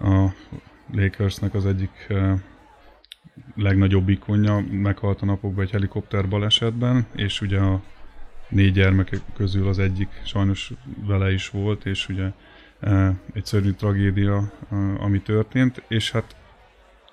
a 0.00 0.34
Lakersnek 0.92 1.54
az 1.54 1.66
egyik 1.66 2.06
legnagyobb 3.56 4.08
ikonja, 4.08 4.64
meghalt 4.70 5.22
a 5.22 5.24
napokban 5.24 5.64
egy 5.64 5.70
helikopter 5.70 6.28
balesetben, 6.28 7.06
és 7.16 7.40
ugye 7.40 7.58
a 7.58 7.82
négy 8.48 8.72
gyermekek 8.72 9.20
közül 9.36 9.68
az 9.68 9.78
egyik 9.78 10.08
sajnos 10.24 10.72
vele 11.06 11.32
is 11.32 11.48
volt, 11.48 11.86
és 11.86 12.08
ugye 12.08 12.30
egy 13.32 13.44
szörnyű 13.44 13.70
tragédia, 13.70 14.52
ami 14.98 15.20
történt, 15.20 15.82
és 15.88 16.10
hát 16.10 16.36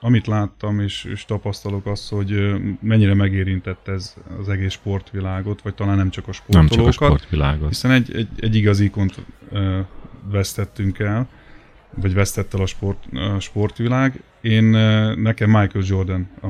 amit 0.01 0.27
láttam 0.27 0.79
és, 0.79 1.03
és 1.03 1.25
tapasztalok 1.25 1.85
az, 1.85 2.09
hogy 2.09 2.55
mennyire 2.81 3.13
megérintett 3.13 3.87
ez 3.87 4.15
az 4.39 4.49
egész 4.49 4.71
sportvilágot, 4.71 5.61
vagy 5.61 5.75
talán 5.75 5.97
nem 5.97 6.09
csak 6.09 6.27
a 6.27 6.31
sportolókat. 6.31 6.75
Nem 6.75 6.79
csak 6.79 6.87
a 6.87 7.05
sportvilágot. 7.05 7.67
Hiszen 7.67 7.91
egy, 7.91 8.15
egy, 8.15 8.27
egy 8.39 8.55
igazi 8.55 8.83
ikont 8.83 9.25
vesztettünk 10.31 10.99
el, 10.99 11.27
vagy 11.89 12.13
vesztett 12.13 12.53
el 12.53 12.61
a, 12.61 12.65
sport, 12.65 13.05
a 13.35 13.39
sportvilág. 13.39 14.23
Én, 14.41 14.63
nekem 15.15 15.49
Michael 15.49 15.85
Jordan 15.87 16.29
a, 16.41 16.47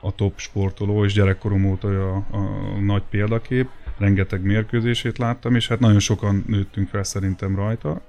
a 0.00 0.14
top 0.14 0.38
sportoló, 0.38 1.04
és 1.04 1.12
gyerekkorom 1.12 1.64
óta 1.64 1.88
a, 1.88 2.24
a, 2.30 2.36
a 2.36 2.80
nagy 2.80 3.02
példakép. 3.10 3.68
Rengeteg 3.98 4.42
mérkőzését 4.42 5.18
láttam, 5.18 5.54
és 5.54 5.68
hát 5.68 5.80
nagyon 5.80 5.98
sokan 5.98 6.44
nőttünk 6.46 6.88
fel 6.88 7.02
szerintem 7.02 7.56
rajta. 7.56 8.02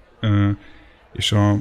És 1.14 1.32
a 1.32 1.56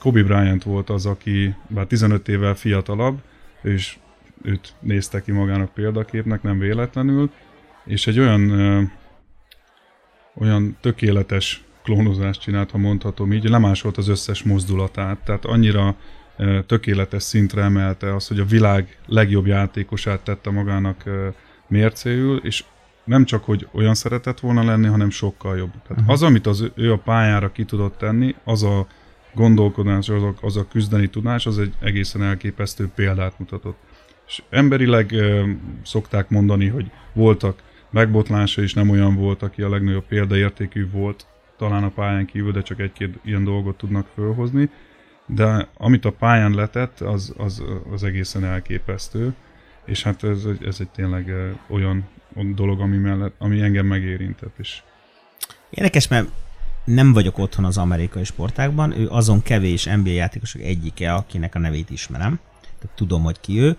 Kobe 0.00 0.22
Bryant 0.22 0.62
volt 0.62 0.90
az, 0.90 1.06
aki 1.06 1.54
bár 1.68 1.86
15 1.86 2.28
évvel 2.28 2.54
fiatalabb, 2.54 3.22
és 3.62 3.96
őt 4.42 4.74
nézte 4.80 5.22
ki 5.22 5.32
magának 5.32 5.74
példaképnek, 5.74 6.42
nem 6.42 6.58
véletlenül, 6.58 7.30
és 7.84 8.06
egy 8.06 8.18
olyan, 8.18 8.50
olyan 10.34 10.76
tökéletes 10.80 11.64
klónozást 11.82 12.40
csinált, 12.40 12.70
ha 12.70 12.78
mondhatom 12.78 13.32
így, 13.32 13.48
lemásolt 13.48 13.96
az 13.96 14.08
összes 14.08 14.42
mozdulatát, 14.42 15.18
tehát 15.18 15.44
annyira 15.44 15.96
tökéletes 16.66 17.22
szintre 17.22 17.62
emelte 17.62 18.14
az, 18.14 18.28
hogy 18.28 18.40
a 18.40 18.44
világ 18.44 18.98
legjobb 19.06 19.46
játékosát 19.46 20.20
tette 20.20 20.50
magának 20.50 21.04
mércéül, 21.66 22.36
és 22.36 22.64
nem 23.06 23.24
csak, 23.24 23.44
hogy 23.44 23.68
olyan 23.72 23.94
szeretett 23.94 24.40
volna 24.40 24.64
lenni, 24.64 24.86
hanem 24.86 25.10
sokkal 25.10 25.56
jobb. 25.56 25.70
Tehát 25.70 25.90
uh-huh. 25.90 26.10
az, 26.10 26.22
amit 26.22 26.46
az, 26.46 26.70
ő 26.74 26.92
a 26.92 26.98
pályára 26.98 27.52
ki 27.52 27.64
tudott 27.64 27.98
tenni, 27.98 28.34
az 28.44 28.62
a 28.62 28.86
gondolkodás, 29.34 30.08
az 30.08 30.22
a, 30.22 30.34
az 30.40 30.56
a 30.56 30.68
küzdeni 30.68 31.06
tudás, 31.08 31.46
az 31.46 31.58
egy 31.58 31.74
egészen 31.80 32.22
elképesztő 32.22 32.90
példát 32.94 33.38
mutatott. 33.38 33.78
És 34.26 34.42
emberileg 34.50 35.12
e, 35.12 35.44
szokták 35.82 36.28
mondani, 36.28 36.66
hogy 36.66 36.90
voltak 37.12 37.62
megbotlása 37.90 38.62
is 38.62 38.74
nem 38.74 38.90
olyan 38.90 39.14
volt, 39.14 39.42
aki 39.42 39.62
a 39.62 39.68
legnagyobb 39.68 40.06
példaértékű 40.06 40.90
volt, 40.90 41.26
talán 41.56 41.84
a 41.84 41.90
pályán 41.90 42.26
kívül, 42.26 42.52
de 42.52 42.62
csak 42.62 42.80
egy-két 42.80 43.18
ilyen 43.24 43.44
dolgot 43.44 43.76
tudnak 43.76 44.06
fölhozni. 44.14 44.70
De 45.26 45.68
amit 45.76 46.04
a 46.04 46.12
pályán 46.12 46.54
letett, 46.54 47.00
az, 47.00 47.34
az, 47.36 47.62
az 47.92 48.04
egészen 48.04 48.44
elképesztő, 48.44 49.34
és 49.84 50.02
hát 50.02 50.24
ez, 50.24 50.44
ez 50.60 50.76
egy 50.80 50.88
tényleg 50.88 51.32
olyan 51.66 52.04
dolog, 52.54 52.80
ami, 52.80 52.96
mellett, 52.96 53.34
ami 53.38 53.60
engem 53.60 53.86
megérintett 53.86 54.58
is. 54.58 54.82
Érdekes, 55.70 56.08
mert 56.08 56.28
nem 56.84 57.12
vagyok 57.12 57.38
otthon 57.38 57.64
az 57.64 57.78
amerikai 57.78 58.24
sportákban, 58.24 58.98
ő 58.98 59.08
azon 59.08 59.42
kevés 59.42 59.84
NBA 59.84 60.10
játékosok 60.10 60.62
egyike, 60.62 61.14
akinek 61.14 61.54
a 61.54 61.58
nevét 61.58 61.90
ismerem, 61.90 62.38
tehát 62.60 62.96
tudom, 62.96 63.22
hogy 63.22 63.40
ki 63.40 63.60
ő. 63.60 63.76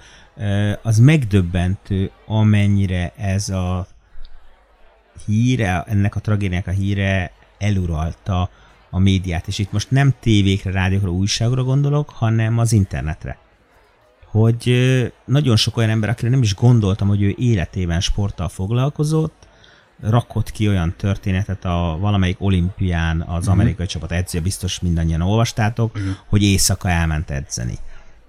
Az 0.82 1.00
megdöbbentő, 1.00 2.12
amennyire 2.26 3.14
ez 3.18 3.50
a 3.50 3.88
híre, 5.26 5.84
ennek 5.84 6.16
a 6.16 6.20
tragédiának 6.20 6.68
a 6.68 6.72
híre 6.72 7.32
eluralta 7.58 8.50
a 8.90 9.00
médiát, 9.00 9.48
és 9.48 9.60
itt 9.60 9.72
most 9.72 9.92
nem 9.92 10.14
tévékre, 10.20 10.72
rádiókra, 10.72 11.12
újságra 11.12 11.64
gondolok, 11.64 12.10
hanem 12.10 12.58
az 12.58 12.72
internetre. 12.72 13.38
Hogy 14.32 14.72
nagyon 15.26 15.56
sok 15.56 15.78
olyan 15.78 15.90
ember, 15.90 16.10
akire 16.10 16.30
nem 16.30 16.42
is 16.42 16.56
gondoltam, 16.56 17.08
hogy 17.08 17.22
ő 17.22 17.36
életében 17.38 18.00
sporttal 18.00 18.50
foglalkozott, 18.50 19.48
rakott 20.02 20.52
ki 20.52 20.68
olyan 20.68 20.94
történetet 20.98 21.66
a 21.66 21.98
valamelyik 22.00 22.38
olimpián 22.40 23.22
az 23.22 23.38
uh-huh. 23.38 23.54
amerikai 23.54 23.86
csapat 23.86 24.12
edzője, 24.12 24.44
biztos 24.44 24.80
mindannyian 24.80 25.22
olvastátok, 25.22 25.96
uh-huh. 25.96 26.12
hogy 26.28 26.44
éjszaka 26.44 26.90
elment 26.90 27.30
edzeni. 27.30 27.78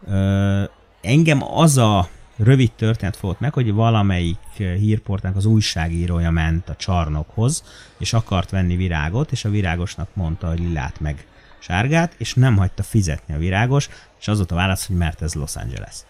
Ö, 0.07 0.62
engem 1.01 1.42
az 1.42 1.76
a 1.76 2.09
rövid 2.36 2.72
történet 2.72 3.16
volt 3.16 3.40
meg, 3.40 3.53
hogy 3.53 3.72
valamelyik 3.72 4.38
hírportnak 4.57 5.36
az 5.36 5.44
újságírója 5.44 6.30
ment 6.30 6.68
a 6.68 6.76
csarnokhoz, 6.76 7.64
és 7.99 8.12
akart 8.12 8.51
venni 8.51 8.76
virágot, 8.76 9.32
és 9.32 9.44
a 9.44 9.51
virágosnak 9.51 10.09
mondta, 10.12 10.49
hogy 10.49 10.59
lilát 10.59 11.01
meg 11.01 11.26
sárgát, 11.59 12.15
és 12.19 12.35
nem 12.35 12.57
hagyta 12.57 12.83
fizetni 12.83 13.35
a 13.35 13.39
virágos, 13.39 13.89
és 14.21 14.29
az 14.29 14.37
volt 14.37 14.53
a 14.53 14.55
válasz, 14.55 14.87
hogy 14.87 14.97
mert 14.97 15.23
ez 15.23 15.35
Los 15.35 15.57
Angeles 15.57 16.05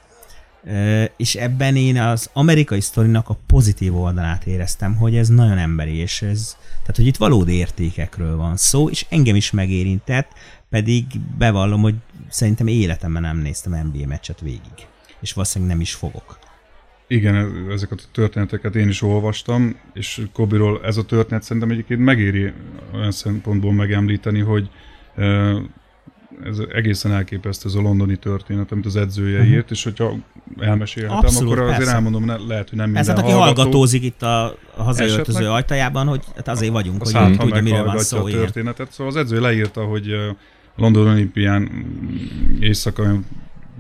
és 1.17 1.35
ebben 1.35 1.77
én 1.77 2.01
az 2.01 2.31
amerikai 2.33 2.81
sztorinak 2.81 3.29
a 3.29 3.39
pozitív 3.47 3.97
oldalát 3.97 4.47
éreztem, 4.47 4.97
hogy 4.97 5.17
ez 5.17 5.29
nagyon 5.29 5.59
emberi, 5.59 5.95
és 5.97 6.23
ez, 6.23 6.57
tehát 6.81 6.97
hogy 6.97 7.07
itt 7.07 7.17
valódi 7.17 7.53
értékekről 7.53 8.37
van 8.37 8.57
szó, 8.57 8.89
és 8.89 9.07
engem 9.09 9.35
is 9.37 9.51
megérintett, 9.51 10.33
pedig 10.71 11.05
bevallom, 11.39 11.81
hogy 11.81 11.95
szerintem 12.29 12.67
életemben 12.67 13.23
nem 13.23 13.39
néztem 13.39 13.91
NBA 13.93 14.07
meccset 14.07 14.41
végig, 14.41 14.87
és 15.21 15.33
valószínűleg 15.33 15.75
nem 15.75 15.83
is 15.83 15.95
fogok. 15.95 16.39
Igen, 17.07 17.67
ezeket 17.71 18.01
a 18.01 18.11
történeteket 18.13 18.75
én 18.75 18.89
is 18.89 19.03
olvastam, 19.03 19.77
és 19.95 20.23
Kobiról 20.33 20.81
ez 20.85 20.97
a 20.97 21.05
történet 21.05 21.43
szerintem 21.43 21.71
egyébként 21.71 22.01
megéri 22.01 22.53
olyan 22.95 23.11
szempontból 23.11 23.73
megemlíteni, 23.73 24.41
hogy 24.41 24.71
ez 26.45 26.59
egészen 26.73 27.13
elképesztő 27.13 27.69
ez 27.69 27.75
a 27.75 27.81
londoni 27.81 28.17
történet, 28.17 28.73
amit 28.73 28.87
az 28.87 28.97
edzője 28.97 29.39
uh-huh. 29.39 29.53
írt, 29.53 29.71
és 29.71 29.85
hogyha 29.85 30.15
elmesélhetem, 30.59 31.19
Abszolút, 31.19 31.53
akkor 31.53 31.65
persze. 31.65 31.77
azért 31.77 31.95
elmondom, 31.95 32.25
ne, 32.25 32.37
lehet, 32.37 32.69
hogy 32.69 32.79
nem 32.79 32.91
minden 32.91 33.03
Ez 33.03 33.09
hát, 33.09 33.19
aki 33.19 33.31
hallgatózik 33.31 34.03
itt 34.03 34.23
a, 34.23 34.45
a 34.77 34.83
hazaöltöző 34.83 35.51
ajtajában, 35.51 36.07
hogy 36.07 36.25
hát 36.37 36.49
azért 36.49 36.73
vagyunk, 36.73 37.03
hogy 37.03 37.13
hát, 37.13 37.39
tudja, 37.39 37.63
miről 37.63 37.85
van 37.85 37.99
szó. 37.99 38.25
A 38.25 38.31
történetet. 38.31 38.93
Szóval 38.93 39.13
az 39.13 39.19
edző 39.19 39.41
leírta, 39.41 39.85
hogy 39.85 40.11
a 40.13 40.37
London 40.77 41.07
olimpián 41.07 41.87
éjszaka 42.61 43.15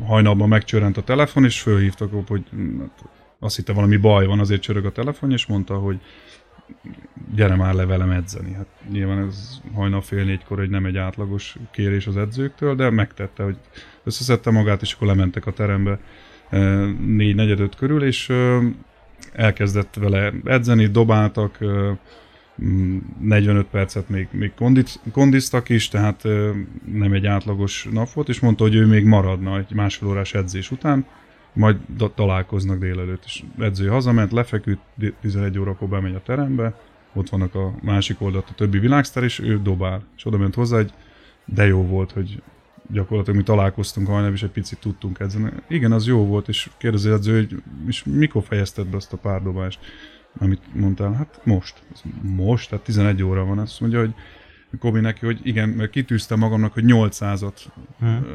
hajnalban 0.06 0.48
megcsörrent 0.48 0.96
a 0.96 1.02
telefon, 1.02 1.44
és 1.44 1.60
fölhívtak, 1.60 2.10
hogy 2.28 2.42
hát, 2.78 3.04
azt 3.40 3.56
hitte 3.56 3.72
valami 3.72 3.96
baj 3.96 4.26
van, 4.26 4.40
azért 4.40 4.60
csörög 4.60 4.84
a 4.84 4.92
telefon, 4.92 5.32
és 5.32 5.46
mondta, 5.46 5.74
hogy 5.74 6.00
gyere 7.34 7.56
már 7.56 7.74
le 7.74 7.86
velem 7.86 8.10
edzeni. 8.10 8.52
Hát 8.52 8.66
nyilván 8.90 9.26
ez 9.26 9.60
hajnal 9.74 10.00
fél 10.00 10.24
négykor 10.24 10.60
egy 10.60 10.70
nem 10.70 10.84
egy 10.84 10.96
átlagos 10.96 11.56
kérés 11.70 12.06
az 12.06 12.16
edzőktől, 12.16 12.74
de 12.74 12.90
megtette, 12.90 13.42
hogy 13.42 13.56
összeszedte 14.04 14.50
magát, 14.50 14.82
és 14.82 14.92
akkor 14.92 15.06
lementek 15.06 15.46
a 15.46 15.52
terembe 15.52 15.98
e, 16.50 16.58
négy 17.06 17.34
negyed 17.34 17.74
körül, 17.74 18.02
és 18.02 18.28
e, 18.28 18.58
elkezdett 19.32 19.94
vele 19.94 20.32
edzeni, 20.44 20.86
dobáltak, 20.86 21.58
45 23.20 23.64
e, 23.64 23.68
percet 23.70 24.08
még, 24.08 24.28
még 24.30 24.52
kondiztak 25.12 25.68
is, 25.68 25.88
tehát 25.88 26.22
nem 26.92 27.12
egy 27.12 27.26
átlagos 27.26 27.88
nap 27.92 28.10
volt, 28.12 28.28
és 28.28 28.40
mondta, 28.40 28.62
hogy 28.62 28.74
ő 28.74 28.86
még 28.86 29.04
maradna 29.04 29.58
egy 29.58 29.74
másfél 29.74 30.08
órás 30.08 30.34
edzés 30.34 30.70
után, 30.70 31.06
majd 31.58 31.76
találkoznak 32.14 32.78
délelőtt, 32.78 33.22
és 33.24 33.42
edző 33.58 33.88
hazament, 33.88 34.32
lefeküdt, 34.32 34.80
11 35.20 35.58
órakor 35.58 35.88
bemegy 35.88 36.14
a 36.14 36.22
terembe, 36.22 36.80
ott 37.12 37.28
vannak 37.28 37.54
a 37.54 37.74
másik 37.82 38.20
oldalt 38.20 38.48
a 38.50 38.54
többi 38.54 38.78
világsztár, 38.78 39.24
és 39.24 39.38
ő 39.38 39.62
dobál. 39.62 40.02
És 40.16 40.26
oda 40.26 40.36
ment 40.36 40.54
hozzá, 40.54 40.76
hogy 40.76 40.92
de 41.44 41.66
jó 41.66 41.86
volt, 41.86 42.12
hogy 42.12 42.42
gyakorlatilag 42.90 43.38
mi 43.38 43.44
találkoztunk 43.44 44.06
hajnal, 44.06 44.32
és 44.32 44.42
egy 44.42 44.50
picit 44.50 44.78
tudtunk 44.78 45.20
edzeni. 45.20 45.50
Igen, 45.68 45.92
az 45.92 46.06
jó 46.06 46.26
volt, 46.26 46.48
és 46.48 46.70
kérdezi 46.76 47.10
edző, 47.10 47.36
hogy 47.36 47.62
és 47.86 48.04
mikor 48.04 48.42
fejezted 48.42 48.86
be 48.86 48.96
azt 48.96 49.12
a 49.12 49.16
párdobást, 49.16 49.78
amit 50.38 50.74
mondtál? 50.74 51.12
Hát 51.12 51.40
most. 51.44 51.82
Most, 52.22 52.68
tehát 52.68 52.84
11 52.84 53.22
óra 53.22 53.44
van. 53.44 53.58
Azt 53.58 53.80
mondja, 53.80 53.98
hogy 53.98 54.14
Kobi 54.78 55.00
neki, 55.00 55.24
hogy 55.24 55.40
igen, 55.42 55.68
mert 55.68 55.90
kitűztem 55.90 56.38
magamnak, 56.38 56.72
hogy 56.72 56.84
800-at 56.86 57.52
hmm. 57.98 58.26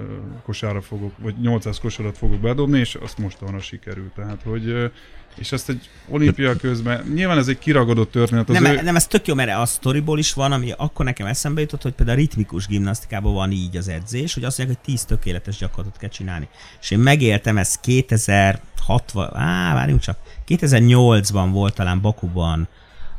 kosára 0.44 0.82
fogok, 0.82 1.14
vagy 1.18 1.36
800 1.42 1.80
kosarat 1.80 2.18
fogok 2.18 2.40
bedobni, 2.40 2.80
és 2.80 2.96
azt 2.96 3.18
mostanra 3.18 3.60
sikerült. 3.60 4.14
Tehát, 4.14 4.42
hogy 4.44 4.92
és 5.38 5.52
ezt 5.52 5.70
egy 5.70 5.90
olimpia 6.08 6.56
közben, 6.56 7.12
nyilván 7.14 7.38
ez 7.38 7.48
egy 7.48 7.60
kiragadott 7.60 8.12
történet. 8.12 8.50
Az 8.50 8.60
nem, 8.60 8.78
ő... 8.78 8.82
nem, 8.82 8.96
ez 8.96 9.08
tök 9.08 9.28
jó, 9.28 9.34
mert 9.34 9.52
a 9.58 9.66
sztoriból 9.66 10.20
is 10.20 10.34
van, 10.34 10.52
ami 10.52 10.72
akkor 10.78 11.06
nekem 11.06 11.28
eszembe 11.28 11.62
jutott, 11.62 11.82
hogy 11.82 11.92
például 11.92 12.18
a 12.18 12.22
ritmikus 12.22 12.68
gimnasztikában 12.68 13.34
van 13.34 13.52
így 13.52 13.78
az 13.78 13.88
edzés, 13.88 14.34
hogy 14.34 14.44
azt 14.44 14.58
mondják, 14.58 14.80
hogy 14.84 14.94
10 14.94 15.04
tökéletes 15.04 15.58
gyakorlatot 15.58 15.98
kell 15.98 16.10
csinálni. 16.10 16.48
És 16.82 16.92
én 16.92 17.00
megértem 17.00 17.58
ezt 17.58 17.80
2060, 17.80 19.36
á, 19.36 19.74
várjunk 19.74 20.02
csak, 20.02 20.18
2008-ban 20.48 21.50
volt 21.52 21.76
talán 21.76 22.02
Bakuban 22.02 22.68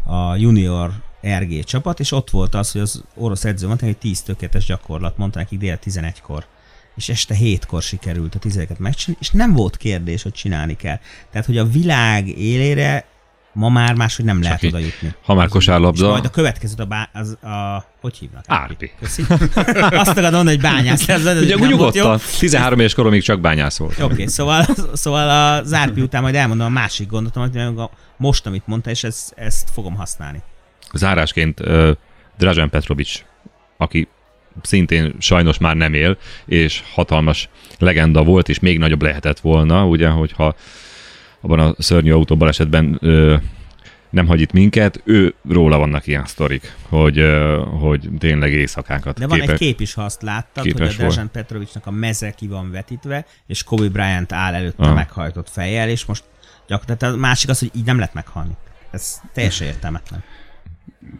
a 0.05 0.37
junior 0.37 0.91
RG 1.39 1.65
csapat, 1.65 2.01
és 2.01 2.13
ott 2.13 2.31
volt 2.31 2.55
az, 2.55 2.73
hogy 2.73 2.81
az 2.81 3.05
orosz 3.15 3.45
edző 3.45 3.67
mondta, 3.67 3.85
hogy 3.85 3.97
10 3.97 4.23
tökéletes 4.23 4.65
gyakorlat, 4.65 5.17
mondta 5.17 5.39
nekik 5.39 5.59
dél 5.59 5.79
11-kor 5.85 6.47
és 6.97 7.09
este 7.09 7.35
hétkor 7.35 7.83
sikerült 7.83 8.35
a 8.35 8.39
tizedeket 8.39 8.79
megcsinálni, 8.79 9.27
és 9.27 9.31
nem 9.31 9.53
volt 9.53 9.77
kérdés, 9.77 10.23
hogy 10.23 10.33
csinálni 10.33 10.77
kell. 10.77 10.99
Tehát, 11.31 11.47
hogy 11.47 11.59
a 11.59 11.65
világ 11.65 12.29
élére 12.29 13.05
ma 13.53 13.69
már 13.69 13.95
máshogy 13.95 14.25
nem 14.25 14.35
Csak 14.35 14.45
lehet 14.45 14.63
oda 14.63 14.79
jutni. 14.79 15.15
Ha 15.23 15.35
már 15.35 15.49
kosárlabda. 15.49 16.05
És 16.05 16.11
majd 16.11 16.25
a 16.25 16.31
következőt 16.31 16.81
a, 16.81 16.85
bá, 16.85 17.09
az, 17.13 17.31
a 17.43 17.85
hogy 18.01 18.17
hívnak? 18.17 18.45
Árpi. 18.47 18.91
Azt 20.01 20.09
akarod 20.09 20.33
mondani, 20.33 20.49
hogy 20.49 20.61
bányász 20.61 21.07
lesz. 21.07 21.41
Ugye 21.41 21.55
nyugodtan, 21.55 22.21
13 22.39 22.79
éves 22.79 22.95
koromig 22.95 23.23
csak 23.23 23.41
bányász 23.41 23.77
volt. 23.77 24.01
Oké, 24.01 24.13
okay, 24.13 24.27
szóval, 24.27 24.67
szóval 24.93 25.59
az 25.59 25.73
Árpi 25.73 26.01
után 26.01 26.23
majd 26.23 26.35
elmondom 26.35 26.67
a 26.67 26.71
másik 26.71 27.09
gondot, 27.09 27.37
amit 27.37 27.91
most, 28.17 28.47
amit 28.47 28.67
mondta, 28.67 28.91
és 28.91 29.05
ezt, 29.05 29.33
ezt 29.37 29.71
fogom 29.73 29.95
használni. 29.95 30.43
Zárásként 30.95 31.61
Drazen 32.39 32.71
Petrovics, 32.71 33.25
aki 33.77 34.09
szintén 34.63 35.15
sajnos 35.19 35.59
már 35.59 35.77
nem 35.77 35.95
él, 35.95 36.17
és 36.45 36.83
hatalmas 36.93 37.49
legenda 37.79 38.25
volt, 38.25 38.49
és 38.49 38.59
még 38.59 38.79
nagyobb 38.79 39.03
lehetett 39.03 39.41
volna, 39.41 39.87
ugye, 39.87 40.09
hogyha 40.09 40.55
abban 41.41 41.59
a 41.59 41.75
szörnyű 41.79 42.13
autóbalesetben 42.13 42.99
ö, 43.01 43.37
nem 44.11 44.27
hagy 44.27 44.41
itt 44.41 44.53
minket, 44.53 45.01
ő 45.05 45.35
róla 45.49 45.79
vannak 45.79 46.07
ilyen 46.07 46.25
sztorik, 46.27 46.75
hogy, 46.89 47.25
hogy 47.81 48.09
tényleg 48.19 48.53
éjszakákat 48.53 49.19
De 49.19 49.27
van 49.27 49.39
képe, 49.39 49.53
egy 49.53 49.59
kép 49.59 49.81
is, 49.81 49.95
ha 49.95 50.03
azt 50.03 50.23
láttad, 50.23 50.65
hogy 50.73 50.83
a 50.83 50.93
Dejan 50.97 51.31
Petrovicsnak 51.31 51.87
a 51.87 51.91
meze 51.91 52.31
ki 52.31 52.47
van 52.47 52.71
vetítve, 52.71 53.27
és 53.47 53.63
Kobe 53.63 53.89
Bryant 53.89 54.33
áll 54.33 54.55
előtte 54.55 54.83
Aha. 54.83 54.95
meghajtott 54.95 55.51
fejjel, 55.51 55.89
és 55.89 56.05
most 56.05 56.25
gyakorlatilag 56.67 57.15
a 57.15 57.17
másik 57.17 57.51
az, 57.51 57.59
hogy 57.59 57.71
így 57.75 57.85
nem 57.85 57.97
lehet 57.97 58.15
meghalni. 58.15 58.53
Ez 58.91 59.21
teljesen 59.33 59.67
értelmetlen. 59.67 60.25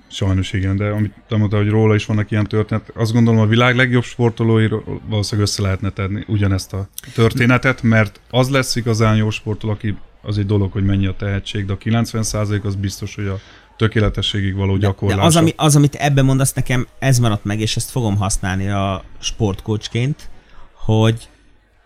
Sajnos 0.09 0.53
igen, 0.53 0.77
de 0.77 0.89
amit 0.89 1.13
te 1.29 1.37
mondtad, 1.37 1.61
hogy 1.61 1.71
róla 1.71 1.95
is 1.95 2.07
vannak 2.07 2.31
ilyen 2.31 2.47
történet, 2.47 2.91
azt 2.95 3.13
gondolom 3.13 3.41
a 3.41 3.47
világ 3.47 3.77
legjobb 3.77 4.03
sportolóiról 4.03 5.01
valószínűleg 5.09 5.49
össze 5.49 5.63
lehetne 5.63 5.91
tenni 5.91 6.25
ugyanezt 6.27 6.73
a 6.73 6.89
történetet, 7.15 7.83
mert 7.83 8.21
az 8.31 8.49
lesz 8.49 8.77
igazán 8.77 9.17
jó 9.17 9.31
sportoló, 9.31 9.73
aki 9.73 9.97
az 10.23 10.39
egy 10.39 10.47
dolog, 10.47 10.73
hogy 10.73 10.85
mennyi 10.85 11.07
a 11.07 11.15
tehetség, 11.17 11.67
de 11.67 11.73
a 11.73 11.79
90% 11.79 12.63
az 12.63 12.75
biztos, 12.75 13.15
hogy 13.15 13.27
a 13.27 13.39
tökéletességig 13.77 14.55
való 14.55 14.77
gyakorlás. 14.77 15.19
De 15.19 15.25
az, 15.25 15.37
ami, 15.37 15.53
az, 15.57 15.77
amit 15.77 15.95
ebben 15.95 16.25
mondasz 16.25 16.53
nekem, 16.53 16.87
ez 16.99 17.19
maradt 17.19 17.45
meg, 17.45 17.61
és 17.61 17.77
ezt 17.77 17.91
fogom 17.91 18.17
használni 18.17 18.69
a 18.69 19.05
sportcoachként, 19.19 20.31
hogy 20.73 21.29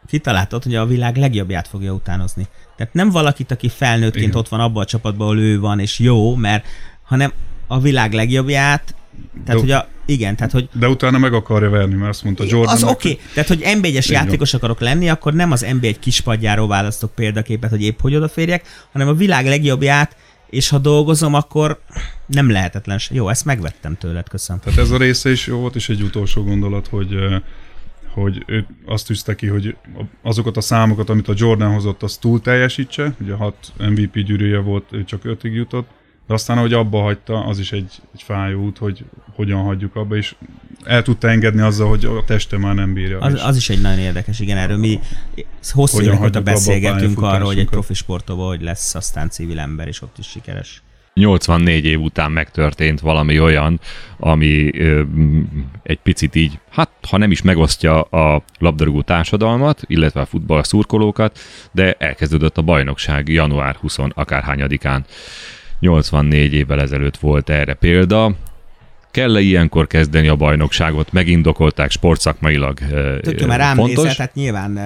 kitaláltad, 0.07 0.63
hogy 0.63 0.75
a 0.75 0.87
világ 0.87 1.17
legjobbját 1.17 1.69
fogja 1.69 1.93
utánozni. 1.93 2.47
Tehát 2.77 2.95
nem 2.95 3.11
valakit, 3.11 3.51
aki 3.51 3.69
felnőttként 3.69 4.27
Igen. 4.27 4.39
ott 4.39 4.49
van 4.49 4.61
abban 4.61 4.83
a 4.83 4.87
csapatban, 4.87 5.27
ahol 5.27 5.39
ő 5.39 5.61
van, 5.61 5.81
és 5.81 5.99
jó, 5.99 6.35
mert 6.35 6.67
hanem 7.03 7.33
a 7.69 7.81
világ 7.81 8.13
legjobbját, 8.13 8.95
tehát, 9.45 9.47
de, 9.47 9.53
hogy 9.61 9.71
a, 9.71 9.89
igen, 10.07 10.37
tehát, 10.37 10.53
hogy... 10.53 10.69
De 10.73 10.89
utána 10.89 11.19
meg 11.19 11.33
akarja 11.33 11.71
verni, 11.71 11.95
mert 11.95 12.11
azt 12.11 12.25
mondta 12.25 12.45
Jordan. 12.47 12.75
Az 12.75 12.83
oké, 12.83 13.11
okay. 13.11 13.25
tehát, 13.35 13.49
hogy 13.49 13.63
NB1-es 13.65 14.07
játékos 14.07 14.55
akarok 14.55 14.81
lenni, 14.81 15.09
akkor 15.09 15.35
nem 15.35 15.53
az 15.53 15.67
NB1 15.69 15.97
kispadjáról 16.01 16.69
választok 16.69 17.15
példaképet, 17.15 17.71
hogy 17.71 17.83
épp 17.83 18.01
hogy 18.01 18.15
odaférjek, 18.15 18.67
hanem 18.93 19.09
a 19.09 19.15
világ 19.15 19.47
legjobbját, 19.47 20.17
és 20.51 20.69
ha 20.69 20.79
dolgozom, 20.79 21.35
akkor 21.35 21.81
nem 22.27 22.51
lehetetlen. 22.51 22.99
Jó, 23.11 23.29
ezt 23.29 23.45
megvettem 23.45 23.97
tőled, 23.97 24.29
köszönöm. 24.29 24.63
Tehát 24.63 24.79
ez 24.79 24.91
a 24.91 24.97
része 24.97 25.31
is 25.31 25.47
jó 25.47 25.59
volt, 25.59 25.75
és 25.75 25.89
egy 25.89 26.03
utolsó 26.03 26.45
gondolat, 26.45 26.87
hogy 26.87 27.17
hogy 28.15 28.43
ő 28.47 28.67
azt 28.87 29.07
tűzte 29.07 29.35
ki, 29.35 29.47
hogy 29.47 29.77
azokat 30.23 30.57
a 30.57 30.61
számokat, 30.61 31.11
amit 31.11 31.29
a 31.29 31.35
Jordan 31.37 31.73
hozott, 31.73 32.03
azt 32.03 32.21
túl 32.21 32.41
teljesítse. 32.41 33.15
Ugye 33.21 33.35
hat 33.35 33.73
MVP 33.79 34.19
gyűrűje 34.19 34.59
volt, 34.59 34.85
ő 34.91 35.05
csak 35.05 35.25
ötig 35.25 35.55
jutott 35.55 35.89
de 36.29 36.35
aztán, 36.35 36.59
ahogy 36.59 36.73
abba 36.73 37.01
hagyta, 37.01 37.45
az 37.45 37.59
is 37.59 37.73
egy, 37.73 37.93
egy 38.15 38.23
fájó 38.23 38.65
út, 38.65 38.79
hogy 38.79 39.05
hogyan 39.35 39.63
hagyjuk 39.63 39.97
abba, 39.97 40.17
és 40.17 40.35
el 40.85 41.03
tudta 41.03 41.29
engedni 41.29 41.61
azzal, 41.61 41.89
hogy 41.89 42.05
a 42.05 42.25
teste 42.27 42.59
már 42.59 42.75
nem 42.75 42.93
bírja. 42.93 43.19
Az, 43.19 43.43
az 43.45 43.57
is 43.57 43.71
egy 43.71 43.81
nagyon 43.81 43.99
érdekes, 43.99 44.41
igen, 44.41 44.57
erről 44.57 44.77
mi 44.77 45.01
hosszú 45.73 46.01
évek 46.01 46.21
óta 46.21 46.43
beszélgetünk 46.43 47.23
arról, 47.23 47.47
hogy 47.47 47.59
egy 47.59 47.69
profi 47.69 47.95
sportoló 47.95 48.47
hogy 48.47 48.63
lesz 48.63 48.95
aztán 48.95 49.31
civil 49.31 49.59
ember, 49.59 49.89
és 49.89 50.03
ott 50.03 50.19
is 50.19 50.27
sikeres. 50.27 50.83
84 51.15 51.85
év 51.85 52.01
után 52.01 52.33
megtörtént 52.33 53.01
valami 53.01 53.41
olyan, 53.41 53.81
ami 54.19 54.81
ö, 54.81 55.03
egy 55.83 55.99
picit 55.99 56.35
így, 56.35 56.59
hát 56.71 56.91
ha 57.09 57.17
nem 57.17 57.31
is 57.31 57.43
megosztja 57.43 58.01
a 58.01 58.45
labdarúgó 58.59 59.03
társadalmat, 59.03 59.83
illetve 59.87 60.21
a 60.21 60.27
futball 60.27 60.63
szurkolókat, 60.63 61.39
de 61.73 61.93
elkezdődött 61.93 62.59
a 62.59 62.63
bajnokság 62.63 63.29
január 63.29 63.75
20 63.75 63.99
akárhányadikán. 64.15 65.05
84 65.81 66.53
évvel 66.53 66.81
ezelőtt 66.81 67.17
volt 67.17 67.51
erre 67.51 67.75
példa. 67.75 68.37
Kell-e 69.11 69.41
ilyenkor 69.41 69.87
kezdeni 69.87 70.29
a 70.29 70.37
bajnokságot? 70.37 71.13
Megindokolták 71.13 71.91
sportszakmailag 71.91 72.79
Tök 73.21 73.47
mert 73.47 73.61
rám 73.61 73.77
fontos. 73.77 73.97
Nézel, 73.97 74.15
tehát 74.15 74.35
nyilván 74.35 74.79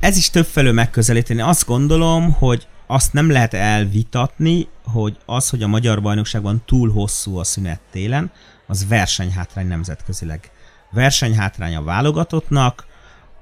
ez 0.00 0.16
is 0.16 0.30
többfelől 0.30 0.72
megközelíteni. 0.72 1.40
Azt 1.40 1.66
gondolom, 1.66 2.32
hogy 2.32 2.66
azt 2.86 3.12
nem 3.12 3.30
lehet 3.30 3.54
elvitatni, 3.54 4.68
hogy 4.84 5.16
az, 5.26 5.50
hogy 5.50 5.62
a 5.62 5.66
magyar 5.66 6.02
bajnokságban 6.02 6.62
túl 6.66 6.90
hosszú 6.92 7.38
a 7.38 7.44
szünet 7.44 7.80
télen, 7.92 8.30
az 8.66 8.88
versenyhátrány 8.88 9.66
nemzetközileg. 9.66 10.50
Versenyhátrány 10.90 11.76
a 11.76 11.82
válogatottnak, 11.82 12.86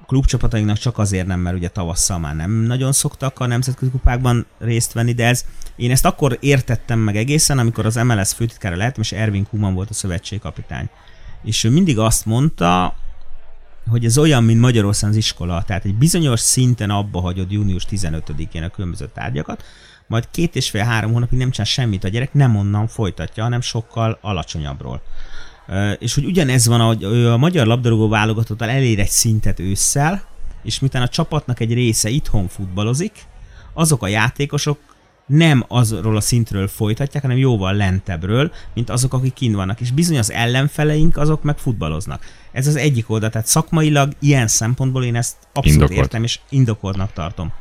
klubcsapatainknak 0.07 0.79
csak 0.79 0.99
azért 0.99 1.27
nem, 1.27 1.41
mert 1.41 1.57
ugye 1.57 1.69
tavasszal 1.69 2.19
már 2.19 2.37
nem 2.37 2.51
nagyon 2.51 2.93
szoktak 2.93 3.41
a 3.41 3.47
nemzetközi 3.47 3.91
kupákban 3.91 4.47
részt 4.59 4.93
venni, 4.93 5.13
de 5.13 5.27
ez 5.27 5.45
én 5.77 5.91
ezt 5.91 6.05
akkor 6.05 6.39
értettem 6.41 6.99
meg 6.99 7.17
egészen, 7.17 7.59
amikor 7.59 7.87
az 7.87 7.95
MLS 7.95 8.33
főtitkára 8.33 8.77
lehettem, 8.77 9.03
és 9.03 9.13
Ervin 9.13 9.47
Kuman 9.47 9.75
volt 9.75 9.91
a 9.91 9.95
szövetségkapitány. 9.95 10.89
És 11.43 11.65
ő 11.65 11.71
mindig 11.71 11.99
azt 11.99 12.27
mondta, 12.27 12.95
hogy 13.89 14.05
ez 14.05 14.19
olyan, 14.19 14.45
mint 14.45 14.61
Magyarországon 14.61 15.11
az 15.11 15.17
iskola, 15.17 15.63
tehát 15.63 15.85
egy 15.85 15.95
bizonyos 15.95 16.41
szinten 16.41 16.91
abba 16.91 17.21
hagyod 17.21 17.53
június 17.53 17.87
15-én 17.91 18.63
a 18.63 18.69
különböző 18.69 19.11
tárgyakat, 19.15 19.65
majd 20.07 20.29
két 20.31 20.57
és 20.57 20.71
fél 20.71 20.85
három 20.85 21.13
hónapig 21.13 21.39
nem 21.39 21.51
csinál 21.51 21.67
semmit 21.67 22.05
a 22.05 22.09
gyerek, 22.09 22.33
nem 22.33 22.57
onnan 22.57 22.87
folytatja, 22.87 23.43
hanem 23.43 23.61
sokkal 23.61 24.19
alacsonyabbról. 24.21 25.03
És 25.99 26.15
hogy 26.15 26.25
ugyanez 26.25 26.67
van, 26.67 26.81
hogy 26.81 27.05
a 27.05 27.37
magyar 27.37 27.67
labdarúgó 27.67 28.09
válogatottal 28.09 28.69
elér 28.69 28.99
egy 28.99 29.09
szintet 29.09 29.59
ősszel, 29.59 30.25
és 30.63 30.81
miután 30.81 31.03
a 31.03 31.09
csapatnak 31.09 31.61
egy 31.61 31.73
része 31.73 32.09
itthon 32.09 32.49
futballozik, 32.49 33.13
azok 33.73 34.03
a 34.03 34.09
játékosok 34.09 34.79
nem 35.27 35.65
azról 35.69 36.17
a 36.17 36.21
szintről 36.21 36.69
folytatják, 36.69 37.23
hanem 37.23 37.39
jóval 37.39 37.75
lentebbről, 37.75 38.53
mint 38.75 38.91
azok, 38.91 39.13
akik 39.13 39.33
kint 39.33 39.55
vannak. 39.55 39.81
És 39.81 39.91
bizony 39.91 40.19
az 40.19 40.31
ellenfeleink 40.33 41.17
azok 41.17 41.43
meg 41.43 41.59
futballoznak. 41.59 42.25
Ez 42.53 42.67
az 42.67 42.77
egyik 42.77 43.11
oldal, 43.11 43.31
tehát 43.31 43.47
szakmailag 43.47 44.13
ilyen 44.19 44.47
szempontból 44.47 45.05
én 45.05 45.15
ezt 45.15 45.37
abszolút 45.53 45.81
Indokolt. 45.81 45.99
értem, 45.99 46.23
és 46.23 46.41
indokoltnak 46.49 47.13
tartom. 47.13 47.53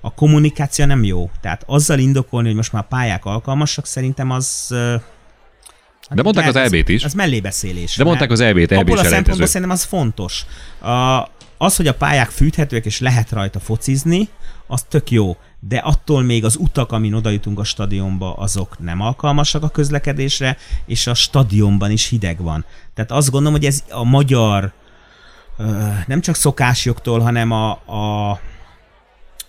A 0.00 0.14
kommunikáció 0.14 0.84
nem 0.84 1.04
jó. 1.04 1.30
Tehát 1.40 1.62
azzal 1.66 1.98
indokolni, 1.98 2.46
hogy 2.46 2.56
most 2.56 2.72
már 2.72 2.88
pályák 2.88 3.24
alkalmasak, 3.24 3.86
szerintem 3.86 4.30
az 4.30 4.74
de 6.10 6.22
mondták 6.22 6.46
az 6.46 6.56
EB-t 6.56 6.88
is. 6.88 7.04
Az 7.04 7.14
mellébeszélés. 7.14 7.96
De 7.96 8.04
mondták 8.04 8.30
az 8.30 8.40
EB-t, 8.40 8.72
EB 8.72 8.78
Abból 8.78 8.98
a 8.98 9.04
szempontból 9.04 9.46
szerintem 9.46 9.70
az 9.70 9.84
fontos. 9.84 10.44
A, 10.80 11.28
az, 11.58 11.76
hogy 11.76 11.86
a 11.86 11.94
pályák 11.94 12.30
fűthetőek 12.30 12.84
és 12.84 13.00
lehet 13.00 13.30
rajta 13.30 13.60
focizni, 13.60 14.28
az 14.66 14.82
tök 14.82 15.10
jó, 15.10 15.36
de 15.60 15.76
attól 15.76 16.22
még 16.22 16.44
az 16.44 16.56
utak, 16.56 16.92
amin 16.92 17.12
oda 17.12 17.30
jutunk 17.30 17.58
a 17.58 17.64
stadionba, 17.64 18.34
azok 18.34 18.78
nem 18.78 19.00
alkalmasak 19.00 19.62
a 19.62 19.68
közlekedésre, 19.68 20.56
és 20.86 21.06
a 21.06 21.14
stadionban 21.14 21.90
is 21.90 22.08
hideg 22.08 22.42
van. 22.42 22.64
Tehát 22.94 23.10
azt 23.10 23.30
gondolom, 23.30 23.58
hogy 23.58 23.66
ez 23.66 23.84
a 23.88 24.04
magyar 24.04 24.72
nem 26.06 26.20
csak 26.20 26.34
szokásjogtól, 26.34 27.20
hanem 27.20 27.50
a, 27.50 27.70
a 27.70 28.40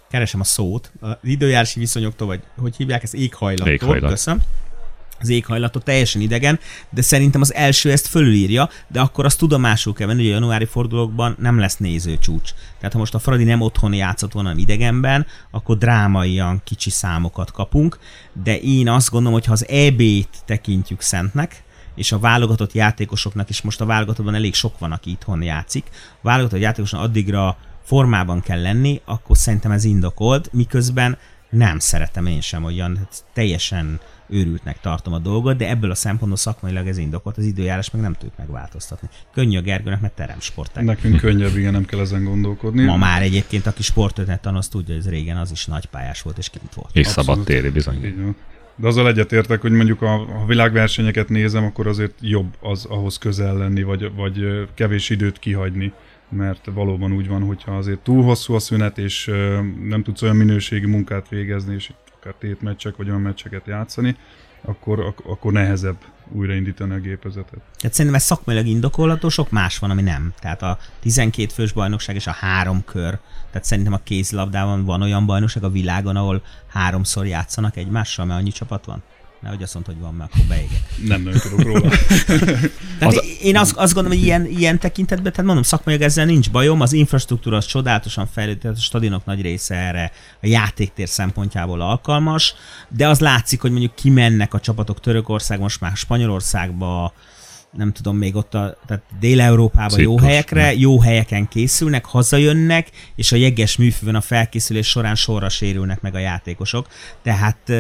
keresem 0.10 0.40
a 0.40 0.44
szót, 0.44 0.92
az 1.00 1.16
időjárási 1.24 1.80
viszonyoktól, 1.80 2.28
vagy 2.28 2.42
hogy 2.58 2.76
hívják 2.76 3.04
ezt, 3.04 3.14
éghajlattól, 3.14 3.74
Éghajlat. 3.74 4.10
köszönöm 4.10 4.42
az 5.20 5.30
éghajlatot 5.30 5.84
teljesen 5.84 6.22
idegen, 6.22 6.60
de 6.90 7.02
szerintem 7.02 7.42
az 7.42 7.54
első 7.54 7.92
ezt 7.92 8.08
fölülírja, 8.08 8.70
de 8.88 9.00
akkor 9.00 9.26
azt 9.26 9.38
tudomásul 9.38 9.94
kell 9.94 10.08
venni, 10.08 10.22
hogy 10.22 10.32
a 10.32 10.34
januári 10.34 10.66
fordulókban 10.66 11.36
nem 11.40 11.60
lesz 11.60 11.78
nézőcsúcs. 11.78 12.52
Tehát 12.78 12.94
ha 12.94 13.00
most 13.00 13.14
a 13.14 13.20
Fradi 13.20 13.44
nem 13.44 13.62
otthon 13.62 13.94
játszott 13.94 14.32
volna, 14.32 14.54
idegenben, 14.56 15.26
akkor 15.52 15.78
drámaian 15.78 16.62
kicsi 16.64 16.90
számokat 16.90 17.52
kapunk, 17.52 18.00
de 18.44 18.60
én 18.60 18.90
azt 18.90 19.10
gondolom, 19.10 19.34
hogy 19.34 19.46
ha 19.46 19.52
az 19.52 19.68
EB-t 19.68 20.30
tekintjük 20.46 21.02
szentnek, 21.02 21.64
és 21.96 22.12
a 22.12 22.20
válogatott 22.20 22.74
játékosoknak 22.74 23.50
is 23.50 23.62
most 23.62 23.82
a 23.82 23.86
válogatottban 23.86 24.36
elég 24.36 24.54
sok 24.54 24.80
van, 24.80 24.92
aki 24.92 25.10
itthon 25.10 25.42
játszik, 25.42 25.86
a 25.92 26.20
válogatott 26.22 26.60
játékosoknak 26.60 27.10
addigra 27.10 27.58
formában 27.84 28.42
kell 28.42 28.62
lenni, 28.62 29.02
akkor 29.06 29.38
szerintem 29.38 29.72
ez 29.72 29.84
indokolt, 29.84 30.54
miközben 30.54 31.18
nem 31.50 31.80
szeretem 31.80 32.26
én 32.26 32.42
sem 32.42 32.64
olyan 32.64 33.08
teljesen 33.34 34.00
őrültnek 34.30 34.80
tartom 34.80 35.14
a 35.14 35.20
dolgot, 35.20 35.58
de 35.58 35.70
ebből 35.70 35.92
a 35.92 35.96
szempontból 35.96 36.38
szakmailag 36.38 36.88
ez 36.88 36.98
indokolt, 36.98 37.38
az 37.38 37.44
időjárás 37.44 37.92
meg 37.92 38.02
nem 38.02 38.14
tudjuk 38.14 38.38
megváltoztatni. 38.38 39.10
Könnyű 39.34 39.58
a 39.58 39.62
Gergőnek, 39.62 40.02
mert 40.02 40.16
teremsporták. 40.16 40.84
Nekünk 40.84 41.20
könnyebb, 41.20 41.58
igen, 41.58 41.72
nem 41.72 41.86
kell 41.86 42.00
ezen 42.00 42.24
gondolkodni. 42.24 42.84
Ma 42.84 42.98
már 42.98 43.22
egyébként, 43.22 43.68
aki 43.68 43.84
sportörténet 43.84 44.42
tan, 44.42 44.56
azt 44.56 44.72
tudja, 44.72 44.94
hogy 44.94 45.04
ez 45.06 45.10
régen 45.10 45.38
az 45.38 45.52
is 45.52 45.66
nagy 45.66 45.86
pályás 45.86 46.22
volt, 46.22 46.38
és 46.38 46.50
kint 46.50 46.74
volt. 46.74 46.90
És 46.94 47.08
szabadtéri 47.08 47.70
bizony. 47.70 48.36
De 48.76 48.88
azzal 48.88 49.08
egyetértek, 49.08 49.62
hogy 49.62 49.72
mondjuk 49.72 50.02
a, 50.02 50.14
a 50.14 50.46
világversenyeket 50.48 51.30
nézem, 51.30 51.64
akkor 51.64 51.88
azért 51.88 52.14
jobb 52.22 52.56
az 52.62 52.86
ahhoz 52.86 53.18
közel 53.18 53.58
lenni, 53.58 53.84
vagy, 53.84 54.12
vagy 54.16 54.68
kevés 54.74 55.10
időt 55.10 55.40
kihagyni 55.40 55.94
mert 56.30 56.70
valóban 56.74 57.12
úgy 57.12 57.28
van, 57.28 57.42
hogyha 57.42 57.78
azért 57.78 58.00
túl 58.00 58.24
hosszú 58.24 58.54
a 58.54 58.60
szünet, 58.60 58.98
és 58.98 59.32
nem 59.84 60.04
tudsz 60.04 60.22
olyan 60.22 60.36
minőségi 60.36 60.86
munkát 60.86 61.30
végezni, 61.30 61.74
és 61.74 61.92
akár 62.26 62.40
tétmeccsek 62.40 62.96
vagy 62.96 63.10
olyan 63.10 63.22
meccseket 63.22 63.66
játszani, 63.68 64.18
akkor, 64.62 65.00
ak- 65.00 65.26
akkor 65.26 65.52
nehezebb 65.52 65.98
újraindítani 66.32 66.94
a 66.94 67.00
gépezetet. 67.00 67.60
Tehát 67.78 67.96
szerintem 67.96 68.16
ez 68.16 68.24
szakmailag 68.24 68.66
indokolható, 68.66 69.30
sok 69.30 69.50
más 69.52 69.80
van, 69.80 69.90
ami 69.90 70.02
nem. 70.02 70.34
Tehát 70.40 70.62
a 70.62 70.78
12 71.00 71.54
fős 71.54 71.72
bajnokság 71.72 72.16
és 72.16 72.28
a 72.28 72.32
három 72.32 72.84
kör. 72.86 73.20
Tehát 73.48 73.64
szerintem 73.64 73.94
a 73.94 74.04
kézlabdában 74.04 74.86
van 74.86 75.02
olyan 75.02 75.26
bajnokság 75.26 75.64
a 75.64 75.70
világon, 75.70 76.16
ahol 76.16 76.44
háromszor 76.68 77.26
játszanak 77.26 77.78
egymással, 77.78 78.26
mert 78.26 78.40
annyi 78.40 78.52
csapat 78.52 78.86
van. 78.86 79.04
Nehogy 79.42 79.64
azt 79.64 79.74
mondta, 79.74 79.92
hogy 79.92 80.02
van, 80.02 80.14
mert 80.14 80.34
akkor 80.34 80.46
beégek. 80.46 80.82
Nem 81.08 81.22
nagyon 81.22 81.40
tudok 81.40 81.62
róla. 81.62 81.90
tehát 83.00 83.16
az 83.16 83.24
én 83.42 83.58
azt, 83.58 83.76
azt 83.76 83.94
gondolom, 83.94 84.18
hogy 84.18 84.28
ilyen, 84.28 84.46
ilyen 84.46 84.80
tekintetben, 84.80 85.32
tehát 85.32 85.46
mondom, 85.46 85.64
szakmai 85.64 86.02
ezzel 86.02 86.26
nincs 86.26 86.52
bajom, 86.52 86.82
az 86.82 86.94
infrastruktúra 86.94 87.58
az 87.58 87.66
csodálatosan 87.66 88.28
fejlődött, 88.28 88.62
tehát 88.62 88.78
a 88.78 88.82
stadionok 88.82 89.26
nagy 89.26 89.42
része 89.42 89.76
erre 89.76 90.12
a 90.42 90.48
játéktér 90.48 91.10
szempontjából 91.10 91.82
alkalmas, 91.82 92.54
de 92.90 93.08
az 93.08 93.20
látszik, 93.20 93.62
hogy 93.62 93.72
mondjuk 93.72 93.96
kimennek 93.96 94.54
a 94.54 94.60
csapatok 94.60 95.00
Törökország, 95.00 95.60
most 95.60 95.82
már 95.82 95.96
Spanyolországba, 95.96 97.14
nem 97.72 97.92
tudom, 97.92 98.18
még 98.18 98.36
ott 98.36 98.54
a, 98.54 98.78
tehát 98.86 99.04
Dél-Európában 99.20 100.00
jó 100.00 100.18
helyekre, 100.18 100.74
jó 100.74 101.00
helyeken 101.00 101.48
készülnek, 101.48 102.06
hazajönnek, 102.06 102.90
és 103.16 103.32
a 103.32 103.36
jeges 103.36 103.78
műfőn 103.78 104.16
a 104.16 104.22
felkészülés 104.22 104.88
során 104.88 105.16
sorra 105.16 105.50
sérülnek 105.50 106.02
meg 106.02 106.16
a 106.16 106.20
játékosok. 106.20 106.88
Tehát 107.24 107.72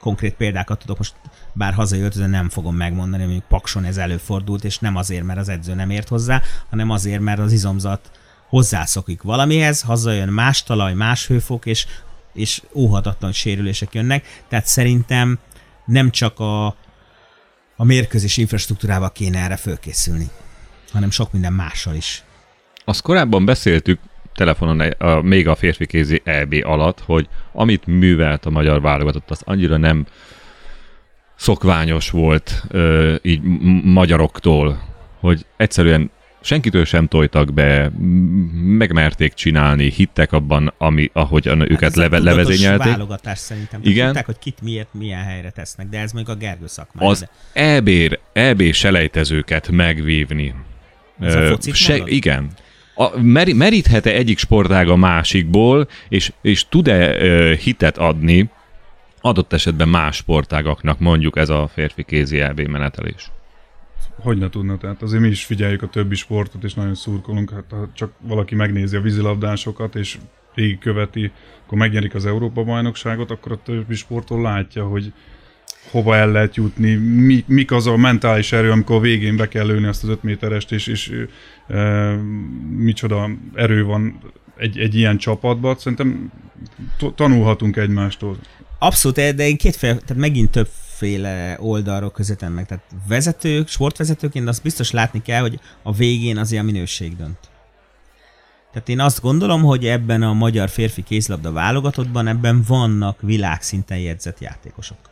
konkrét 0.00 0.34
példákat 0.34 0.78
tudok 0.78 0.98
most 0.98 1.14
bár 1.52 1.72
hazajött, 1.72 2.14
de 2.14 2.26
nem 2.26 2.48
fogom 2.48 2.76
megmondani, 2.76 3.24
hogy 3.24 3.42
Pakson 3.48 3.84
ez 3.84 3.96
előfordult, 3.96 4.64
és 4.64 4.78
nem 4.78 4.96
azért, 4.96 5.24
mert 5.24 5.38
az 5.38 5.48
edző 5.48 5.74
nem 5.74 5.90
ért 5.90 6.08
hozzá, 6.08 6.42
hanem 6.70 6.90
azért, 6.90 7.20
mert 7.20 7.38
az 7.38 7.52
izomzat 7.52 8.10
hozzászokik 8.48 9.22
valamihez, 9.22 9.80
hazajön 9.80 10.28
más 10.28 10.62
talaj, 10.62 10.94
más 10.94 11.26
hőfok, 11.26 11.66
és, 11.66 11.86
és 12.32 12.62
óhatatlan 12.74 13.32
sérülések 13.32 13.94
jönnek, 13.94 14.42
tehát 14.48 14.66
szerintem 14.66 15.38
nem 15.84 16.10
csak 16.10 16.38
a, 16.38 16.66
a 17.76 17.84
mérkőzés 17.84 18.36
infrastruktúrával 18.36 19.12
kéne 19.12 19.38
erre 19.38 19.56
fölkészülni, 19.56 20.28
hanem 20.92 21.10
sok 21.10 21.32
minden 21.32 21.52
mással 21.52 21.94
is. 21.94 22.24
Azt 22.84 23.02
korábban 23.02 23.44
beszéltük 23.44 24.00
telefonon 24.34 24.80
a, 24.80 25.20
még 25.20 25.48
a 25.48 25.54
férfi 25.54 25.86
kézi 25.86 26.20
EB 26.24 26.54
alatt, 26.62 27.00
hogy 27.00 27.28
amit 27.52 27.86
művelt 27.86 28.46
a 28.46 28.50
magyar 28.50 28.80
válogatott, 28.80 29.30
az 29.30 29.42
annyira 29.44 29.76
nem 29.76 30.06
szokványos 31.36 32.10
volt 32.10 32.64
ö, 32.68 33.14
így 33.22 33.40
magyaroktól, 33.82 34.82
hogy 35.20 35.46
egyszerűen 35.56 36.10
senkitől 36.40 36.84
sem 36.84 37.06
tojtak 37.06 37.52
be, 37.52 37.90
megmerték 38.54 39.34
csinálni, 39.34 39.90
hittek 39.90 40.32
abban, 40.32 40.72
ami, 40.78 41.10
ahogy 41.12 41.46
hát 41.46 41.70
őket 41.70 41.96
leve, 41.96 42.18
levezényelték. 42.18 42.92
válogatás 42.92 43.38
szerintem. 43.38 43.80
Igen. 43.84 44.06
Hittek, 44.06 44.26
hogy 44.26 44.38
kit 44.38 44.62
miért, 44.62 44.88
milyen 44.92 45.22
helyre 45.22 45.50
tesznek, 45.50 45.88
de 45.88 45.98
ez 45.98 46.12
még 46.12 46.28
a 46.28 46.34
Gergő 46.34 46.66
szakmája. 46.66 47.10
Az. 47.10 47.26
EB, 47.52 47.90
EB 48.32 48.72
selejtezőket 48.72 49.68
megvívni. 49.68 50.54
Ez 51.20 51.34
a 51.34 51.56
se, 51.72 52.02
igen, 52.04 52.50
a, 52.94 53.20
mer, 53.20 53.54
meríthet-e 53.54 54.10
egyik 54.10 54.38
sportág 54.38 54.88
a 54.88 54.96
másikból, 54.96 55.88
és, 56.08 56.32
és 56.42 56.68
tud-e 56.68 57.56
hitet 57.56 57.98
adni 57.98 58.50
adott 59.20 59.52
esetben 59.52 59.88
más 59.88 60.16
sportágaknak, 60.16 60.98
mondjuk 60.98 61.36
ez 61.36 61.48
a 61.48 61.68
férfi 61.72 62.02
kézi 62.02 62.40
EB 62.40 62.60
menetelés? 62.60 63.30
Hogy 64.20 64.38
ne 64.38 64.48
tudna, 64.48 64.78
tehát 64.78 65.02
azért 65.02 65.22
mi 65.22 65.28
is 65.28 65.44
figyeljük 65.44 65.82
a 65.82 65.86
többi 65.86 66.14
sportot, 66.14 66.64
és 66.64 66.74
nagyon 66.74 66.94
szurkolunk, 66.94 67.50
hát 67.50 67.64
ha 67.70 67.88
csak 67.94 68.12
valaki 68.20 68.54
megnézi 68.54 68.96
a 68.96 69.00
vízilabdásokat, 69.00 69.94
és 69.94 70.18
végigköveti, 70.54 71.32
akkor 71.64 71.78
megnyerik 71.78 72.14
az 72.14 72.26
Európa-bajnokságot, 72.26 73.30
akkor 73.30 73.52
a 73.52 73.62
többi 73.62 73.94
sporton 73.94 74.42
látja, 74.42 74.86
hogy 74.86 75.12
hova 75.90 76.16
el 76.16 76.30
lehet 76.30 76.56
jutni, 76.56 76.94
mi, 76.94 77.44
mik 77.46 77.72
az 77.72 77.86
a 77.86 77.96
mentális 77.96 78.52
erő, 78.52 78.70
amikor 78.70 78.96
a 78.96 79.00
végén 79.00 79.36
be 79.36 79.48
kell 79.48 79.66
lőni 79.66 79.86
azt 79.86 80.02
az 80.02 80.08
öt 80.08 80.22
méterest, 80.22 80.72
és, 80.72 80.86
és 80.86 81.12
e, 81.68 82.14
micsoda 82.76 83.30
erő 83.54 83.84
van 83.84 84.20
egy, 84.56 84.78
egy 84.78 84.94
ilyen 84.94 85.18
csapatban. 85.18 85.78
Szerintem 85.78 86.32
tanulhatunk 87.14 87.76
egymástól. 87.76 88.36
Abszolút, 88.78 89.34
de 89.34 89.48
én 89.48 89.56
kétféle, 89.56 89.92
tehát 89.92 90.16
megint 90.22 90.50
többféle 90.50 91.56
oldalról 91.60 92.10
közöttem 92.10 92.52
meg. 92.52 92.66
Tehát 92.66 92.84
vezetők, 93.08 93.68
sportvezetőként 93.68 94.48
azt 94.48 94.62
biztos 94.62 94.90
látni 94.90 95.22
kell, 95.22 95.40
hogy 95.40 95.60
a 95.82 95.92
végén 95.92 96.38
azért 96.38 96.62
a 96.62 96.64
minőség 96.64 97.16
dönt. 97.16 97.38
Tehát 98.72 98.88
én 98.88 99.00
azt 99.00 99.20
gondolom, 99.20 99.62
hogy 99.62 99.86
ebben 99.86 100.22
a 100.22 100.32
magyar 100.32 100.68
férfi 100.68 101.02
kézlabda 101.02 101.52
válogatottban 101.52 102.26
ebben 102.26 102.62
vannak 102.66 103.20
világszinten 103.20 103.98
jegyzett 103.98 104.40
játékosok 104.40 105.09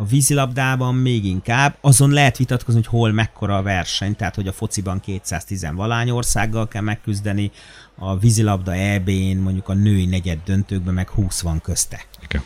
a 0.00 0.04
vízilabdában 0.04 0.94
még 0.94 1.24
inkább, 1.24 1.76
azon 1.80 2.10
lehet 2.10 2.36
vitatkozni, 2.36 2.80
hogy 2.80 2.98
hol 2.98 3.12
mekkora 3.12 3.56
a 3.56 3.62
verseny, 3.62 4.16
tehát 4.16 4.34
hogy 4.34 4.46
a 4.46 4.52
fociban 4.52 5.00
210 5.00 5.66
valány 5.74 6.10
országgal 6.10 6.68
kell 6.68 6.82
megküzdeni, 6.82 7.50
a 7.94 8.18
vízilabda 8.18 8.74
EB-n 8.74 9.36
mondjuk 9.36 9.68
a 9.68 9.74
női 9.74 10.06
negyed 10.06 10.38
döntőkben 10.44 10.94
meg 10.94 11.08
20 11.08 11.40
van 11.40 11.60
közte. 11.60 12.04
Okay. 12.24 12.40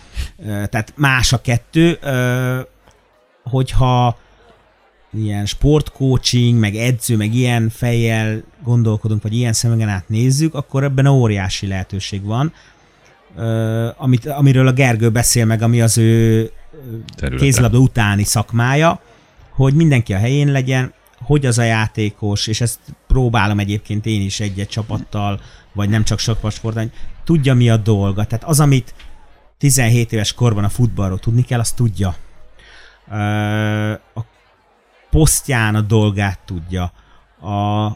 Tehát 0.45 0.93
más 0.97 1.33
a 1.33 1.41
kettő, 1.41 1.99
hogyha 3.43 4.19
ilyen 5.13 5.47
sportcoaching, 5.47 6.59
meg 6.59 6.77
edző, 6.77 7.17
meg 7.17 7.35
ilyen 7.35 7.69
fejjel 7.69 8.43
gondolkodunk, 8.65 9.23
vagy 9.23 9.35
ilyen 9.35 9.53
szemegen 9.53 9.89
át 9.89 10.09
nézzük, 10.09 10.55
akkor 10.55 10.85
ebben 10.85 11.07
óriási 11.07 11.67
lehetőség 11.67 12.25
van, 12.25 12.53
amit, 13.97 14.27
amiről 14.27 14.67
a 14.67 14.73
Gergő 14.73 15.11
beszél 15.11 15.45
meg, 15.45 15.63
ami 15.63 15.81
az 15.81 15.99
ő 15.99 16.51
területe. 17.17 17.45
kézlabda 17.45 17.79
utáni 17.79 18.25
szakmája, 18.25 19.01
hogy 19.51 19.75
mindenki 19.75 20.15
a 20.15 20.19
helyén 20.19 20.53
legyen, 20.53 20.93
hogy 21.19 21.47
az 21.47 21.59
a 21.59 21.63
játékos, 21.63 22.47
és 22.47 22.61
ezt 22.61 22.79
próbálom 23.07 23.59
egyébként 23.59 24.07
én 24.07 24.21
is 24.21 24.41
egy-egy 24.41 24.69
csapattal, 24.69 25.41
vagy 25.73 25.89
nem 25.89 26.05
csak 26.05 26.19
sportban, 26.19 26.93
tudja 27.25 27.55
mi 27.55 27.71
a 27.71 27.77
dolga. 27.77 28.25
Tehát 28.25 28.45
az, 28.45 28.61
amit 28.61 28.95
17 29.59 30.13
éves 30.13 30.33
korban 30.33 30.65
a 30.65 30.69
futballról 30.69 31.19
tudni 31.19 31.43
kell, 31.43 31.59
azt 31.61 31.77
tudja. 31.77 32.17
A 34.15 34.21
posztján 35.11 35.75
a 35.75 35.81
dolgát 35.81 36.39
tudja. 36.45 36.93
A 37.41 37.89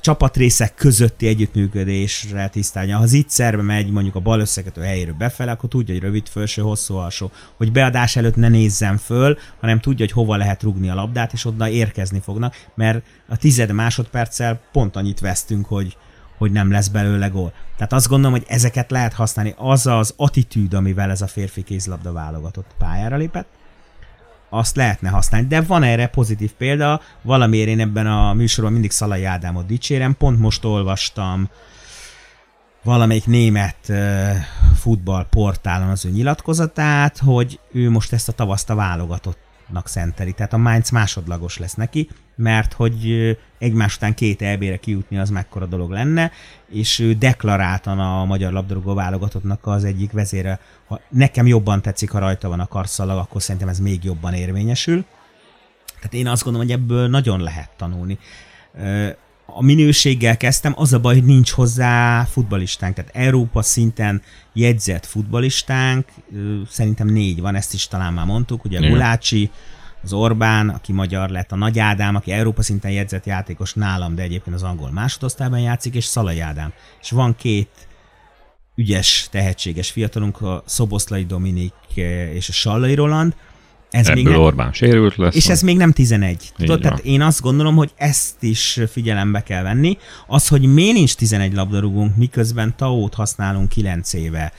csapatrészek 0.00 0.74
közötti 0.74 1.26
együttműködésre 1.26 2.48
tisztálja. 2.48 2.96
Ha 2.96 3.06
szerbe 3.26 3.62
megy 3.62 3.90
mondjuk 3.90 4.14
a 4.14 4.20
bal 4.20 4.40
összekötő 4.40 4.80
helyéről 4.80 5.14
befele, 5.14 5.50
akkor 5.50 5.68
tudja, 5.68 5.94
hogy 5.94 6.02
rövid 6.02 6.28
felső, 6.28 6.62
hosszú 6.62 6.94
alsó. 6.94 7.30
Hogy 7.56 7.72
beadás 7.72 8.16
előtt 8.16 8.36
ne 8.36 8.48
nézzen 8.48 8.96
föl, 8.96 9.38
hanem 9.60 9.80
tudja, 9.80 10.04
hogy 10.04 10.14
hova 10.14 10.36
lehet 10.36 10.62
rugni 10.62 10.88
a 10.88 10.94
labdát, 10.94 11.32
és 11.32 11.44
oda 11.44 11.68
érkezni 11.68 12.20
fognak, 12.20 12.54
mert 12.74 13.04
a 13.28 13.36
tized 13.36 13.72
másodperccel 13.72 14.60
pont 14.72 14.96
annyit 14.96 15.20
vesztünk, 15.20 15.66
hogy, 15.66 15.96
hogy 16.38 16.52
nem 16.52 16.70
lesz 16.70 16.88
belőle 16.88 17.28
gól. 17.28 17.52
Tehát 17.76 17.92
azt 17.92 18.08
gondolom, 18.08 18.32
hogy 18.38 18.46
ezeket 18.48 18.90
lehet 18.90 19.12
használni. 19.12 19.54
Az 19.56 19.86
az 19.86 20.14
attitűd, 20.16 20.74
amivel 20.74 21.10
ez 21.10 21.20
a 21.20 21.26
férfi 21.26 21.62
kézlabda 21.62 22.12
válogatott 22.12 22.74
pályára 22.78 23.16
lépett, 23.16 23.48
azt 24.48 24.76
lehetne 24.76 25.08
használni. 25.08 25.46
De 25.46 25.60
van 25.60 25.82
erre 25.82 26.06
pozitív 26.06 26.52
példa, 26.52 27.00
valamiért 27.22 27.68
én 27.68 27.80
ebben 27.80 28.06
a 28.06 28.32
műsorban 28.32 28.72
mindig 28.72 28.90
Szalai 28.90 29.24
Ádámot 29.24 29.66
dicsérem, 29.66 30.16
pont 30.16 30.38
most 30.38 30.64
olvastam 30.64 31.48
valamelyik 32.82 33.26
német 33.26 33.92
futballportálon 34.74 35.88
az 35.88 36.04
ő 36.04 36.10
nyilatkozatát, 36.10 37.18
hogy 37.18 37.60
ő 37.72 37.90
most 37.90 38.12
ezt 38.12 38.28
a 38.28 38.32
tavaszt 38.32 38.70
a 38.70 38.74
válogatott 38.74 39.38
nak 39.72 39.88
szenteli. 39.88 40.32
Tehát 40.32 40.52
a 40.52 40.56
Mainz 40.56 40.90
másodlagos 40.90 41.58
lesz 41.58 41.74
neki, 41.74 42.08
mert 42.38 42.72
hogy 42.72 43.36
egymás 43.58 43.96
után 43.96 44.14
két 44.14 44.42
elbére 44.42 44.76
kijutni 44.76 45.18
az 45.18 45.30
mekkora 45.30 45.66
dolog 45.66 45.90
lenne, 45.90 46.32
és 46.70 46.98
ő 46.98 47.14
deklaráltan 47.14 47.98
a 47.98 48.24
magyar 48.24 48.52
labdarúgó 48.52 48.94
válogatottnak 48.94 49.66
az 49.66 49.84
egyik 49.84 50.12
vezére. 50.12 50.60
Ha 50.86 51.00
nekem 51.08 51.46
jobban 51.46 51.82
tetszik, 51.82 52.10
ha 52.10 52.18
rajta 52.18 52.48
van 52.48 52.60
a 52.60 52.66
karszalag, 52.66 53.18
akkor 53.18 53.42
szerintem 53.42 53.68
ez 53.68 53.78
még 53.78 54.04
jobban 54.04 54.34
érvényesül. 54.34 55.04
Tehát 55.96 56.14
én 56.14 56.26
azt 56.26 56.42
gondolom, 56.44 56.66
hogy 56.68 56.76
ebből 56.76 57.08
nagyon 57.08 57.40
lehet 57.40 57.70
tanulni. 57.76 58.18
A 59.46 59.62
minőséggel 59.62 60.36
kezdtem, 60.36 60.72
az 60.76 60.92
a 60.92 61.00
baj, 61.00 61.14
hogy 61.14 61.24
nincs 61.24 61.50
hozzá 61.50 62.24
futbalistánk, 62.24 62.94
tehát 62.94 63.10
Európa 63.14 63.62
szinten 63.62 64.22
jegyzett 64.52 65.06
futbalistánk, 65.06 66.08
szerintem 66.68 67.06
négy 67.08 67.40
van, 67.40 67.54
ezt 67.54 67.74
is 67.74 67.88
talán 67.88 68.12
már 68.12 68.26
mondtuk, 68.26 68.64
ugye. 68.64 68.88
Gulácsi, 68.88 69.50
az 70.02 70.12
Orbán, 70.12 70.68
aki 70.68 70.92
magyar 70.92 71.28
lett, 71.28 71.52
a 71.52 71.56
Nagy 71.56 71.78
Ádám, 71.78 72.14
aki 72.14 72.32
Európa 72.32 72.62
szinten 72.62 72.90
jegyzett 72.90 73.26
játékos 73.26 73.74
nálam, 73.74 74.14
de 74.14 74.22
egyébként 74.22 74.56
az 74.56 74.62
angol 74.62 74.90
másodosztályban 74.90 75.60
játszik, 75.60 75.94
és 75.94 76.04
Szalai 76.04 76.40
Ádám. 76.40 76.72
És 77.00 77.10
van 77.10 77.36
két 77.36 77.70
ügyes, 78.74 79.28
tehetséges 79.30 79.90
fiatalunk, 79.90 80.40
a 80.40 80.62
Szoboszlai 80.66 81.24
Dominik 81.24 81.72
és 82.34 82.48
a 82.48 82.52
Sallai 82.52 82.94
Roland, 82.94 83.34
ez 83.90 84.08
Ebből 84.08 84.22
még 84.22 84.32
nem, 84.32 84.42
Orbán 84.42 84.72
sérült 84.72 85.16
lesz. 85.16 85.34
És 85.34 85.48
ez 85.48 85.62
még 85.62 85.76
nem 85.76 85.92
11. 85.92 86.52
Tudod, 86.56 86.80
tehát 86.80 86.98
én 86.98 87.22
azt 87.22 87.40
gondolom, 87.40 87.76
hogy 87.76 87.92
ezt 87.96 88.42
is 88.42 88.80
figyelembe 88.90 89.42
kell 89.42 89.62
venni. 89.62 89.98
Az, 90.26 90.48
hogy 90.48 90.72
miért 90.72 90.94
nincs 90.94 91.14
11 91.14 91.52
labdarúgunk, 91.54 92.16
miközben 92.16 92.74
Taót 92.76 93.14
használunk 93.14 93.68
9 93.68 94.12
éve, 94.12 94.52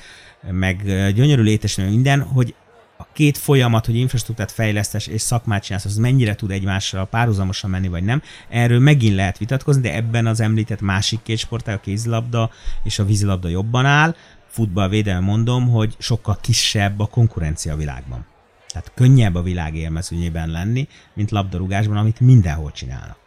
meg 0.52 0.84
gyönyörű 1.14 1.42
létesen 1.42 1.90
minden, 1.90 2.22
hogy 2.22 2.56
a 3.02 3.08
két 3.14 3.38
folyamat, 3.38 3.86
hogy 3.86 3.96
infrastruktúrát 3.96 4.52
fejlesztes 4.52 5.08
és 5.08 5.22
szakmát 5.22 5.64
csinálsz, 5.64 5.86
az 5.86 5.98
mennyire 5.98 6.36
tud 6.36 6.52
egymással 6.52 7.08
párhuzamosan 7.08 7.70
menni, 7.70 7.88
vagy 7.88 8.04
nem, 8.04 8.22
erről 8.50 8.80
megint 8.80 9.16
lehet 9.16 9.38
vitatkozni, 9.38 9.82
de 9.82 9.94
ebben 9.94 10.28
az 10.28 10.40
említett 10.40 10.82
másik 10.82 11.20
két 11.24 11.38
sportág, 11.38 11.76
a 11.76 11.80
kézilabda 11.80 12.52
és 12.84 13.00
a 13.00 13.06
vízilabda 13.06 13.48
jobban 13.48 13.86
áll. 13.86 14.16
Futballvédelme 14.48 15.26
mondom, 15.26 15.70
hogy 15.70 15.96
sokkal 15.98 16.38
kisebb 16.42 17.00
a 17.00 17.06
konkurencia 17.06 17.74
a 17.74 17.78
világban. 17.78 18.26
Tehát 18.68 18.92
könnyebb 18.96 19.36
a 19.36 19.42
világ 19.42 19.76
élmezőnyében 19.76 20.50
lenni, 20.50 20.88
mint 21.14 21.32
labdarúgásban, 21.32 21.98
amit 21.98 22.20
mindenhol 22.20 22.72
csinálnak. 22.72 23.18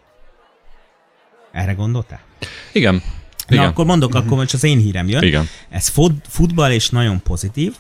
Erre 1.53 1.73
gondoltál? 1.73 2.21
Igen. 2.73 2.95
Na, 3.47 3.55
Igen. 3.55 3.67
akkor 3.67 3.85
mondok, 3.85 4.15
akkor 4.15 4.37
most 4.37 4.55
az 4.55 4.65
én 4.65 4.79
hírem 4.79 5.09
jön. 5.09 5.23
Igen. 5.23 5.49
Ez 5.69 5.89
fut, 5.89 6.27
futball 6.29 6.71
és 6.73 6.91
nagyon 6.91 7.23
pozitív. 7.23 7.75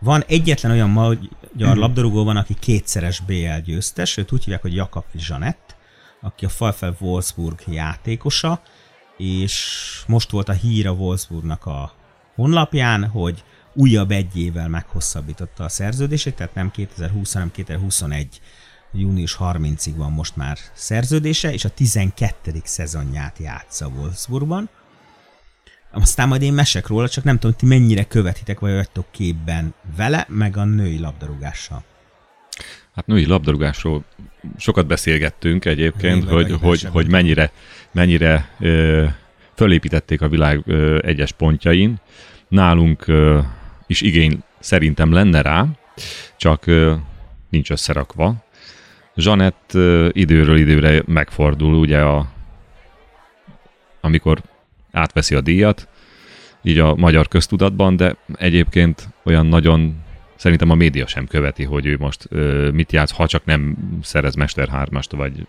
Van 0.00 0.24
egyetlen 0.26 0.72
olyan 0.72 0.90
magyar 0.90 1.76
labdarúgó 1.76 2.24
van, 2.24 2.36
aki 2.36 2.54
kétszeres 2.54 3.20
BL 3.20 3.58
győztes, 3.64 4.16
őt 4.16 4.32
úgy 4.32 4.44
hívják, 4.44 4.62
hogy 4.62 4.74
Jakab 4.74 5.04
Zsanett, 5.14 5.76
aki 6.20 6.44
a 6.44 6.48
Falfel 6.48 6.96
Wolfsburg 7.00 7.60
játékosa, 7.66 8.62
és 9.16 10.04
most 10.06 10.30
volt 10.30 10.48
a 10.48 10.52
hír 10.52 10.86
a 10.86 10.92
Wolfsburgnak 10.92 11.66
a 11.66 11.92
honlapján, 12.34 13.06
hogy 13.06 13.44
újabb 13.74 14.10
egy 14.10 14.36
évvel 14.36 14.68
meghosszabbította 14.68 15.64
a 15.64 15.68
szerződését, 15.68 16.34
tehát 16.34 16.54
nem 16.54 16.70
2020, 16.70 17.32
hanem 17.32 17.50
2021 17.50 18.40
június 18.92 19.36
30-ig 19.40 19.92
van 19.96 20.12
most 20.12 20.36
már 20.36 20.58
szerződése, 20.72 21.52
és 21.52 21.64
a 21.64 21.70
12. 21.70 22.60
szezonját 22.64 23.38
játsza 23.38 23.86
Wolfsburgban. 23.86 24.68
Aztán 25.90 26.28
majd 26.28 26.42
én 26.42 26.52
mesek 26.52 26.86
róla, 26.86 27.08
csak 27.08 27.24
nem 27.24 27.38
tudom, 27.38 27.56
ti 27.56 27.66
mennyire 27.66 28.04
követitek, 28.04 28.60
vagy 28.60 28.72
vagytok 28.72 29.06
képben 29.10 29.74
vele, 29.96 30.26
meg 30.28 30.56
a 30.56 30.64
női 30.64 30.98
labdarúgással. 30.98 31.84
Hát 32.94 33.06
női 33.06 33.26
labdarúgásról 33.26 34.04
sokat 34.56 34.86
beszélgettünk 34.86 35.64
egyébként, 35.64 36.24
hogy, 36.24 36.52
hogy, 36.60 36.82
hogy 36.82 37.08
mennyire, 37.08 37.50
mennyire 37.92 38.48
ö, 38.60 39.06
fölépítették 39.54 40.20
a 40.20 40.28
világ 40.28 40.62
ö, 40.66 40.98
egyes 41.02 41.32
pontjain. 41.32 42.00
Nálunk 42.48 43.06
ö, 43.06 43.40
is 43.86 44.00
igény 44.00 44.42
szerintem 44.58 45.12
lenne 45.12 45.42
rá, 45.42 45.66
csak 46.36 46.66
ö, 46.66 46.94
nincs 47.50 47.70
összerakva. 47.70 48.34
Zsanett 49.16 49.70
ö, 49.74 50.08
időről 50.12 50.56
időre 50.56 51.02
megfordul, 51.06 51.74
ugye 51.74 52.00
a, 52.00 52.28
amikor 54.00 54.42
átveszi 54.92 55.34
a 55.34 55.40
díjat, 55.40 55.88
így 56.62 56.78
a 56.78 56.94
magyar 56.94 57.28
köztudatban, 57.28 57.96
de 57.96 58.16
egyébként 58.34 59.08
olyan 59.24 59.46
nagyon 59.46 60.02
szerintem 60.36 60.70
a 60.70 60.74
média 60.74 61.06
sem 61.06 61.26
követi, 61.26 61.64
hogy 61.64 61.86
ő 61.86 61.96
most 61.98 62.26
ö, 62.28 62.70
mit 62.70 62.92
játsz, 62.92 63.10
ha 63.10 63.26
csak 63.26 63.44
nem 63.44 63.76
szerez 64.02 64.34
Mester 64.34 64.68
3 64.68 65.00
vagy 65.10 65.46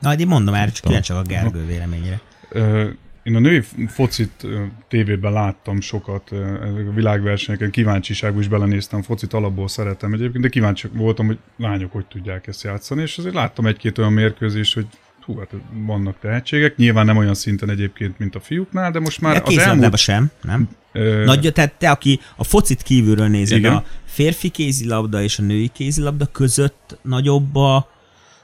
Na, 0.00 0.08
hát 0.08 0.20
én 0.20 0.26
mondom, 0.26 0.54
erre 0.54 0.70
csak 0.70 0.84
kíváncsi 0.84 1.12
a 1.12 1.22
Gergő 1.22 1.66
véleményére. 1.66 2.20
Ö, 2.48 2.88
Én 3.22 3.36
a 3.36 3.38
női 3.38 3.62
focit 3.86 4.46
tévében 4.88 5.32
láttam 5.32 5.80
sokat, 5.80 6.30
a 6.88 6.92
világversenyeken, 6.94 7.70
kíváncsiságból 7.70 8.40
is 8.40 8.48
belenéztem, 8.48 9.02
focit 9.02 9.32
alapból 9.32 9.68
szeretem 9.68 10.12
egyébként, 10.12 10.44
de 10.44 10.48
kíváncsi 10.48 10.88
voltam, 10.92 11.26
hogy 11.26 11.38
lányok 11.56 11.92
hogy 11.92 12.06
tudják 12.06 12.46
ezt 12.46 12.62
játszani, 12.62 13.02
és 13.02 13.18
azért 13.18 13.34
láttam 13.34 13.66
egy-két 13.66 13.98
olyan 13.98 14.12
mérkőzés, 14.12 14.74
hogy 14.74 14.86
hú, 15.30 15.38
hát 15.38 15.50
vannak 15.72 16.18
tehetségek, 16.20 16.76
nyilván 16.76 17.06
nem 17.06 17.16
olyan 17.16 17.34
szinten 17.34 17.70
egyébként, 17.70 18.18
mint 18.18 18.34
a 18.34 18.40
fiúknál, 18.40 18.90
de 18.90 19.00
most 19.00 19.20
már 19.20 19.34
De 19.34 19.42
az 19.44 19.58
elmúlt... 19.58 19.96
sem, 19.96 20.30
nem? 20.42 20.68
Ö, 20.92 21.24
Nagy, 21.24 21.50
tehát 21.54 21.72
te, 21.78 21.90
aki 21.90 22.20
a 22.36 22.44
focit 22.44 22.82
kívülről 22.82 23.28
nézed, 23.28 23.58
Igen. 23.58 23.72
a 23.72 23.84
férfi 24.04 24.48
kézilabda 24.48 25.22
és 25.22 25.38
a 25.38 25.42
női 25.42 25.68
kézilabda 25.68 26.26
között 26.26 26.98
nagyobb 27.02 27.56
a 27.56 27.88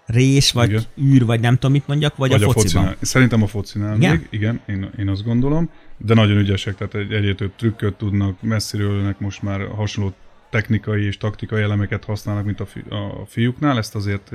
rés, 0.07 0.53
vagy 0.53 0.69
Igen. 0.69 0.83
űr, 1.03 1.25
vagy 1.25 1.41
nem 1.41 1.55
tudom 1.55 1.73
mit 1.73 1.87
mondjak, 1.87 2.17
vagy, 2.17 2.31
vagy 2.31 2.43
a 2.43 2.51
fociban. 2.51 2.83
focinál. 2.85 2.97
Szerintem 3.01 3.43
a 3.43 3.47
focinál 3.47 3.97
Igen? 3.97 4.11
még, 4.17 4.27
igen, 4.31 4.61
én, 4.67 4.91
én 4.99 5.09
azt 5.09 5.25
gondolom, 5.25 5.71
de 5.97 6.15
nagyon 6.15 6.37
ügyesek, 6.37 6.77
tehát 6.77 7.11
egy, 7.13 7.35
több 7.37 7.53
trükköt 7.57 7.95
tudnak, 7.95 8.43
messziről 8.43 8.91
ölnek 8.91 9.19
most 9.19 9.43
már 9.43 9.67
hasonló 9.77 10.15
technikai 10.51 11.05
és 11.05 11.17
taktikai 11.17 11.63
elemeket 11.63 12.05
használnak, 12.05 12.45
mint 12.45 12.61
a, 12.61 12.67
fi, 12.67 12.83
a 12.89 13.27
fiúknál, 13.27 13.79
ezt 13.79 13.95
azért 13.95 14.31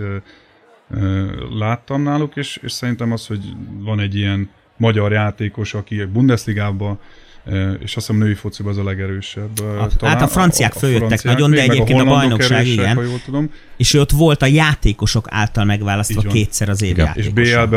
láttam 1.58 2.04
náluk, 2.04 2.36
és, 2.36 2.60
és 2.64 2.72
szerintem 2.72 3.12
az, 3.12 3.28
hogy 3.28 3.40
van 3.80 4.00
egy 4.00 4.16
ilyen 4.16 4.50
magyar 4.78 5.12
játékos, 5.12 5.74
aki 5.74 6.00
a 6.02 6.08
Bundesligában 6.08 7.00
ö, 7.46 7.72
és 7.72 7.96
azt 7.96 8.08
hiszem 8.08 8.22
női 8.22 8.34
fociban 8.34 8.72
az 8.72 8.78
a 8.78 8.84
legerősebb. 8.84 9.60
A- 9.60 10.06
hát 10.06 10.22
a 10.22 10.28
franciák 10.28 10.74
följöttek 10.74 11.24
nagyon, 11.24 11.52
de 11.52 11.62
még, 11.62 11.70
egyébként 11.70 12.00
a 12.00 12.04
hollandok 12.04 12.20
bajnokság, 12.20 12.58
erősek, 12.58 12.74
igen. 12.84 12.96
Ha 12.96 13.02
jól 13.04 13.22
tudom. 13.26 13.52
És 13.78 13.94
ott 13.94 14.12
volt 14.12 14.42
a 14.42 14.46
játékosok 14.46 15.26
által 15.30 15.66
megválasztva 15.66 16.22
kétszer 16.22 16.70
az 16.70 16.82
év. 16.82 16.98
És 17.14 17.28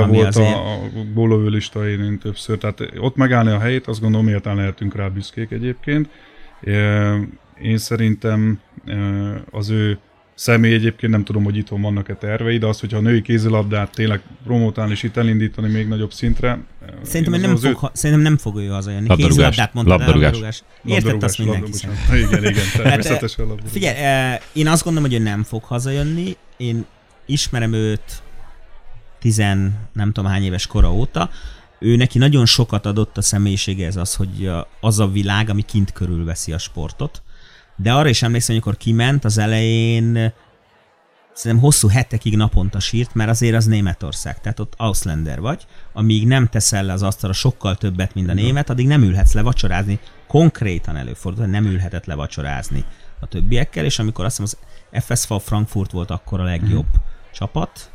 ami 0.02 0.12
volt 0.14 0.26
azért- 0.26 0.54
a, 0.54 0.72
a 0.72 0.88
gólövő 1.14 1.48
listáin 1.48 2.18
többször, 2.18 2.58
tehát 2.58 2.82
ott 2.98 3.16
megállni 3.16 3.50
a 3.50 3.58
helyét, 3.58 3.86
azt 3.86 4.00
gondolom 4.00 4.26
méltán 4.26 4.56
lehetünk 4.56 4.96
rá 4.96 5.08
büszkék 5.08 5.50
egyébként. 5.50 6.08
Én 7.62 7.78
szerintem 7.78 8.60
az 9.50 9.70
ő 9.70 9.98
személy 10.34 10.74
egyébként 10.74 11.12
nem 11.12 11.24
tudom, 11.24 11.44
hogy 11.44 11.56
itthon 11.56 11.80
vannak-e 11.80 12.14
tervei, 12.14 12.58
de 12.58 12.66
az, 12.66 12.80
hogyha 12.80 12.96
a 12.98 13.00
női 13.00 13.22
kézilabdát 13.22 13.90
tényleg 13.90 14.20
promotálni 14.44 14.92
és 14.92 15.02
itt 15.02 15.16
elindítani 15.16 15.68
még 15.68 15.88
nagyobb 15.88 16.12
szintre. 16.12 16.58
Szerintem, 17.02 17.32
én 17.34 17.40
hogy 17.40 17.48
nem 17.48 17.56
az 17.56 17.64
ő- 17.64 17.70
fog, 17.70 17.78
ha- 17.80 17.90
szerintem 17.94 18.24
nem 18.26 18.36
fog 18.36 18.56
ő 18.56 18.66
hazajönni. 18.66 19.08
Labdarúgás. 19.08 19.28
Kézilabdát 19.36 19.74
mondtad, 19.74 19.98
de 19.98 20.04
Labdarúgás. 20.04 20.32
labdarúgás. 20.32 20.62
Értett 20.84 21.22
azt 21.22 21.38
mindenki 21.38 21.70
labdarúgás. 21.70 21.98
szerintem. 22.08 22.38
Igen, 22.40 22.50
igen, 22.52 22.64
természetesen 22.90 23.44
labdarúgás. 23.46 23.72
Figyelj, 23.72 23.96
eh, 23.96 24.40
én 24.52 24.68
azt 24.68 24.84
gondolom, 24.84 25.10
hogy 25.10 25.18
ő 25.20 25.22
nem 25.22 25.42
fog 25.42 25.64
hazajönni. 25.64 26.36
Én 26.56 26.84
ismerem 27.26 27.72
őt 27.72 28.22
tizen 29.20 29.74
nem 29.92 30.12
tudom 30.12 30.30
hány 30.30 30.42
éves 30.44 30.66
kora 30.66 30.92
óta. 30.94 31.30
Ő 31.78 31.96
neki 31.96 32.18
nagyon 32.18 32.46
sokat 32.46 32.86
adott 32.86 33.16
a 33.16 33.22
személyisége 33.22 33.86
ez 33.86 33.96
az, 33.96 34.14
hogy 34.14 34.50
az 34.80 34.98
a 34.98 35.08
világ, 35.10 35.50
ami 35.50 35.62
kint 35.62 35.92
körülveszi 35.92 36.52
a 36.52 36.58
sportot. 36.58 37.22
De 37.76 37.92
arra 37.92 38.08
is 38.08 38.22
emlékszem, 38.22 38.54
amikor 38.54 38.76
kiment 38.76 39.24
az 39.24 39.38
elején 39.38 40.32
szerintem 41.32 41.66
hosszú 41.66 41.88
hetekig 41.88 42.36
naponta 42.36 42.80
sírt, 42.80 43.14
mert 43.14 43.30
azért 43.30 43.54
az 43.54 43.64
Németország, 43.64 44.40
tehát 44.40 44.60
ott 44.60 44.74
Ausländer 44.76 45.40
vagy, 45.40 45.66
amíg 45.92 46.26
nem 46.26 46.46
teszel 46.46 46.84
le 46.84 46.92
az 46.92 47.02
asztalra 47.02 47.34
sokkal 47.34 47.76
többet, 47.76 48.14
mint 48.14 48.30
a 48.30 48.34
német, 48.34 48.70
addig 48.70 48.86
nem 48.86 49.02
ülhetsz 49.02 49.32
le 49.32 49.42
vacsorázni. 49.42 49.98
Konkrétan 50.26 50.96
előfordul, 50.96 51.46
nem 51.46 51.64
ülhetett 51.64 52.04
le 52.04 52.14
vacsorázni 52.14 52.84
a 53.20 53.26
többiekkel, 53.26 53.84
és 53.84 53.98
amikor 53.98 54.24
azt 54.24 54.36
hiszem 54.36 54.58
az 54.90 55.04
FSV 55.04 55.34
Frankfurt 55.34 55.90
volt 55.90 56.10
akkor 56.10 56.40
a 56.40 56.44
legjobb 56.44 56.86
csapat, 57.32 57.92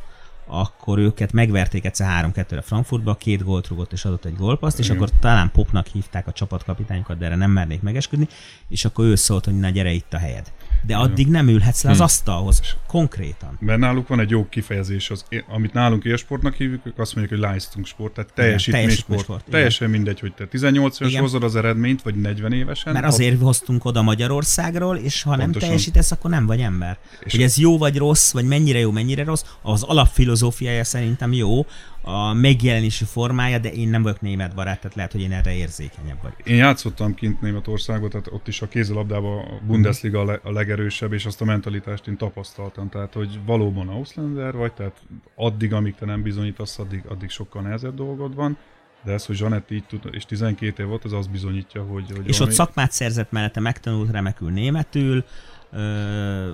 akkor 0.50 0.98
őket 0.98 1.32
megverték 1.32 1.86
egyszer 1.86 2.32
3-2-re 2.34 2.62
Frankfurtba, 2.62 3.16
két 3.16 3.44
gólt 3.44 3.68
rugott 3.68 3.92
és 3.92 4.06
adott 4.06 4.26
egy 4.26 4.36
gólpaszt, 4.36 4.80
és 4.80 4.90
akkor 4.90 5.10
talán 5.20 5.52
Popnak 5.52 5.88
hívták 5.88 6.28
a 6.28 6.32
csapatkapitányokat, 6.32 7.18
de 7.18 7.26
erre 7.26 7.36
nem 7.36 7.52
mernék 7.52 7.82
megesküdni, 7.82 8.28
és 8.68 8.86
akkor 8.86 9.06
ő 9.06 9.16
szólt, 9.16 9.46
hogy 9.46 9.60
na 9.60 9.70
gyere 9.70 9.92
itt 9.92 10.14
a 10.14 10.18
helyed. 10.18 10.52
De 10.82 10.96
addig 10.96 11.28
nem 11.28 11.48
ülhetsz 11.48 11.84
le 11.84 11.90
az 11.90 12.00
asztalhoz, 12.00 12.62
konkrétan. 12.88 13.58
Mert 13.60 13.80
náluk 13.80 14.08
van 14.08 14.20
egy 14.20 14.30
jó 14.30 14.48
kifejezés, 14.50 15.10
az, 15.10 15.26
amit 15.50 15.74
nálunk 15.74 16.04
élsportnak 16.04 16.54
hívjuk, 16.56 16.86
ők 16.86 17.00
azt 17.00 17.16
mondják, 17.16 17.40
hogy 17.40 17.50
Leistungssport, 17.50 18.14
tehát 18.14 18.34
teljesítménysport. 18.34 19.22
igen. 19.28 19.42
Teljesen 19.50 19.90
mindegy, 19.90 20.20
hogy 20.20 20.34
te 20.34 20.46
18 20.46 21.00
éves 21.00 21.12
Igen. 21.12 21.24
hozod 21.24 21.44
az 21.44 21.56
eredményt, 21.56 22.02
vagy 22.02 22.16
40 22.16 22.54
évesen. 22.54 22.94
Mert 22.94 23.06
azért 23.06 23.42
hoztunk 23.42 23.86
oda 23.86 24.02
Magyarországról, 24.02 24.96
és 24.96 25.22
ha 25.22 25.30
nem 25.30 25.40
Pontosan. 25.40 25.68
teljesítesz, 25.70 26.12
akkor 26.12 26.30
nem 26.32 26.46
vagy 26.46 26.60
ember. 26.62 26.98
És- 27.24 27.32
hogy 27.32 27.42
ez 27.42 27.58
jó 27.58 27.78
vagy 27.78 27.98
rossz, 27.98 28.32
vagy 28.32 28.46
mennyire 28.46 28.80
jó, 28.80 28.92
mennyire 28.92 29.24
rossz, 29.24 29.44
az 29.62 29.84
alapfilozófiája 29.84 30.84
szerintem 30.84 31.34
jó, 31.34 31.66
a 32.10 32.34
megjelenési 32.34 33.06
formája, 33.06 33.58
de 33.58 33.72
én 33.72 33.90
nem 33.90 34.02
vagyok 34.02 34.22
német 34.22 34.56
barát, 34.56 34.80
tehát 34.80 34.96
lehet, 34.96 35.12
hogy 35.12 35.22
én 35.22 35.32
erre 35.32 35.54
érzékenyebb 35.56 36.22
vagyok. 36.22 36.48
Én 36.48 36.56
játszottam 36.56 37.14
kint 37.14 37.42
Németországban, 37.42 38.10
tehát 38.10 38.28
ott 38.32 38.48
is 38.48 38.62
a 38.62 38.68
kézilabdában 38.68 39.38
a 39.46 39.60
Bundesliga 39.66 40.20
a, 40.20 40.26
le, 40.26 40.40
a 40.44 40.52
legerősebb, 40.52 41.14
és 41.14 41.26
azt 41.26 41.42
a 41.42 41.46
mentalitást 41.46 42.08
én 42.08 42.18
tapasztaltam. 42.18 42.90
Tehát, 42.90 43.14
hogy 43.14 43.40
valóban 43.46 43.88
Ausländer 43.88 44.56
vagy, 44.56 44.74
tehát 44.74 45.02
addig, 45.36 45.74
amíg 45.74 45.96
te 45.96 46.06
nem 46.06 46.22
bizonyítasz, 46.22 46.80
addig, 46.80 47.04
addig 47.08 47.30
sokkal 47.30 47.62
nehezebb 47.62 47.96
dolgod 47.96 48.36
van. 48.36 48.58
De 49.04 49.12
ez, 49.12 49.26
hogy 49.26 49.36
Zsanett 49.36 49.72
így 49.72 49.84
tud, 49.84 50.02
és 50.12 50.26
12 50.26 50.84
év 50.84 50.90
volt, 50.90 51.06
ez 51.06 51.12
azt 51.12 51.32
bizonyítja, 51.32 51.84
hogy... 51.84 52.12
hogy 52.12 52.28
És 52.28 52.32
ott 52.34 52.38
valami- 52.38 52.56
szakmát 52.56 52.92
szerzett 52.92 53.32
mellette, 53.32 53.60
megtanult 53.60 54.12
remekül 54.12 54.52
németül, 54.52 55.24
Ö, 55.72 56.50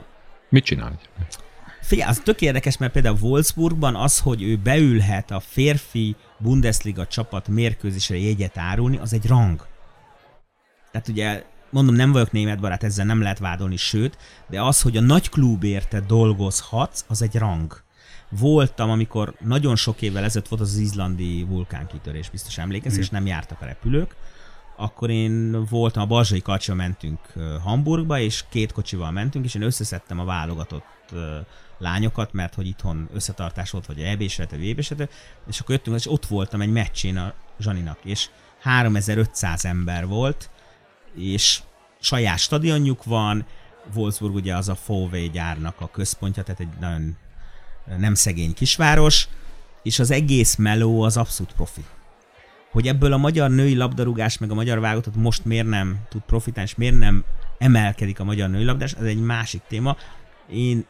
mit 0.50 0.64
csinál? 0.64 1.00
Figyelj, 1.86 2.10
az 2.10 2.22
tök 2.24 2.42
érdekes, 2.42 2.78
mert 2.78 2.92
például 2.92 3.18
Wolfsburgban 3.22 3.96
az, 3.96 4.20
hogy 4.20 4.44
ő 4.44 4.56
beülhet 4.56 5.32
a 5.32 5.40
férfi 5.40 6.16
Bundesliga 6.38 7.08
csapat 7.08 7.48
mérkőzésre 7.48 8.18
jegyet 8.18 8.58
árulni, 8.58 8.98
az 8.98 9.14
egy 9.14 9.28
rang. 9.28 9.68
Tehát 10.92 11.08
ugye, 11.08 11.44
mondom, 11.70 11.96
nem 11.96 12.12
vagyok 12.12 12.32
német 12.32 12.60
barát, 12.60 12.84
ezzel 12.84 13.06
nem 13.06 13.22
lehet 13.22 13.40
vádolni, 13.40 13.76
sőt, 13.76 14.18
de 14.50 14.62
az, 14.62 14.82
hogy 14.82 14.98
a 14.98 15.02
nagy 15.02 15.30
klubért 15.30 15.90
te 15.90 16.00
dolgozhatsz, 16.00 17.06
az 17.08 17.22
egy 17.22 17.36
rang. 17.36 17.82
Voltam, 18.30 18.90
amikor 18.90 19.36
nagyon 19.40 19.76
sok 19.76 20.02
évvel 20.02 20.24
ezelőtt 20.24 20.48
volt 20.48 20.62
az, 20.62 20.78
izlandi 20.78 21.46
vulkánkitörés, 21.50 22.30
biztos 22.30 22.58
emlékezz, 22.58 22.98
és 22.98 23.10
nem 23.10 23.26
jártak 23.26 23.62
a 23.62 23.66
repülők, 23.66 24.16
akkor 24.78 25.10
én 25.10 25.66
voltam, 25.70 26.04
a 26.04 26.06
Barzsai 26.06 26.42
Karcsiba 26.42 26.78
mentünk 26.78 27.20
Hamburgba, 27.64 28.20
és 28.20 28.44
két 28.50 28.72
kocsival 28.72 29.12
mentünk, 29.12 29.46
és 29.46 29.56
én 29.56 29.62
összeszedtem 29.62 30.20
a 30.20 30.26
válogatott 30.26 30.95
lányokat, 31.78 32.34
mert 32.34 32.54
hogy 32.54 32.68
itthon 32.68 33.10
összetartás 33.14 33.70
volt, 33.70 33.86
vagy 33.86 34.00
EB-sete, 34.00 34.58
VB-sete, 34.58 35.10
és 35.48 35.60
akkor 35.60 35.76
jöttünk, 35.76 35.98
és 35.98 36.12
ott 36.12 36.26
voltam 36.26 36.62
egy 36.62 36.72
meccsén 36.72 37.18
a 37.18 37.34
Zsaninak, 37.60 37.98
és 38.04 38.30
3500 38.62 39.66
ember 39.66 40.08
volt, 40.08 40.50
és 41.16 41.62
saját 42.00 42.40
stadionjuk 42.40 43.04
van, 43.04 43.46
Wolfsburg 43.96 44.36
ugye 44.36 44.56
az 44.56 44.70
a 44.70 44.78
VW 44.88 45.32
gyárnak 45.32 45.82
a 45.82 45.90
központja, 45.90 46.44
tehát 46.44 46.62
egy 46.62 46.80
nagyon 46.80 47.18
nem 47.98 48.14
szegény 48.14 48.54
kisváros, 48.54 49.28
és 49.84 50.00
az 50.00 50.12
egész 50.12 50.56
meló 50.56 51.02
az 51.02 51.18
abszolút 51.18 51.54
profi. 51.54 51.86
Hogy 52.72 52.88
ebből 52.88 53.14
a 53.14 53.18
magyar 53.18 53.50
női 53.50 53.76
labdarúgás 53.76 54.38
meg 54.38 54.52
a 54.52 54.54
magyar 54.54 54.80
válogatott 54.80 55.16
most 55.16 55.46
miért 55.46 55.68
nem 55.68 56.00
tud 56.10 56.22
profitálni, 56.22 56.70
és 56.70 56.76
miért 56.76 57.00
nem 57.00 57.24
emelkedik 57.58 58.20
a 58.20 58.24
magyar 58.24 58.50
női 58.50 58.64
labdás, 58.64 58.94
ez 58.94 59.06
egy 59.06 59.22
másik 59.22 59.62
téma. 59.68 59.98
Én 60.50 60.86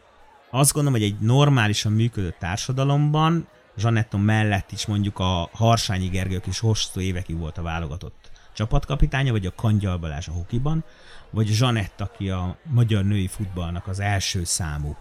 azt 0.59 0.73
gondolom, 0.73 0.99
hogy 0.99 1.09
egy 1.09 1.19
normálisan 1.19 1.91
működő 1.91 2.35
társadalomban 2.39 3.47
Zsanetton 3.77 4.19
mellett 4.19 4.71
is 4.71 4.85
mondjuk 4.85 5.19
a 5.19 5.49
Harsányi 5.53 6.07
Gergő, 6.07 6.41
is 6.47 6.59
hosszú 6.59 6.99
évekig 6.99 7.37
volt 7.37 7.57
a 7.57 7.61
válogatott 7.61 8.31
csapatkapitánya, 8.53 9.31
vagy 9.31 9.45
a 9.45 9.55
Kangyal 9.55 9.97
Balázs 9.97 10.27
a 10.27 10.31
hokiban, 10.31 10.83
vagy 11.29 11.47
Zsanett, 11.47 12.01
aki 12.01 12.29
a 12.29 12.57
magyar 12.63 13.03
női 13.03 13.27
futballnak 13.27 13.87
az 13.87 13.99
első 13.99 14.43
számú 14.43 14.95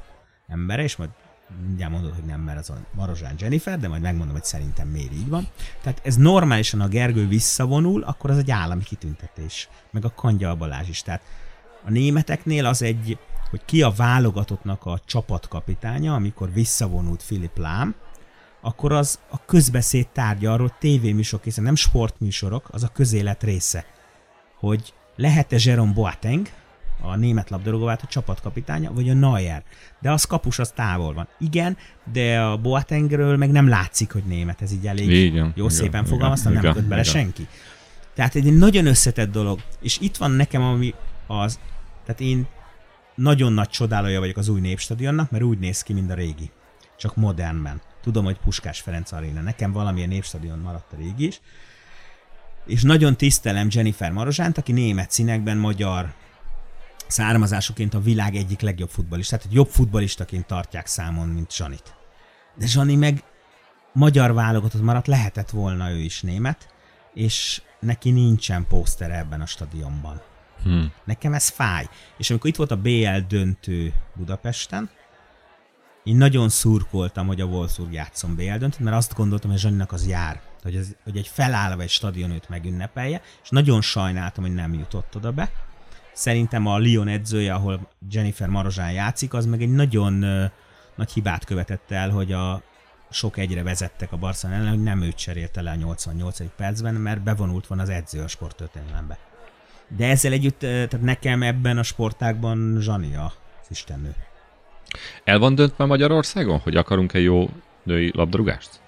embere, 0.49 0.83
és 0.83 0.97
majd 0.97 1.11
mindjárt 1.67 1.93
mondod, 1.93 2.15
hogy 2.15 2.25
nem, 2.25 2.41
mert 2.41 2.59
az 2.59 2.71
a 2.71 2.77
Marozsán 2.95 3.35
Jennifer, 3.39 3.79
de 3.79 3.89
majd 3.89 4.03
megmondom, 4.03 4.35
hogy 4.35 4.45
szerintem 4.45 4.89
miért 4.89 5.13
így 5.13 5.29
van. 5.29 5.49
Tehát 5.83 6.01
ez 6.05 6.17
normálisan, 6.17 6.81
a 6.81 6.89
Gergő 6.89 7.29
visszavonul, 7.29 8.03
akkor 8.03 8.31
az 8.31 8.39
egy 8.39 8.51
állami 8.51 8.83
kitüntetés. 8.83 9.69
Meg 9.91 10.05
a 10.05 10.13
Kangyal 10.15 10.55
Balázs 10.55 10.89
is. 10.89 11.03
Tehát 11.03 11.23
a 11.85 11.91
németeknél 11.91 12.66
az 12.66 12.82
egy, 12.82 13.18
hogy 13.51 13.61
ki 13.64 13.82
a 13.82 13.93
válogatottnak 13.97 14.87
a 14.87 15.01
csapatkapitánya, 15.07 16.14
amikor 16.14 16.53
visszavonult 16.53 17.22
Filip 17.22 17.59
Lám, 17.59 17.95
akkor 18.61 18.93
az 18.93 19.18
a 19.30 19.45
közbeszéd 19.45 20.09
tárgya 20.09 20.53
arról 20.53 20.76
tévéműsorok, 20.78 21.45
hiszen 21.45 21.64
nem 21.64 21.74
sportműsorok, 21.74 22.68
az 22.70 22.82
a 22.82 22.89
közélet 22.89 23.43
része. 23.43 23.85
Hogy 24.59 24.93
lehet-e 25.16 25.57
Jerome 25.61 25.93
Boateng, 25.93 26.49
a 27.01 27.16
német 27.16 27.51
labdarúgó 27.51 27.87
a 27.87 27.99
csapatkapitánya, 28.09 28.93
vagy 28.93 29.09
a 29.09 29.14
Neuer. 29.14 29.62
De 30.01 30.11
az 30.11 30.24
kapus 30.24 30.59
az 30.59 30.70
távol 30.70 31.14
van. 31.14 31.28
Igen, 31.39 31.76
de 32.12 32.41
a 32.41 32.57
Boatengről 32.57 33.37
meg 33.37 33.51
nem 33.51 33.68
látszik, 33.68 34.12
hogy 34.12 34.24
német, 34.24 34.62
ez 34.62 34.72
így 34.72 34.87
elég 34.87 35.11
igen, 35.11 35.45
jó 35.45 35.64
igen, 35.64 35.68
szépen 35.76 36.05
fogalmaztam, 36.05 36.53
nem 36.53 36.62
köt 36.62 36.89
bele 36.89 37.01
igen. 37.01 37.12
senki. 37.12 37.49
Tehát 38.14 38.35
egy 38.35 38.57
nagyon 38.57 38.87
összetett 38.87 39.30
dolog. 39.30 39.61
És 39.80 39.99
itt 40.01 40.16
van 40.16 40.30
nekem, 40.30 40.62
ami 40.62 40.95
az, 41.26 41.59
tehát 42.05 42.21
én 42.21 42.47
nagyon 43.15 43.53
nagy 43.53 43.69
csodálója 43.69 44.21
vagyok 44.21 44.37
az 44.37 44.49
új 44.49 44.61
népstadionnak, 44.61 45.31
mert 45.31 45.45
úgy 45.45 45.59
néz 45.59 45.83
ki, 45.83 45.93
mint 45.93 46.11
a 46.11 46.15
régi. 46.15 46.51
Csak 46.97 47.17
modernben. 47.17 47.83
Tudom, 48.03 48.25
hogy 48.25 48.39
Puskás 48.39 48.81
Ferenc 48.81 49.13
Aréna. 49.13 49.41
Nekem 49.41 49.73
valamilyen 49.73 50.09
népstadion 50.09 50.59
maradt 50.59 50.93
a 50.93 50.97
régi 50.97 51.27
is. 51.27 51.41
És 52.67 52.83
nagyon 52.83 53.17
tisztelem 53.17 53.69
Jennifer 53.71 54.13
Marozsánt, 54.13 54.59
aki 54.59 54.73
német 54.73 55.11
színekben 55.11 55.57
magyar 55.57 56.15
származásuként 57.07 57.95
a 57.95 58.01
világ 58.01 58.35
egyik 58.35 58.61
legjobb 58.61 58.89
futbalista. 58.89 59.37
Tehát 59.37 59.53
jobb 59.55 59.69
futbalistaként 59.69 60.47
tartják 60.47 60.87
számon, 60.87 61.29
mint 61.29 61.53
Zsanit. 61.53 61.95
De 62.59 62.67
Zsani 62.67 62.97
meg 62.97 63.23
magyar 63.93 64.35
válogatott 64.35 64.83
maradt, 64.83 65.07
lehetett 65.07 65.51
volna 65.51 65.91
ő 65.91 65.99
is 65.99 66.21
német, 66.23 66.69
és 67.15 67.63
neki 67.81 68.11
nincsen 68.11 68.67
pószter 68.67 69.11
ebben 69.11 69.41
a 69.41 69.47
stadionban. 69.47 70.23
Hmm. 70.65 70.93
Nekem 71.05 71.33
ez 71.33 71.49
fáj. 71.49 71.89
És 72.17 72.31
amikor 72.31 72.51
itt 72.51 72.57
volt 72.57 72.71
a 72.71 72.77
BL 72.77 73.19
döntő 73.29 73.93
Budapesten, 74.15 74.91
én 76.05 76.17
nagyon 76.17 76.49
szurkoltam, 76.49 77.27
hogy 77.27 77.41
a 77.41 77.45
Wolfsburg 77.45 77.93
játszom 77.93 78.35
BL 78.35 78.43
döntőt, 78.43 78.79
mert 78.79 78.97
azt 78.97 79.15
gondoltam, 79.15 79.51
hogy 79.51 79.59
Zsaninak 79.59 79.93
az 79.93 80.09
jár, 80.09 80.41
hogy, 80.62 80.77
ez, 80.77 80.89
hogy 81.05 81.17
egy 81.17 81.29
felállva 81.29 81.83
egy 81.83 81.91
stadion 81.91 82.31
őt 82.31 82.49
megünnepelje, 82.49 83.23
és 83.43 83.49
nagyon 83.49 83.81
sajnáltam, 83.81 84.45
hogy 84.45 84.55
nem 84.55 84.75
jutott 84.75 85.17
oda 85.17 85.33
be. 85.33 85.51
Szerintem 86.12 86.67
a 86.67 86.79
Lyon 86.79 87.09
edzője, 87.09 87.55
ahol 87.55 87.89
Jennifer 88.11 88.49
Marozsán 88.49 88.93
játszik, 88.93 89.35
az 89.35 89.47
meg 89.47 89.62
egy 89.62 89.73
nagyon 89.73 90.25
uh, 90.25 90.45
nagy 90.95 91.12
hibát 91.12 91.45
követett 91.45 91.91
el, 91.91 92.11
hogy 92.11 92.33
a 92.33 92.62
sok 93.11 93.39
egyre 93.39 93.62
vezettek 93.62 94.12
a 94.12 94.17
Barcelona 94.17 94.59
ellen, 94.59 94.71
hogy 94.71 94.83
nem 94.83 95.03
őt 95.03 95.17
cserélte 95.17 95.62
le 95.62 95.71
a 95.71 95.75
88. 95.75 96.39
percben, 96.57 96.95
mert 96.95 97.23
bevonult 97.23 97.67
van 97.67 97.79
az 97.79 97.89
edző 97.89 98.23
a 98.23 98.29
sporttörténelembe. 98.29 99.19
De 99.89 100.09
ezzel 100.09 100.32
együtt, 100.32 100.59
tehát 100.59 101.01
nekem 101.01 101.43
ebben 101.43 101.78
a 101.78 101.82
sportágban 101.82 102.76
Zsani 102.80 103.14
az 103.14 103.66
istennő. 103.70 104.14
El 105.24 105.39
van 105.39 105.55
döntve 105.55 105.85
Magyarországon, 105.85 106.59
hogy 106.59 106.76
akarunk-e 106.76 107.18
jó 107.18 107.51
női 107.82 108.11
labdarúgást? 108.14 108.80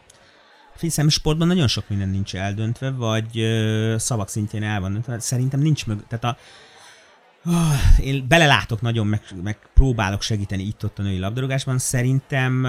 Hiszem, 0.81 1.09
sportban 1.09 1.47
nagyon 1.47 1.69
sok 1.69 1.89
minden 1.89 2.09
nincs 2.09 2.35
eldöntve, 2.35 2.91
vagy 2.91 3.39
ö, 3.39 3.95
szavak 3.99 4.29
szintjén 4.29 4.63
el 4.63 4.81
van 4.81 4.93
döntve. 4.93 5.19
Szerintem 5.19 5.61
nincs 5.61 5.87
mög... 5.87 6.07
Tehát 6.09 6.25
a, 6.25 6.37
Oh, 7.49 8.01
én 8.01 8.29
belelátok 8.29 8.81
nagyon, 8.81 9.07
meg, 9.07 9.23
meg 9.43 9.59
próbálok 9.75 10.23
segíteni 10.23 10.63
itt-ott 10.63 10.99
a 10.99 11.03
női 11.03 11.19
labdarúgásban. 11.19 11.79
Szerintem, 11.79 12.63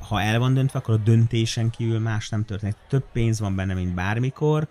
ha 0.00 0.20
el 0.20 0.38
van 0.38 0.54
döntve, 0.54 0.78
akkor 0.78 0.94
a 0.94 1.02
döntésen 1.04 1.70
kívül 1.70 1.98
más 1.98 2.28
nem 2.28 2.44
történik. 2.44 2.76
Több 2.88 3.04
pénz 3.12 3.40
van 3.40 3.56
benne, 3.56 3.74
mint 3.74 3.94
bármikor, 3.94 4.68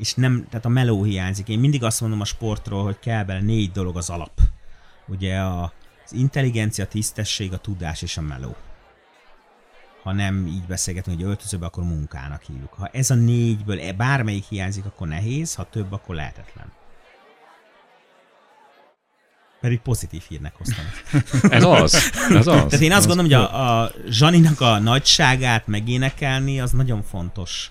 és 0.00 0.14
nem, 0.14 0.46
tehát 0.48 0.64
a 0.64 0.68
meló 0.68 1.02
hiányzik. 1.02 1.48
Én 1.48 1.58
mindig 1.58 1.84
azt 1.84 2.00
mondom 2.00 2.20
a 2.20 2.24
sportról, 2.24 2.84
hogy 2.84 2.98
kell 2.98 3.24
bele 3.24 3.40
négy 3.40 3.70
dolog 3.70 3.96
az 3.96 4.10
alap. 4.10 4.40
Ugye 5.06 5.38
a, 5.38 5.72
az 6.04 6.12
intelligencia, 6.12 6.84
a 6.84 6.88
tisztesség, 6.88 7.52
a 7.52 7.58
tudás 7.58 8.02
és 8.02 8.16
a 8.16 8.20
meló. 8.20 8.56
Ha 10.02 10.12
nem 10.12 10.46
így 10.46 10.64
beszélgetünk, 10.66 11.16
hogy 11.16 11.26
öltözőbe, 11.26 11.66
akkor 11.66 11.84
munkának 11.84 12.42
hívjuk. 12.42 12.72
Ha 12.72 12.86
ez 12.92 13.10
a 13.10 13.14
négyből 13.14 13.80
e, 13.80 13.92
bármelyik 13.92 14.44
hiányzik, 14.44 14.84
akkor 14.84 15.08
nehéz, 15.08 15.54
ha 15.54 15.64
több, 15.70 15.92
akkor 15.92 16.14
lehetetlen. 16.14 16.72
Pedig 19.60 19.80
pozitív 19.80 20.22
hírnek 20.28 20.54
hoztam. 20.54 20.84
ez 21.58 21.64
az, 21.64 22.12
ez 22.30 22.46
az. 22.46 22.54
Tehát 22.54 22.80
én 22.80 22.92
azt 22.92 23.06
gondolom, 23.06 23.30
hogy 23.30 23.40
a, 23.40 23.82
a 23.82 23.92
Zsaninak 24.08 24.60
a 24.60 24.78
nagyságát 24.78 25.66
megénekelni, 25.66 26.60
az 26.60 26.70
nagyon 26.70 27.02
fontos 27.02 27.70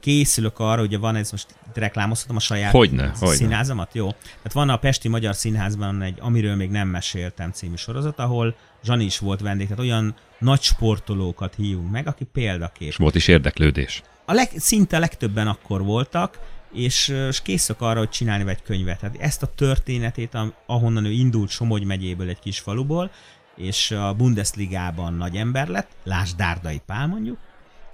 készülök 0.00 0.58
arra, 0.58 0.82
ugye 0.82 0.98
van 0.98 1.16
ez 1.16 1.30
most 1.30 1.46
reklámozhatom 1.74 2.36
a 2.36 2.40
saját 2.40 2.70
hogyne, 2.70 3.12
színházamat, 3.14 3.90
hogyne. 3.92 4.06
jó? 4.06 4.10
Tehát 4.10 4.52
van 4.52 4.68
a 4.68 4.76
Pesti 4.76 5.08
Magyar 5.08 5.34
Színházban 5.34 6.02
egy 6.02 6.18
Amiről 6.20 6.54
még 6.54 6.70
nem 6.70 6.88
meséltem 6.88 7.50
című 7.50 7.76
sorozat, 7.76 8.18
ahol 8.18 8.56
Zsani 8.84 9.04
is 9.04 9.18
volt 9.18 9.40
vendég, 9.40 9.66
tehát 9.66 9.82
olyan 9.82 10.14
nagy 10.38 10.62
sportolókat 10.62 11.54
hívunk 11.54 11.90
meg, 11.90 12.06
aki 12.06 12.24
példakép. 12.24 12.88
És 12.88 12.96
volt 12.96 13.14
is 13.14 13.28
érdeklődés. 13.28 14.02
A 14.24 14.32
leg, 14.32 14.50
szinte 14.56 14.98
legtöbben 14.98 15.48
akkor 15.48 15.82
voltak, 15.82 16.38
és, 16.72 17.08
és 17.28 17.42
készök 17.42 17.80
arra, 17.80 17.98
hogy 17.98 18.08
csinálni 18.08 18.50
egy 18.50 18.62
könyvet. 18.62 18.98
Tehát 19.00 19.16
ezt 19.18 19.42
a 19.42 19.46
történetét, 19.54 20.38
ahonnan 20.66 21.04
ő 21.04 21.10
indult 21.10 21.50
Somogy 21.50 21.84
megyéből, 21.84 22.28
egy 22.28 22.38
kis 22.38 22.58
faluból, 22.58 23.10
és 23.56 23.90
a 23.90 24.14
Bundesligában 24.14 25.14
nagy 25.14 25.36
ember 25.36 25.68
lett, 25.68 25.90
lásd 26.04 26.36
Dárdai 26.36 26.82
Pál 26.86 27.06
mondjuk, 27.06 27.38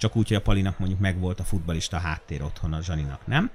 csak 0.02 0.16
úgy, 0.16 0.28
hogy 0.28 0.36
a 0.36 0.40
Palinak 0.40 0.78
mondjuk 0.78 1.00
megvolt 1.00 1.40
a 1.40 1.44
futbalista 1.44 1.98
háttér 1.98 2.42
otthon, 2.42 2.72
a 2.72 2.82
Zsaninak 2.82 3.26
nem 3.26 3.50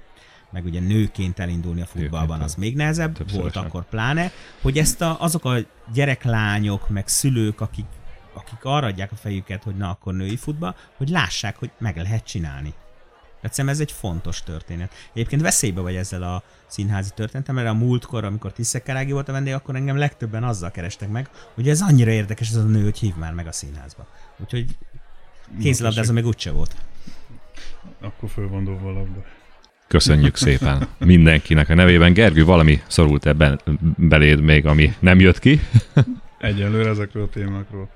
meg 0.50 0.64
ugye 0.64 0.80
nőként 0.80 1.38
elindulni 1.38 1.80
a 1.80 1.86
futballban 1.86 2.40
az 2.40 2.54
még 2.54 2.76
nehezebb, 2.76 3.16
Többször 3.16 3.40
volt 3.40 3.56
akkor 3.56 3.84
pláne, 3.84 4.30
hogy 4.62 4.78
ezt 4.78 5.00
a, 5.00 5.20
azok 5.20 5.44
a 5.44 5.56
gyereklányok, 5.92 6.88
meg 6.88 7.08
szülők, 7.08 7.60
akik, 7.60 7.84
akik 8.32 8.58
arra 8.64 8.86
adják 8.86 9.12
a 9.12 9.16
fejüket, 9.16 9.62
hogy 9.62 9.76
na 9.76 9.90
akkor 9.90 10.14
női 10.14 10.36
futball, 10.36 10.74
hogy 10.96 11.08
lássák, 11.08 11.56
hogy 11.56 11.70
meg 11.78 11.96
lehet 11.96 12.24
csinálni. 12.24 12.74
Egyszerűen 13.40 13.74
ez 13.74 13.80
egy 13.80 13.92
fontos 13.92 14.42
történet. 14.42 14.92
Egyébként 15.12 15.42
veszélybe 15.42 15.80
vagy 15.80 15.94
ezzel 15.94 16.22
a 16.22 16.42
színházi 16.66 17.10
történetem, 17.14 17.54
mert 17.54 17.68
a 17.68 17.74
múltkor, 17.74 18.24
amikor 18.24 18.52
Tiszekerági 18.52 19.12
volt 19.12 19.28
a 19.28 19.32
vendég, 19.32 19.52
akkor 19.52 19.76
engem 19.76 19.96
legtöbben 19.96 20.44
azzal 20.44 20.70
kerestek 20.70 21.08
meg, 21.08 21.30
hogy 21.54 21.68
ez 21.68 21.82
annyira 21.82 22.10
érdekes 22.10 22.48
ez 22.48 22.56
a 22.56 22.62
nő, 22.62 22.82
hogy 22.82 22.98
hív 22.98 23.14
már 23.16 23.32
meg 23.32 23.46
a 23.46 23.52
színházba. 23.52 24.06
Úgyhogy 24.38 24.76
kézilabdázó 25.60 26.12
még 26.12 26.26
úgyse 26.26 26.50
volt. 26.50 26.74
Akkor 28.00 28.28
föl 28.28 28.48
van 28.48 28.64
dobva 28.64 28.88
a 28.88 28.92
labda. 28.92 29.24
Köszönjük 29.88 30.36
szépen 30.36 30.88
mindenkinek 30.98 31.68
a 31.68 31.74
nevében. 31.74 32.12
Gergő, 32.12 32.44
valami 32.44 32.80
szorult 32.86 33.26
ebben 33.26 33.60
beléd 33.96 34.40
még, 34.40 34.66
ami 34.66 34.94
nem 34.98 35.20
jött 35.20 35.38
ki? 35.38 35.60
Egyelőre 36.38 36.88
ezekről 36.88 37.22
a 37.22 37.28
témákról 37.28 37.88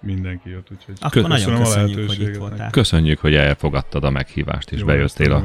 mindenki 0.00 0.50
jött, 0.50 0.66
úgyhogy 0.70 0.94
Akkor 1.00 1.22
nagyon 1.22 1.58
köszönjük, 1.58 2.08
hogy 2.08 2.20
itt 2.20 2.36
voltál. 2.36 2.70
Köszönjük, 2.70 3.18
hogy 3.18 3.34
elfogadtad 3.34 4.04
a 4.04 4.10
meghívást, 4.10 4.72
és 4.72 4.80
Jó, 4.80 4.86
bejöttél 4.86 5.32
a, 5.32 5.44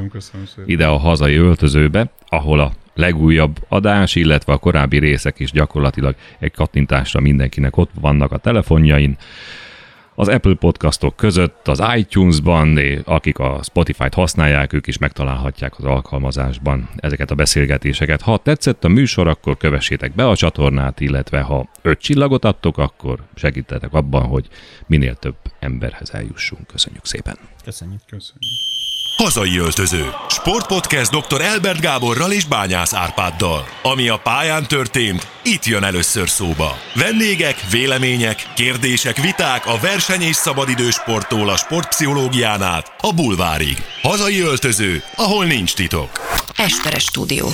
ide 0.64 0.86
a 0.86 0.96
hazai 0.96 1.34
öltözőbe, 1.34 2.10
ahol 2.28 2.60
a 2.60 2.72
legújabb 2.94 3.56
adás, 3.68 4.14
illetve 4.14 4.52
a 4.52 4.58
korábbi 4.58 4.98
részek 4.98 5.38
is 5.38 5.50
gyakorlatilag 5.50 6.14
egy 6.38 6.52
kattintásra 6.52 7.20
mindenkinek 7.20 7.76
ott 7.76 7.90
vannak 8.00 8.32
a 8.32 8.38
telefonjain 8.38 9.16
az 10.18 10.28
Apple 10.28 10.54
podcastok 10.54 11.16
között, 11.16 11.68
az 11.68 11.82
iTunes-ban, 11.96 12.78
akik 13.04 13.38
a 13.38 13.60
Spotify-t 13.62 14.14
használják, 14.14 14.72
ők 14.72 14.86
is 14.86 14.98
megtalálhatják 14.98 15.78
az 15.78 15.84
alkalmazásban 15.84 16.88
ezeket 16.96 17.30
a 17.30 17.34
beszélgetéseket. 17.34 18.20
Ha 18.20 18.38
tetszett 18.38 18.84
a 18.84 18.88
műsor, 18.88 19.28
akkor 19.28 19.56
kövessétek 19.56 20.14
be 20.14 20.28
a 20.28 20.36
csatornát, 20.36 21.00
illetve 21.00 21.40
ha 21.40 21.68
öt 21.82 21.98
csillagot 21.98 22.44
adtok, 22.44 22.78
akkor 22.78 23.18
segítetek 23.34 23.92
abban, 23.92 24.22
hogy 24.22 24.46
minél 24.86 25.14
több 25.14 25.36
emberhez 25.58 26.14
eljussunk. 26.14 26.66
Köszönjük 26.66 27.04
szépen! 27.04 27.36
Köszönjük! 27.64 28.00
Köszönjük! 28.06 28.77
Hazai 29.22 29.58
öltöző. 29.58 30.10
Sportpodcast 30.28 31.10
dr. 31.10 31.40
Elbert 31.40 31.80
Gáborral 31.80 32.32
és 32.32 32.44
Bányász 32.44 32.94
Árpáddal. 32.94 33.68
Ami 33.82 34.08
a 34.08 34.16
pályán 34.16 34.66
történt, 34.66 35.26
itt 35.42 35.64
jön 35.64 35.84
először 35.84 36.28
szóba. 36.28 36.78
Vendégek, 36.94 37.70
vélemények, 37.70 38.46
kérdések, 38.54 39.16
viták 39.16 39.66
a 39.66 39.78
verseny 39.78 40.22
és 40.22 40.36
szabadidős 40.36 40.94
sporttól 40.94 41.48
a 41.48 41.56
sportpszichológián 41.56 42.62
át 42.62 42.92
a 43.00 43.12
bulvárig. 43.14 43.84
Hazai 44.02 44.40
öltöző, 44.40 45.02
ahol 45.16 45.44
nincs 45.44 45.74
titok. 45.74 46.10
Esperes 46.56 47.02
stúdió. 47.02 47.48